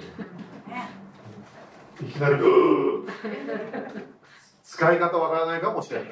[2.02, 3.12] いきなり、うー
[4.72, 6.10] 使い方わからないかもしれない。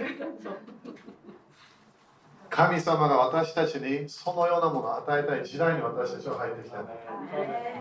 [2.50, 6.84] 神様が私たちにそのようなものを与えたい時代に私たちは入ってきた。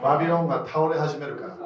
[0.01, 1.57] バビロンが倒れ始めるから、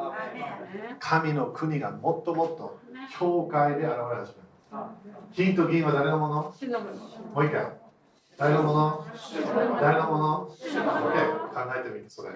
[0.98, 2.80] 神の国がもっともっと
[3.18, 4.32] 教会で現れ始
[4.72, 4.88] める。
[5.34, 6.34] 金と銀は誰のもの？
[6.34, 6.54] も
[7.42, 7.66] う一回。
[8.38, 9.06] 誰のもの？
[9.78, 10.54] 誰のもの ?OK。
[11.50, 12.30] 考えてみて、それ。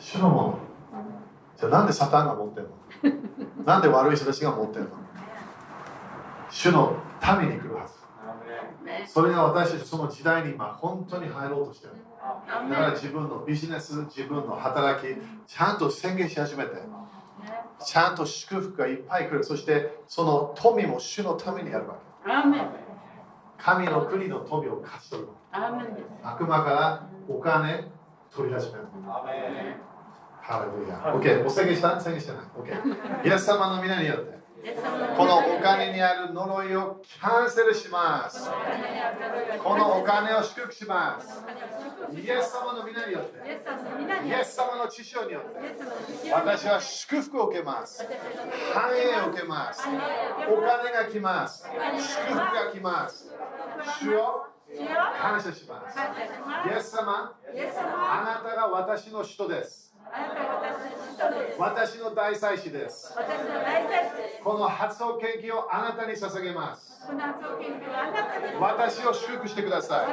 [0.00, 0.58] 主のもの。
[1.56, 2.68] じゃあなんでサタンが持ってる
[3.56, 3.64] の？
[3.64, 4.90] なんで悪い人たちが持ってるの？
[6.50, 6.96] 主の
[7.40, 7.94] 民に来るはず。
[9.08, 11.94] それが私たちその時代に今本当に入ろうとしてる。
[12.70, 15.08] だから自分のビジネス、自分の働き、
[15.46, 16.70] ちゃんと宣言し始めて、
[17.84, 19.44] ちゃんと祝福がいっぱい来る。
[19.44, 22.28] そしてその富も主のためにやるわけ。
[23.58, 25.28] 神の国の富を勝ち取る。
[26.22, 27.88] 悪魔からお金
[28.34, 28.86] 取り始める。
[30.46, 30.96] ハレルヤ。
[31.12, 31.44] OK。
[31.44, 32.00] お宣言した？
[32.00, 33.26] 宣言してない？OK。
[33.28, 34.36] イエス様の皆によって。
[35.16, 38.48] このお金にある呪いをキャンセルします。
[39.62, 41.44] このお金を祝福します。
[42.12, 43.38] イエス様の皆によって。
[44.26, 45.42] イエス様の知性によっ
[46.22, 46.32] て。
[46.32, 48.04] 私は祝福を受けます。
[48.72, 49.82] 繁栄を受けます。
[50.48, 51.64] お金が来ます。
[51.64, 53.32] 祝福が来ます。
[54.00, 54.46] 主を
[55.20, 55.98] 感謝します。
[56.68, 59.85] イエス様、あなたが私の人です。
[61.58, 63.14] 私の大祭司です。
[64.44, 67.02] この発想研究をあなたに捧げます。
[68.60, 70.06] 私を祝福してください。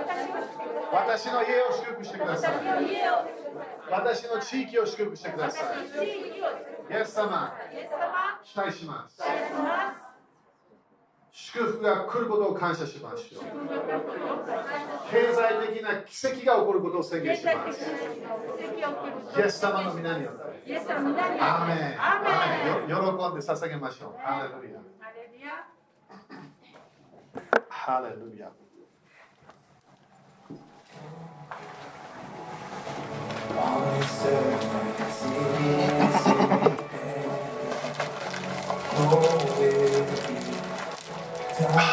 [0.93, 2.53] 私の家を祝福してください。
[3.89, 5.65] 私の地域を祝福してください。
[6.89, 7.53] イエス様、
[8.43, 9.21] 期待します。
[11.35, 13.43] 祝福が来ることを感謝しましょう。
[15.11, 17.81] 経済的な奇跡が起こることを宣言します。
[19.39, 20.77] イエス様の皆によって。
[20.77, 21.99] アーメン。
[21.99, 22.87] アーメン。
[22.87, 24.13] 喜んで捧げましょう。
[24.21, 24.79] ハレルヤ。
[27.67, 28.51] ハレルヤ。
[33.99, 34.53] It's in
[38.95, 39.52] Oh, will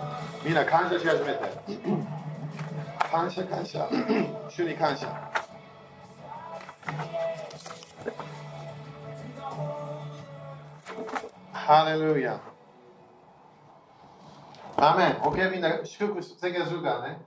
[0.43, 1.39] みんな感謝し始めて。
[3.11, 3.87] 感謝感謝。
[4.49, 5.07] 主に感謝。
[11.53, 12.41] ハレルヤ。
[14.77, 15.11] アメン。
[15.21, 17.21] OK、みんな祝福宣言するからね。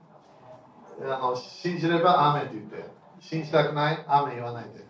[1.01, 2.89] あの信じればアメンって言って。
[3.21, 4.03] 信じたくない？
[4.07, 4.83] アメン言わないで。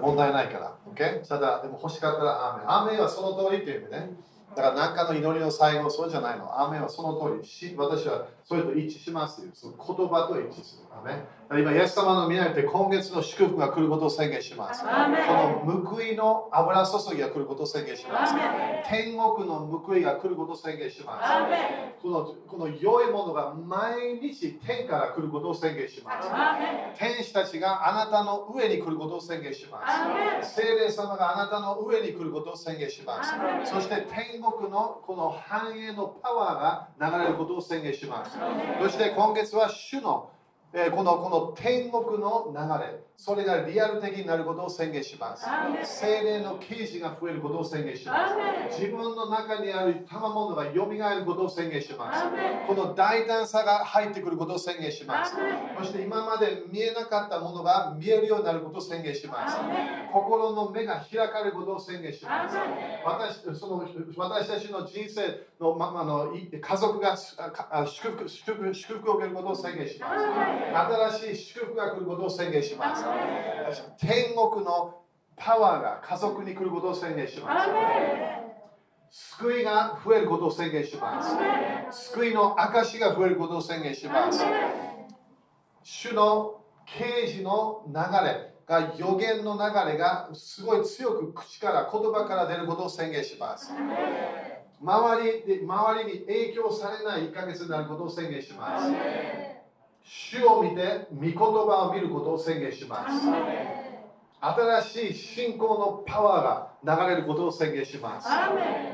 [0.00, 0.76] 問題ないから。
[0.94, 1.26] OK?
[1.26, 2.70] ただ、でも欲しかったらアメン。
[2.70, 4.10] アメンはその通りっていう意味ね。
[4.56, 6.60] だから何かの祈りの最後、そうじゃないの。
[6.60, 7.48] アーメンはその通り。
[7.48, 9.48] し私はそれと一致しますよ。
[9.54, 10.86] その言葉と一致する。
[10.92, 14.82] アーメ今、イエス様の皆によって今月の祝福が来ることを宣言します。
[14.82, 18.34] この報いの油注ぎが来ることを宣言します
[18.88, 22.02] 天国の報いが来ることを宣言します。
[22.02, 26.28] このこの良いものが毎日天から来ることを宣言します。
[26.98, 29.80] 天使たちがあなたの上に来ることを宣言しま
[30.42, 30.54] す。
[30.54, 33.32] 聖霊様があなたの上に来ることを宣言します
[33.70, 38.38] そして天国のこの繁栄のパワーが流れることを宣言します。
[38.82, 40.30] そして今月は主の
[40.72, 45.44] えーこのこの天国の流れ、それがリアル的になることを宣言します。
[45.84, 48.30] 精霊の啓示が増えることを宣言しま
[48.70, 48.80] す。
[48.80, 52.24] 自分の中にある賜物が蘇ることを宣言します。
[52.66, 55.36] この大胆さが入ってくることを宣言します。
[55.78, 59.58] そして今まで見えなかったものが見えるようになることを宣言します。
[60.10, 62.56] 心の目が開かれることを宣言します。
[63.04, 63.86] 私その
[64.16, 68.54] 私たちの人生の,、ま、あのい家族が祝福祝
[68.94, 70.24] 福を受けることを宣言します。
[71.20, 73.09] 新しい祝福が来ることを宣言します
[73.98, 75.02] 天国の
[75.36, 77.68] パワーが家族に来ることを宣言します。
[79.10, 81.22] 救いが増えることを宣言しま
[81.90, 82.10] す。
[82.12, 84.44] 救いの証が増えることを宣言します。
[85.82, 93.72] 主の啓示の流れが予言の流れがすごい強く口から言葉から出ることを宣言します。
[94.82, 98.90] 周りで周りに影響されない1ヶ月になることを宣言します
[100.04, 103.26] 主を見て御言葉を見ることを宣言します。
[104.40, 108.28] 新しい信仰のパワーが流れることを宣言します。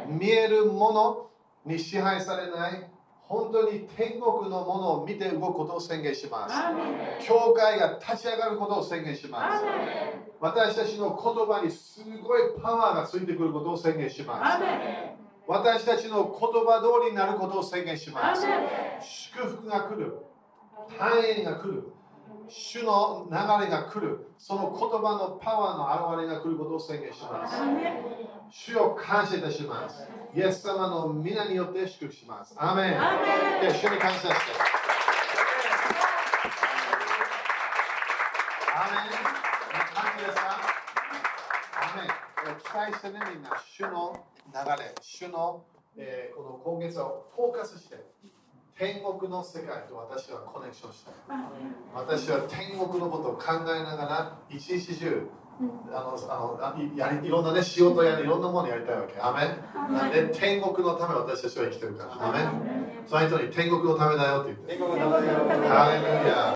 [0.08, 1.26] 見えるもの
[1.64, 2.90] に支配されない
[3.28, 6.54] 本当に天国のものを見て動くことを宣言します。
[7.26, 9.64] 教会が立ち上がることを宣言します。
[10.40, 14.62] 私たちの言葉にすごいパワーがついてくることを宣言します。
[15.48, 18.46] 私たちの言葉通りになることを宣言します。
[19.00, 20.18] 祝福が来る
[20.98, 21.92] 繁栄が来る。
[22.48, 24.30] 主の流れが来る。
[24.38, 27.56] その言葉のパワーの現れが来ることを宣言します。
[28.50, 30.08] 主を感謝いたします。
[30.34, 32.54] イエス様の皆によって祝福します。
[32.56, 33.00] アーメン。
[33.02, 33.72] アーメン。
[33.72, 34.28] で主に感謝して。
[38.74, 39.10] アーメン。
[39.94, 40.60] 感謝ですか
[41.74, 42.58] アーメン。
[42.60, 43.50] 期待してねみんな。
[43.66, 44.94] 主の流れ。
[45.00, 45.64] 主の、
[45.96, 47.96] えーこの今月をフォーカスして
[48.78, 51.10] 天国の世界と私はコネクションした。
[51.10, 51.14] い
[51.94, 55.26] 私は天国のことを考えながら一日中
[55.90, 59.18] あのあのあいやりいろんなね仕事やいろんなものやりたいわけ。
[59.18, 59.94] アメン。
[59.94, 62.28] なんで天国のため私たちは生きてるから。
[62.28, 63.06] アメン。
[63.06, 64.76] その人に天国のためだよって言って。
[64.76, 66.52] 天国の名前をハレルヤ